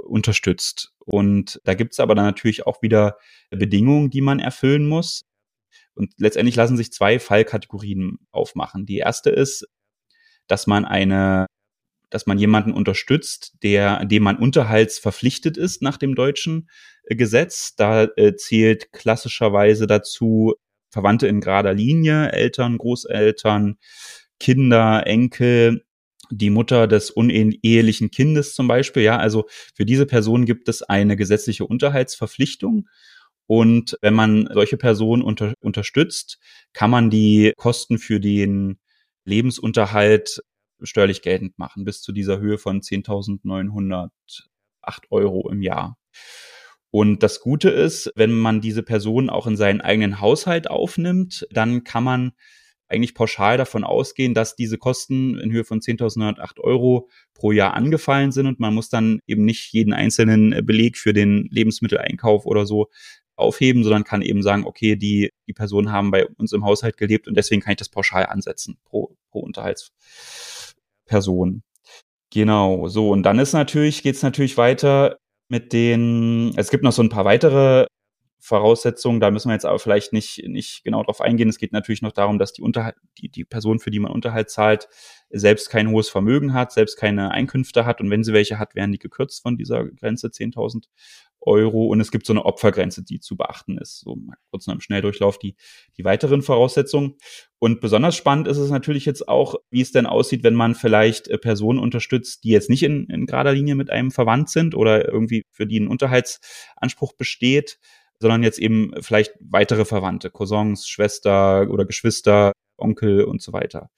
unterstützt. 0.00 0.92
Und 0.98 1.60
da 1.64 1.74
gibt 1.74 1.92
es 1.92 2.00
aber 2.00 2.14
dann 2.14 2.24
natürlich 2.24 2.66
auch 2.66 2.82
wieder 2.82 3.18
Bedingungen, 3.50 4.10
die 4.10 4.20
man 4.20 4.38
erfüllen 4.38 4.86
muss. 4.86 5.24
Und 5.94 6.12
letztendlich 6.18 6.56
lassen 6.56 6.76
sich 6.76 6.92
zwei 6.92 7.18
Fallkategorien 7.18 8.18
aufmachen. 8.30 8.86
Die 8.86 8.98
erste 8.98 9.30
ist, 9.30 9.66
dass 10.46 10.66
man 10.66 10.84
eine, 10.84 11.46
dass 12.10 12.26
man 12.26 12.38
jemanden 12.38 12.72
unterstützt, 12.72 13.56
der, 13.62 14.04
dem 14.04 14.22
man 14.22 14.36
unterhaltsverpflichtet 14.36 15.56
ist 15.56 15.82
nach 15.82 15.96
dem 15.96 16.14
deutschen 16.14 16.68
äh, 17.04 17.16
Gesetz. 17.16 17.76
Da 17.76 18.04
äh, 18.16 18.34
zählt 18.36 18.92
klassischerweise 18.92 19.86
dazu 19.86 20.54
Verwandte 20.90 21.28
in 21.28 21.40
gerader 21.40 21.72
Linie, 21.72 22.32
Eltern, 22.32 22.78
Großeltern, 22.78 23.78
Kinder, 24.40 25.06
Enkel, 25.06 25.84
die 26.30 26.50
Mutter 26.50 26.86
des 26.86 27.10
unehelichen 27.10 28.10
Kindes 28.10 28.54
zum 28.54 28.68
Beispiel. 28.68 29.02
Ja, 29.02 29.18
also 29.18 29.46
für 29.74 29.84
diese 29.84 30.06
Person 30.06 30.46
gibt 30.46 30.68
es 30.68 30.82
eine 30.82 31.16
gesetzliche 31.16 31.66
Unterhaltsverpflichtung. 31.66 32.88
Und 33.46 33.98
wenn 34.00 34.14
man 34.14 34.48
solche 34.52 34.76
Personen 34.76 35.22
unter, 35.22 35.54
unterstützt, 35.60 36.38
kann 36.72 36.90
man 36.90 37.10
die 37.10 37.52
Kosten 37.56 37.98
für 37.98 38.20
den 38.20 38.78
Lebensunterhalt 39.24 40.40
steuerlich 40.82 41.22
geltend 41.22 41.58
machen, 41.58 41.84
bis 41.84 42.00
zu 42.00 42.12
dieser 42.12 42.38
Höhe 42.38 42.58
von 42.58 42.80
10.908 42.80 44.10
Euro 45.10 45.50
im 45.50 45.62
Jahr. 45.62 45.98
Und 46.90 47.22
das 47.22 47.40
Gute 47.40 47.70
ist, 47.70 48.12
wenn 48.16 48.32
man 48.32 48.60
diese 48.60 48.82
Person 48.82 49.30
auch 49.30 49.46
in 49.46 49.56
seinen 49.56 49.80
eigenen 49.80 50.20
Haushalt 50.20 50.68
aufnimmt, 50.68 51.46
dann 51.50 51.84
kann 51.84 52.04
man 52.04 52.32
eigentlich 52.90 53.14
pauschal 53.14 53.56
davon 53.56 53.84
ausgehen, 53.84 54.34
dass 54.34 54.56
diese 54.56 54.76
Kosten 54.76 55.38
in 55.38 55.52
Höhe 55.52 55.64
von 55.64 55.80
10.908 55.80 56.60
Euro 56.60 57.08
pro 57.34 57.52
Jahr 57.52 57.74
angefallen 57.74 58.32
sind 58.32 58.46
und 58.46 58.58
man 58.60 58.74
muss 58.74 58.88
dann 58.88 59.20
eben 59.26 59.44
nicht 59.44 59.72
jeden 59.72 59.92
einzelnen 59.92 60.52
äh, 60.52 60.62
Beleg 60.62 60.96
für 60.98 61.12
den 61.12 61.48
Lebensmitteleinkauf 61.50 62.46
oder 62.46 62.66
so 62.66 62.88
aufheben, 63.36 63.84
sondern 63.84 64.04
kann 64.04 64.22
eben 64.22 64.42
sagen, 64.42 64.64
okay, 64.66 64.96
die, 64.96 65.30
die 65.46 65.52
Personen 65.52 65.92
haben 65.92 66.10
bei 66.10 66.26
uns 66.26 66.52
im 66.52 66.64
Haushalt 66.64 66.96
gelebt 66.96 67.28
und 67.28 67.36
deswegen 67.36 67.62
kann 67.62 67.72
ich 67.72 67.78
das 67.78 67.88
pauschal 67.88 68.26
ansetzen 68.26 68.78
pro, 68.84 69.16
pro 69.30 69.40
Unterhaltsperson. 69.40 71.62
Genau, 72.32 72.88
so. 72.88 73.10
Und 73.10 73.22
dann 73.24 73.38
ist 73.38 73.52
natürlich, 73.52 74.02
geht 74.02 74.16
es 74.16 74.22
natürlich 74.22 74.56
weiter 74.56 75.18
mit 75.48 75.72
den, 75.72 76.52
es 76.56 76.70
gibt 76.70 76.84
noch 76.84 76.92
so 76.92 77.02
ein 77.02 77.08
paar 77.08 77.24
weitere 77.24 77.86
Voraussetzungen. 78.40 79.20
Da 79.20 79.30
müssen 79.30 79.48
wir 79.48 79.54
jetzt 79.54 79.66
aber 79.66 79.78
vielleicht 79.78 80.12
nicht, 80.12 80.42
nicht 80.48 80.82
genau 80.84 81.02
drauf 81.02 81.20
eingehen. 81.20 81.48
Es 81.48 81.58
geht 81.58 81.72
natürlich 81.72 82.02
noch 82.02 82.12
darum, 82.12 82.38
dass 82.38 82.52
die, 82.52 82.62
Unterhalt, 82.62 82.96
die, 83.18 83.28
die 83.28 83.44
Person, 83.44 83.78
für 83.78 83.90
die 83.90 84.00
man 84.00 84.10
Unterhalt 84.10 84.50
zahlt, 84.50 84.88
selbst 85.30 85.70
kein 85.70 85.90
hohes 85.90 86.08
Vermögen 86.08 86.52
hat, 86.52 86.72
selbst 86.72 86.96
keine 86.96 87.30
Einkünfte 87.30 87.86
hat. 87.86 88.00
Und 88.00 88.10
wenn 88.10 88.24
sie 88.24 88.32
welche 88.32 88.58
hat, 88.58 88.74
werden 88.74 88.92
die 88.92 88.98
gekürzt 88.98 89.42
von 89.42 89.56
dieser 89.56 89.84
Grenze 89.84 90.28
10.000 90.28 90.84
Euro. 91.40 91.86
Und 91.86 92.00
es 92.00 92.10
gibt 92.10 92.26
so 92.26 92.32
eine 92.32 92.44
Opfergrenze, 92.44 93.02
die 93.02 93.20
zu 93.20 93.36
beachten 93.36 93.78
ist. 93.78 94.00
So 94.00 94.16
kurz 94.50 94.66
noch 94.66 94.74
im 94.74 94.80
Schnelldurchlauf 94.80 95.38
die, 95.38 95.56
die 95.96 96.04
weiteren 96.04 96.42
Voraussetzungen. 96.42 97.16
Und 97.58 97.80
besonders 97.80 98.16
spannend 98.16 98.48
ist 98.48 98.58
es 98.58 98.70
natürlich 98.70 99.04
jetzt 99.06 99.28
auch, 99.28 99.56
wie 99.70 99.80
es 99.80 99.92
denn 99.92 100.06
aussieht, 100.06 100.42
wenn 100.42 100.54
man 100.54 100.74
vielleicht 100.74 101.28
äh, 101.28 101.38
Personen 101.38 101.78
unterstützt, 101.78 102.44
die 102.44 102.50
jetzt 102.50 102.70
nicht 102.70 102.82
in, 102.82 103.06
in 103.06 103.26
gerader 103.26 103.52
Linie 103.52 103.74
mit 103.74 103.90
einem 103.90 104.10
verwandt 104.10 104.50
sind 104.50 104.74
oder 104.74 105.06
irgendwie 105.08 105.44
für 105.50 105.66
die 105.66 105.80
ein 105.80 105.88
Unterhaltsanspruch 105.88 107.14
besteht 107.14 107.78
sondern 108.20 108.42
jetzt 108.42 108.58
eben 108.58 108.92
vielleicht 109.00 109.32
weitere 109.40 109.84
Verwandte, 109.84 110.30
Cousins, 110.30 110.86
Schwester 110.86 111.68
oder 111.70 111.84
Geschwister, 111.86 112.52
Onkel 112.76 113.24
und 113.24 113.42
so 113.42 113.52
weiter. 113.52 113.90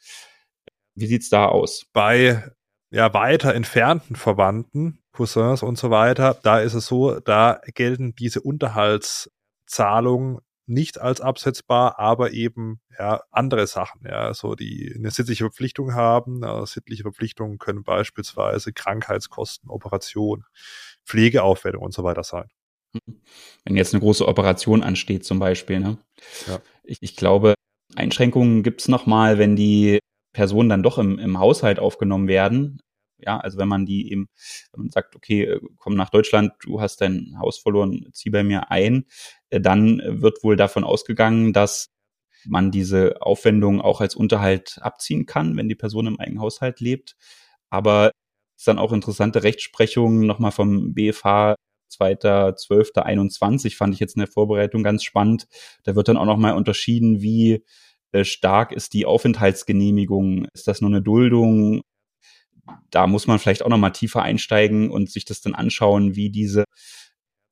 Wie 0.95 1.07
sieht's 1.07 1.29
da 1.29 1.47
aus? 1.47 1.87
Bei 1.93 2.53
ja, 2.91 3.13
weiter 3.15 3.55
entfernten 3.55 4.17
Verwandten, 4.17 5.03
Cousins 5.13 5.63
und 5.63 5.79
so 5.79 5.91
weiter, 5.91 6.39
da 6.43 6.61
ist 6.61 6.75
es 6.75 6.87
so, 6.87 7.21
da 7.21 7.61
gelten 7.75 8.15
diese 8.15 8.41
Unterhaltszahlungen 8.43 10.41
nicht 10.67 11.01
als 11.01 11.21
absetzbar, 11.21 11.99
aber 11.99 12.33
eben 12.33 12.81
ja, 12.99 13.23
andere 13.31 13.67
Sachen, 13.67 14.03
ja, 14.07 14.33
so 14.35 14.55
die 14.55 14.93
eine 14.97 15.11
sittliche 15.11 15.45
Verpflichtung 15.45 15.95
haben. 15.95 16.45
Also 16.45 16.67
sittliche 16.67 17.03
Verpflichtungen 17.03 17.59
können 17.59 17.83
beispielsweise 17.83 18.73
Krankheitskosten, 18.73 19.71
Operation, 19.71 20.45
Pflegeaufwendung 21.05 21.83
und 21.83 21.93
so 21.93 22.05
weiter 22.05 22.23
sein. 22.23 22.49
Mhm. 22.93 23.21
Wenn 23.65 23.77
jetzt 23.77 23.95
eine 23.95 24.01
große 24.01 24.27
Operation 24.27 24.83
ansteht, 24.83 25.25
zum 25.25 25.39
Beispiel, 25.39 25.81
ne? 25.81 25.99
Ja. 26.47 26.61
Ich, 26.85 26.99
ich 27.01 27.17
glaube, 27.17 27.55
Einschränkungen 27.95 28.63
gibt's 28.63 28.89
nochmal, 28.89 29.39
wenn 29.39 29.57
die 29.57 29.99
Personen 30.33 30.69
dann 30.69 30.83
doch 30.83 30.99
im, 30.99 31.19
im 31.19 31.39
Haushalt 31.39 31.79
aufgenommen 31.79 32.29
werden. 32.29 32.81
Ja, 33.19 33.39
also 33.39 33.59
wenn 33.59 33.69
man 33.69 33.87
die 33.87 34.11
eben, 34.11 34.27
wenn 34.73 34.85
man 34.85 34.91
sagt, 34.91 35.15
okay, 35.15 35.45
äh, 35.45 35.61
komm 35.77 35.95
nach 35.95 36.11
Deutschland, 36.11 36.53
du 36.63 36.81
hast 36.81 37.01
dein 37.01 37.37
Haus 37.39 37.59
verloren, 37.59 38.09
zieh 38.13 38.31
bei 38.31 38.43
mir 38.43 38.71
ein, 38.71 39.07
äh, 39.51 39.61
dann 39.61 40.03
wird 40.05 40.43
wohl 40.43 40.57
davon 40.57 40.83
ausgegangen, 40.85 41.53
dass 41.53 41.91
man 42.45 42.73
diese 42.73 43.23
Aufwendungen 43.23 43.81
auch 43.81 44.01
als 44.01 44.17
Unterhalt 44.17 44.79
abziehen 44.81 45.27
kann, 45.27 45.57
wenn 45.57 45.69
die 45.69 45.77
Person 45.77 46.07
im 46.09 46.19
eigenen 46.19 46.41
Haushalt 46.41 46.81
lebt. 46.81 47.17
Aber 47.71 48.09
es 48.57 48.63
ist 48.63 48.69
dann 48.69 48.79
auch 48.79 48.93
interessante 48.93 49.45
Rechtsprechungen 49.45 50.27
nochmal 50.27 50.51
vom 50.51 50.95
BFH 50.95 51.55
2.12.21 51.93 53.77
fand 53.77 53.95
ich 53.95 54.01
jetzt 54.01 54.17
in 54.17 54.21
der 54.21 54.31
Vorbereitung 54.31 54.83
ganz 54.83 55.05
spannend. 55.05 55.47
Da 55.85 55.95
wird 55.95 56.09
dann 56.09 56.17
auch 56.17 56.27
nochmal 56.27 56.55
unterschieden, 56.55 57.21
wie 57.23 57.65
äh, 58.13 58.25
stark 58.25 58.73
ist 58.73 58.95
die 58.95 59.07
Aufenthaltsgenehmigung. 59.07 60.47
Ist 60.55 60.69
das 60.69 60.81
nur 60.81 60.91
eine 60.91 61.03
Duldung? 61.03 61.83
Da 62.91 63.07
muss 63.07 63.27
man 63.27 63.39
vielleicht 63.39 63.63
auch 63.63 63.69
nochmal 63.69 63.93
tiefer 63.93 64.23
einsteigen 64.23 64.91
und 64.91 65.11
sich 65.11 65.25
das 65.25 65.41
dann 65.41 65.55
anschauen, 65.55 66.15
wie 66.15 66.31
diese 66.31 66.65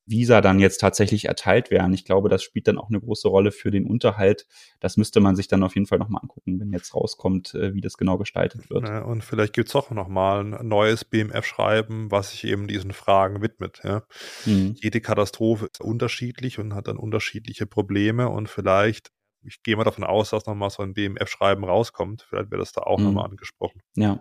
Visa 0.07 0.41
dann 0.41 0.59
jetzt 0.59 0.81
tatsächlich 0.81 1.27
erteilt 1.27 1.71
werden. 1.71 1.93
Ich 1.93 2.05
glaube, 2.05 2.29
das 2.29 2.43
spielt 2.43 2.67
dann 2.67 2.79
auch 2.79 2.89
eine 2.89 3.01
große 3.01 3.29
Rolle 3.29 3.53
für 3.53 3.71
den 3.71 3.87
Unterhalt. 3.87 4.47
Das 4.81 4.97
müsste 4.97 5.21
man 5.21 5.37
sich 5.37 5.49
dann 5.49 5.63
auf 5.63 5.75
jeden 5.75 5.87
Fall 5.87 5.99
nochmal 5.99 6.23
angucken, 6.23 6.59
wenn 6.59 6.73
jetzt 6.73 6.95
rauskommt, 6.95 7.55
äh, 7.55 7.75
wie 7.75 7.81
das 7.81 7.97
genau 7.97 8.19
gestaltet 8.19 8.71
wird. 8.71 8.89
Ja, 8.89 9.03
und 9.03 9.23
vielleicht 9.23 9.53
gibt 9.53 9.69
es 9.69 9.77
auch 9.77 9.91
nochmal 9.91 10.55
ein 10.55 10.69
neues 10.69 11.05
BMF-Schreiben, 11.05 12.11
was 12.11 12.33
sich 12.33 12.45
eben 12.45 12.67
diesen 12.67 12.93
Fragen 12.93 13.43
widmet. 13.43 13.81
Ja. 13.85 14.03
Mhm. 14.47 14.75
Jede 14.81 15.01
Katastrophe 15.01 15.69
ist 15.73 15.81
unterschiedlich 15.81 16.59
und 16.59 16.75
hat 16.75 16.89
dann 16.89 16.97
unterschiedliche 16.97 17.67
Probleme 17.67 18.29
und 18.29 18.49
vielleicht 18.49 19.11
ich 19.43 19.63
gehe 19.63 19.75
mal 19.75 19.85
davon 19.85 20.05
aus, 20.05 20.31
dass 20.31 20.45
nochmal 20.45 20.69
so 20.69 20.83
ein 20.83 20.93
BMF-Schreiben 20.93 21.65
rauskommt. 21.65 22.27
Vielleicht 22.29 22.51
wird 22.51 22.61
das 22.61 22.73
da 22.73 22.83
auch 22.83 22.99
mhm. 22.99 23.07
nochmal 23.07 23.25
angesprochen. 23.27 23.81
Ja. 23.97 24.21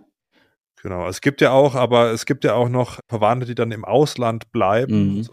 Genau. 0.82 1.08
Es 1.08 1.22
gibt 1.22 1.42
ja 1.42 1.52
auch, 1.52 1.76
aber 1.76 2.12
es 2.12 2.26
gibt 2.26 2.44
ja 2.44 2.54
auch 2.54 2.70
noch 2.70 3.00
Verwandte, 3.08 3.46
die 3.46 3.56
dann 3.56 3.72
im 3.72 3.84
Ausland 3.84 4.52
bleiben. 4.52 5.18
Mhm. 5.18 5.28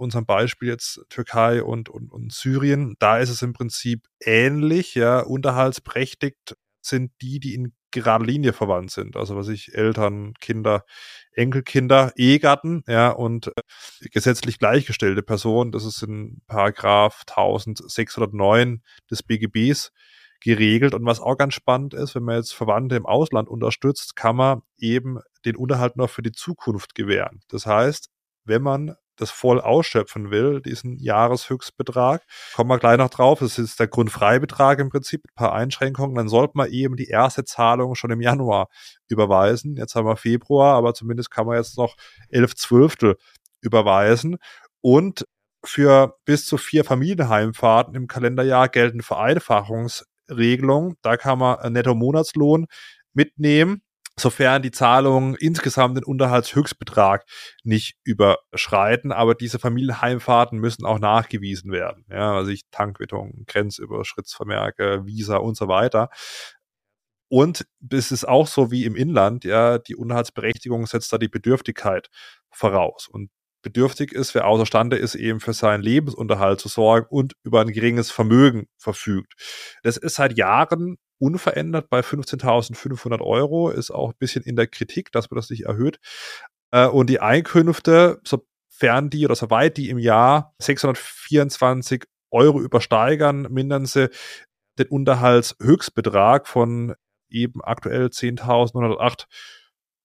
Unserem 0.00 0.26
Beispiel 0.26 0.68
jetzt 0.68 1.00
Türkei 1.10 1.62
und, 1.62 1.88
und, 1.88 2.10
und 2.10 2.32
Syrien, 2.32 2.96
da 2.98 3.18
ist 3.18 3.30
es 3.30 3.42
im 3.42 3.52
Prinzip 3.52 4.06
ähnlich, 4.20 4.94
ja, 4.94 5.20
unterhaltsprächtigt 5.20 6.56
sind 6.80 7.12
die, 7.20 7.40
die 7.40 7.54
in 7.54 7.74
gerade 7.90 8.24
Linie 8.24 8.52
verwandt 8.52 8.90
sind. 8.90 9.16
Also 9.16 9.36
was 9.36 9.48
ich 9.48 9.74
Eltern, 9.74 10.34
Kinder, 10.40 10.84
Enkelkinder, 11.32 12.12
Ehegatten, 12.16 12.82
ja, 12.86 13.10
und 13.10 13.48
äh, 13.48 14.08
gesetzlich 14.10 14.58
gleichgestellte 14.58 15.22
Personen, 15.22 15.72
das 15.72 15.84
ist 15.84 16.02
in 16.02 16.40
Paragraph 16.46 17.22
1609 17.26 18.82
des 19.10 19.22
BGBs 19.22 19.92
geregelt. 20.40 20.94
Und 20.94 21.04
was 21.04 21.20
auch 21.20 21.36
ganz 21.36 21.54
spannend 21.54 21.94
ist, 21.94 22.14
wenn 22.14 22.22
man 22.22 22.36
jetzt 22.36 22.54
Verwandte 22.54 22.96
im 22.96 23.06
Ausland 23.06 23.48
unterstützt, 23.48 24.16
kann 24.16 24.36
man 24.36 24.62
eben 24.78 25.18
den 25.44 25.56
Unterhalt 25.56 25.96
noch 25.96 26.10
für 26.10 26.22
die 26.22 26.32
Zukunft 26.32 26.94
gewähren. 26.94 27.40
Das 27.48 27.66
heißt, 27.66 28.08
wenn 28.44 28.62
man 28.62 28.94
das 29.20 29.30
voll 29.30 29.60
ausschöpfen 29.60 30.30
will, 30.30 30.60
diesen 30.60 30.98
Jahreshöchstbetrag, 30.98 32.22
kommen 32.54 32.70
wir 32.70 32.78
gleich 32.78 32.98
noch 32.98 33.10
drauf, 33.10 33.40
das 33.40 33.58
ist 33.58 33.80
der 33.80 33.88
Grundfreibetrag 33.88 34.78
im 34.78 34.90
Prinzip, 34.90 35.22
ein 35.24 35.34
paar 35.34 35.52
Einschränkungen, 35.52 36.14
dann 36.14 36.28
sollte 36.28 36.52
man 36.56 36.70
eben 36.70 36.96
die 36.96 37.08
erste 37.08 37.44
Zahlung 37.44 37.94
schon 37.94 38.10
im 38.10 38.20
Januar 38.20 38.68
überweisen. 39.08 39.76
Jetzt 39.76 39.94
haben 39.94 40.06
wir 40.06 40.16
Februar, 40.16 40.76
aber 40.76 40.94
zumindest 40.94 41.30
kann 41.30 41.46
man 41.46 41.56
jetzt 41.56 41.76
noch 41.76 41.96
elf 42.28 42.54
Zwölftel 42.54 43.16
überweisen. 43.60 44.36
Und 44.80 45.26
für 45.64 46.16
bis 46.24 46.46
zu 46.46 46.56
vier 46.56 46.84
Familienheimfahrten 46.84 47.94
im 47.94 48.06
Kalenderjahr 48.06 48.68
gelten 48.68 49.02
Vereinfachungsregelungen. 49.02 50.96
Da 51.02 51.16
kann 51.16 51.38
man 51.38 51.72
Netto-Monatslohn 51.72 52.66
mitnehmen 53.12 53.82
sofern 54.18 54.62
die 54.62 54.70
Zahlungen 54.70 55.34
insgesamt 55.36 55.96
den 55.96 56.04
Unterhaltshöchstbetrag 56.04 57.24
nicht 57.64 57.96
überschreiten. 58.04 59.12
Aber 59.12 59.34
diese 59.34 59.58
Familienheimfahrten 59.58 60.58
müssen 60.58 60.84
auch 60.84 60.98
nachgewiesen 60.98 61.72
werden. 61.72 62.04
Ja, 62.10 62.34
also 62.34 62.50
ich 62.50 62.62
Tankwittung, 62.70 63.44
Grenzüberschrittsvermerke, 63.46 65.06
Visa 65.06 65.36
und 65.36 65.56
so 65.56 65.68
weiter. 65.68 66.10
Und 67.28 67.64
es 67.90 68.10
ist 68.10 68.26
auch 68.26 68.48
so 68.48 68.72
wie 68.72 68.84
im 68.84 68.96
Inland, 68.96 69.44
ja, 69.44 69.78
die 69.78 69.94
Unterhaltsberechtigung 69.94 70.86
setzt 70.86 71.12
da 71.12 71.18
die 71.18 71.28
Bedürftigkeit 71.28 72.10
voraus. 72.50 73.06
Und 73.08 73.30
bedürftig 73.62 74.12
ist, 74.12 74.34
wer 74.34 74.46
außerstande 74.46 74.96
ist, 74.96 75.14
eben 75.14 75.38
für 75.38 75.52
seinen 75.52 75.82
Lebensunterhalt 75.82 76.60
zu 76.60 76.68
sorgen 76.68 77.06
und 77.08 77.34
über 77.44 77.60
ein 77.60 77.72
geringes 77.72 78.10
Vermögen 78.10 78.66
verfügt. 78.78 79.34
Das 79.82 79.96
ist 79.96 80.16
seit 80.16 80.36
Jahren 80.36 80.96
unverändert 81.20 81.90
bei 81.90 82.00
15.500 82.00 83.20
Euro, 83.20 83.70
ist 83.70 83.90
auch 83.90 84.10
ein 84.10 84.18
bisschen 84.18 84.42
in 84.42 84.56
der 84.56 84.66
Kritik, 84.66 85.12
dass 85.12 85.30
man 85.30 85.36
das 85.36 85.50
nicht 85.50 85.66
erhöht. 85.66 86.00
Äh, 86.72 86.86
und 86.86 87.08
die 87.08 87.20
Einkünfte, 87.20 88.20
sofern 88.24 89.10
die 89.10 89.24
oder 89.24 89.36
soweit 89.36 89.76
die 89.76 89.90
im 89.90 89.98
Jahr 89.98 90.54
624 90.58 92.04
Euro 92.30 92.60
übersteigern, 92.60 93.42
mindern 93.50 93.86
sie 93.86 94.08
den 94.78 94.88
Unterhaltshöchstbetrag 94.88 96.48
von 96.48 96.94
eben 97.28 97.62
aktuell 97.62 98.06
10.108 98.06 99.26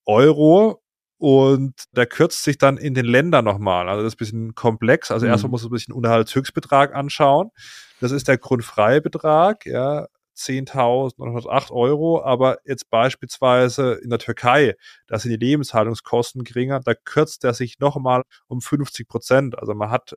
Euro 0.06 0.82
und 1.18 1.74
der 1.92 2.06
kürzt 2.08 2.44
sich 2.44 2.58
dann 2.58 2.78
in 2.78 2.94
den 2.94 3.06
Ländern 3.06 3.46
nochmal. 3.46 3.88
Also 3.88 4.04
das 4.04 4.14
ist 4.14 4.16
ein 4.16 4.20
bisschen 4.20 4.56
komplex. 4.56 5.12
Also 5.12 5.26
mhm. 5.26 5.32
erstmal 5.32 5.52
muss 5.52 5.64
man 5.64 5.78
sich 5.78 5.88
den 5.88 5.96
Unterhaltshöchstbetrag 5.96 6.94
anschauen. 6.94 7.52
Das 8.02 8.12
ist 8.12 8.28
der 8.28 8.38
Grundfreibetrag, 8.38 9.66
ja. 9.66 10.08
10.908 10.36 11.72
Euro, 11.72 12.24
aber 12.24 12.60
jetzt 12.66 12.90
beispielsweise 12.90 13.94
in 13.94 14.10
der 14.10 14.20
Türkei, 14.20 14.76
da 15.08 15.20
sind 15.20 15.32
die 15.32 15.46
Lebenshaltungskosten 15.46 16.44
geringer, 16.44 16.80
da 16.80 16.94
kürzt 16.94 17.44
er 17.44 17.54
sich 17.54 17.80
nochmal 17.80 18.24
um 18.48 18.62
50 18.62 19.08
Prozent. 19.08 19.58
Also 19.58 19.74
man 19.74 19.90
hat 19.92 20.16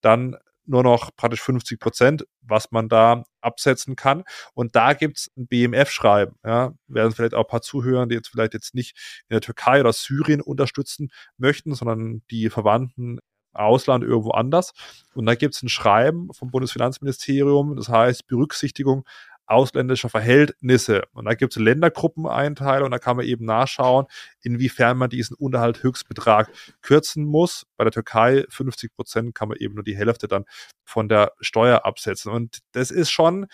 dann 0.00 0.36
nur 0.68 0.82
noch 0.82 1.10
praktisch 1.16 1.40
50 1.40 1.80
Prozent, 1.80 2.26
was 2.42 2.70
man 2.70 2.88
da 2.88 3.24
absetzen 3.40 3.96
kann. 3.96 4.24
Und 4.54 4.76
da 4.76 4.92
gibt's 4.92 5.30
ein 5.36 5.48
BMF-Schreiben. 5.48 6.36
Ja, 6.44 6.74
werden 6.86 7.12
vielleicht 7.12 7.34
auch 7.34 7.44
ein 7.44 7.50
paar 7.50 7.62
Zuhören, 7.62 8.08
die 8.08 8.14
jetzt 8.14 8.28
vielleicht 8.28 8.54
jetzt 8.54 8.74
nicht 8.74 8.94
in 9.28 9.34
der 9.34 9.40
Türkei 9.40 9.80
oder 9.80 9.92
Syrien 9.92 10.42
unterstützen 10.42 11.10
möchten, 11.38 11.74
sondern 11.74 12.22
die 12.30 12.50
Verwandten 12.50 13.18
Ausland 13.54 14.04
irgendwo 14.04 14.30
anders. 14.30 14.72
Und 15.14 15.26
da 15.26 15.34
gibt's 15.34 15.62
ein 15.62 15.68
Schreiben 15.68 16.28
vom 16.32 16.50
Bundesfinanzministerium, 16.50 17.76
das 17.76 17.88
heißt 17.88 18.26
Berücksichtigung 18.26 19.04
ausländischer 19.48 20.08
Verhältnisse. 20.08 21.02
Und 21.12 21.24
da 21.24 21.34
gibt 21.34 21.56
es 21.56 21.62
Ländergruppeneinteile 21.62 22.84
und 22.84 22.90
da 22.90 22.98
kann 22.98 23.16
man 23.16 23.26
eben 23.26 23.44
nachschauen, 23.44 24.06
inwiefern 24.42 24.98
man 24.98 25.10
diesen 25.10 25.34
Unterhaltshöchstbetrag 25.36 26.50
kürzen 26.82 27.24
muss. 27.24 27.66
Bei 27.76 27.84
der 27.84 27.92
Türkei 27.92 28.44
50 28.48 28.94
Prozent 28.94 29.34
kann 29.34 29.48
man 29.48 29.58
eben 29.58 29.74
nur 29.74 29.84
die 29.84 29.96
Hälfte 29.96 30.28
dann 30.28 30.44
von 30.84 31.08
der 31.08 31.32
Steuer 31.40 31.84
absetzen. 31.84 32.30
Und 32.30 32.58
das 32.72 32.90
ist 32.90 33.10
schon 33.10 33.46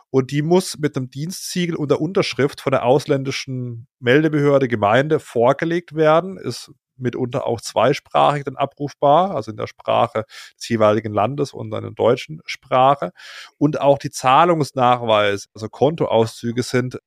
und 0.09 0.31
die 0.31 0.41
muss 0.41 0.77
mit 0.77 0.95
einem 0.95 1.09
Dienstsiegel 1.09 1.75
und 1.75 1.91
der 1.91 2.01
Unterschrift 2.01 2.61
von 2.61 2.71
der 2.71 2.85
ausländischen 2.85 3.87
Meldebehörde 3.99 4.67
Gemeinde 4.67 5.19
vorgelegt 5.19 5.95
werden, 5.95 6.37
ist 6.37 6.71
mitunter 6.97 7.45
auch 7.45 7.61
zweisprachig 7.61 8.43
dann 8.43 8.55
abrufbar, 8.55 9.35
also 9.35 9.51
in 9.51 9.57
der 9.57 9.67
Sprache 9.67 10.25
des 10.57 10.67
jeweiligen 10.67 11.13
Landes 11.13 11.53
und 11.53 11.73
in 11.73 11.81
der 11.81 11.91
deutschen 11.91 12.41
Sprache. 12.45 13.11
Und 13.57 13.79
auch 13.79 13.99
die 13.99 14.09
Zahlungsnachweise, 14.09 15.47
also 15.53 15.69
Kontoauszüge 15.69 16.63
sind 16.63 16.99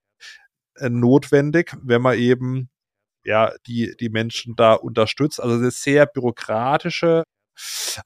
äh, 0.77 0.89
notwendig, 0.89 1.77
wenn 1.83 2.03
man 2.03 2.19
eben 2.19 2.71
ja, 3.25 3.53
die, 3.67 3.95
die 4.01 4.09
Menschen 4.09 4.57
da 4.57 4.75
unterstützt. 4.75 5.41
Also 5.41 5.57
eine 5.57 5.71
sehr 5.71 6.07
bürokratische 6.07 7.25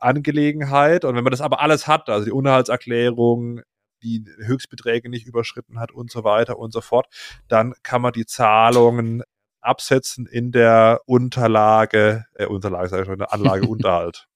Angelegenheit. 0.01 1.05
Und 1.05 1.15
wenn 1.17 1.25
man 1.25 1.31
das 1.31 1.41
aber 1.41 1.61
alles 1.61 1.87
hat, 1.87 2.09
also 2.09 2.25
die 2.25 2.33
Unterhaltserklärung, 2.33 3.61
die 4.03 4.25
Höchstbeträge 4.39 5.09
nicht 5.09 5.27
überschritten 5.27 5.79
hat 5.81 5.93
und 5.93 6.11
so 6.11 6.25
weiter 6.25 6.59
und 6.59 6.73
so 6.73 6.81
fort, 6.81 7.07
dann 7.49 7.75
kann 7.83 8.03
man 8.03 8.13
die 8.13 8.27
Zahlungen 8.27 9.23
absetzen 9.61 10.27
in 10.27 10.53
der 10.53 11.01
Unterlage, 11.07 12.27
äh, 12.35 12.47
Unterlage, 12.47 12.89
sage 12.89 13.03
ich 13.03 13.07
schon, 13.07 13.15
in 13.15 13.21
der 13.21 13.33
Anlage 13.33 13.67
Unterhalt. 13.69 14.27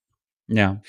Ja. 0.46 0.80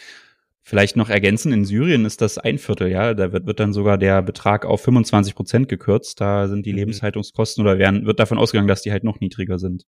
Vielleicht 0.61 0.95
noch 0.95 1.09
ergänzen, 1.09 1.51
in 1.51 1.65
Syrien 1.65 2.05
ist 2.05 2.21
das 2.21 2.37
ein 2.37 2.59
Viertel, 2.59 2.89
ja. 2.89 3.15
Da 3.15 3.31
wird, 3.31 3.47
wird 3.47 3.59
dann 3.59 3.73
sogar 3.73 3.97
der 3.97 4.21
Betrag 4.21 4.65
auf 4.65 4.81
25 4.83 5.33
Prozent 5.33 5.67
gekürzt. 5.67 6.21
Da 6.21 6.47
sind 6.47 6.65
die 6.65 6.71
mhm. 6.71 6.77
Lebenshaltungskosten 6.77 7.63
oder 7.63 7.79
werden, 7.79 8.05
wird 8.05 8.19
davon 8.19 8.37
ausgegangen, 8.37 8.67
dass 8.67 8.83
die 8.83 8.91
halt 8.91 9.03
noch 9.03 9.19
niedriger 9.19 9.57
sind. 9.57 9.85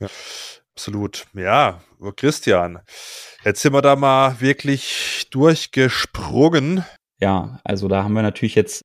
Ja, 0.00 0.08
absolut. 0.74 1.26
Ja, 1.34 1.82
Christian, 2.16 2.80
jetzt 3.44 3.62
sind 3.62 3.72
wir 3.72 3.82
da 3.82 3.94
mal 3.94 4.40
wirklich 4.40 5.28
durchgesprungen. 5.30 6.84
Ja, 7.20 7.60
also 7.62 7.86
da 7.86 8.02
haben 8.02 8.14
wir 8.14 8.22
natürlich 8.22 8.56
jetzt 8.56 8.82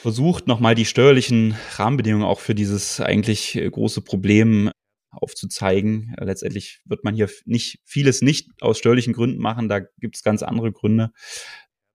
versucht, 0.00 0.48
nochmal 0.48 0.74
die 0.74 0.84
steuerlichen 0.84 1.56
Rahmenbedingungen 1.76 2.26
auch 2.26 2.40
für 2.40 2.56
dieses 2.56 3.00
eigentlich 3.00 3.52
große 3.70 4.02
Problem 4.02 4.70
aufzuzeigen. 5.10 6.14
Letztendlich 6.18 6.80
wird 6.84 7.04
man 7.04 7.14
hier 7.14 7.30
nicht 7.44 7.78
vieles 7.84 8.20
nicht 8.20 8.50
aus 8.60 8.78
steuerlichen 8.78 9.12
Gründen 9.12 9.40
machen, 9.40 9.68
da 9.68 9.80
gibt 9.98 10.16
es 10.16 10.24
ganz 10.24 10.42
andere 10.42 10.72
Gründe. 10.72 11.10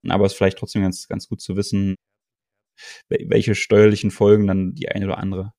Aber 0.08 0.26
es 0.26 0.34
ist 0.34 0.38
vielleicht 0.38 0.58
trotzdem 0.58 0.84
ganz, 0.84 1.08
ganz 1.08 1.28
gut 1.28 1.42
zu 1.42 1.58
wissen, 1.58 1.96
welche 3.10 3.56
steuerlichen 3.56 4.12
Folgen 4.12 4.48
dann 4.48 4.74
die 4.74 4.88
eine 4.90 5.06
oder 5.06 5.18
andere 5.18 5.54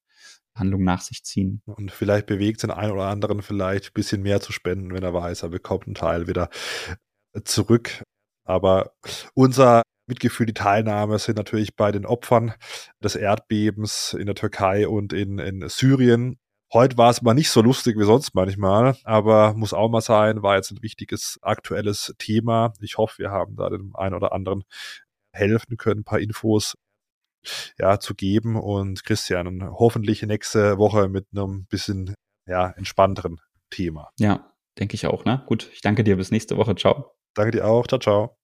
Handlung 0.56 0.84
nach 0.84 1.00
sich 1.00 1.22
ziehen. 1.24 1.62
Und 1.66 1.92
vielleicht 1.92 2.26
bewegt 2.26 2.62
den 2.62 2.70
einen 2.70 2.92
oder 2.92 3.06
anderen 3.06 3.42
vielleicht 3.42 3.90
ein 3.90 3.94
bisschen 3.94 4.22
mehr 4.22 4.40
zu 4.40 4.52
spenden, 4.52 4.92
wenn 4.92 5.02
er 5.02 5.14
weiß, 5.14 5.42
er 5.42 5.50
bekommt 5.50 5.86
einen 5.86 5.94
Teil 5.94 6.26
wieder 6.26 6.48
zurück. 7.44 8.02
Aber 8.44 8.92
unser 9.34 9.82
Mitgefühl, 10.08 10.46
die 10.46 10.54
Teilnahme 10.54 11.18
sind 11.18 11.36
natürlich 11.36 11.74
bei 11.76 11.90
den 11.92 12.06
Opfern 12.06 12.54
des 13.02 13.16
Erdbebens 13.16 14.14
in 14.18 14.26
der 14.26 14.36
Türkei 14.36 14.88
und 14.88 15.12
in, 15.12 15.38
in 15.38 15.68
Syrien. 15.68 16.38
Heute 16.72 16.96
war 16.96 17.10
es 17.10 17.22
mal 17.22 17.34
nicht 17.34 17.50
so 17.50 17.60
lustig 17.60 17.98
wie 17.98 18.04
sonst 18.04 18.34
manchmal, 18.34 18.96
aber 19.04 19.54
muss 19.54 19.72
auch 19.72 19.88
mal 19.88 20.00
sein, 20.00 20.42
war 20.42 20.56
jetzt 20.56 20.70
ein 20.70 20.82
wichtiges 20.82 21.38
aktuelles 21.42 22.14
Thema. 22.18 22.72
Ich 22.80 22.98
hoffe, 22.98 23.18
wir 23.18 23.30
haben 23.30 23.56
da 23.56 23.68
dem 23.68 23.94
einen 23.96 24.14
oder 24.14 24.32
anderen 24.32 24.64
helfen 25.32 25.76
können, 25.76 26.00
ein 26.00 26.04
paar 26.04 26.20
Infos 26.20 26.74
ja, 27.78 27.98
zu 28.00 28.14
geben 28.14 28.56
und 28.56 29.04
Christian 29.04 29.68
hoffentlich 29.78 30.22
nächste 30.22 30.78
Woche 30.78 31.08
mit 31.08 31.26
einem 31.32 31.66
bisschen 31.66 32.14
ja, 32.46 32.70
entspannteren 32.70 33.40
Thema. 33.70 34.10
Ja, 34.18 34.52
denke 34.78 34.94
ich 34.94 35.06
auch, 35.06 35.24
ne? 35.24 35.42
Gut, 35.46 35.70
ich 35.72 35.80
danke 35.80 36.04
dir 36.04 36.16
bis 36.16 36.30
nächste 36.30 36.56
Woche. 36.56 36.74
Ciao. 36.74 37.12
Danke 37.34 37.52
dir 37.52 37.66
auch. 37.66 37.86
Ciao, 37.86 37.98
ciao. 37.98 38.34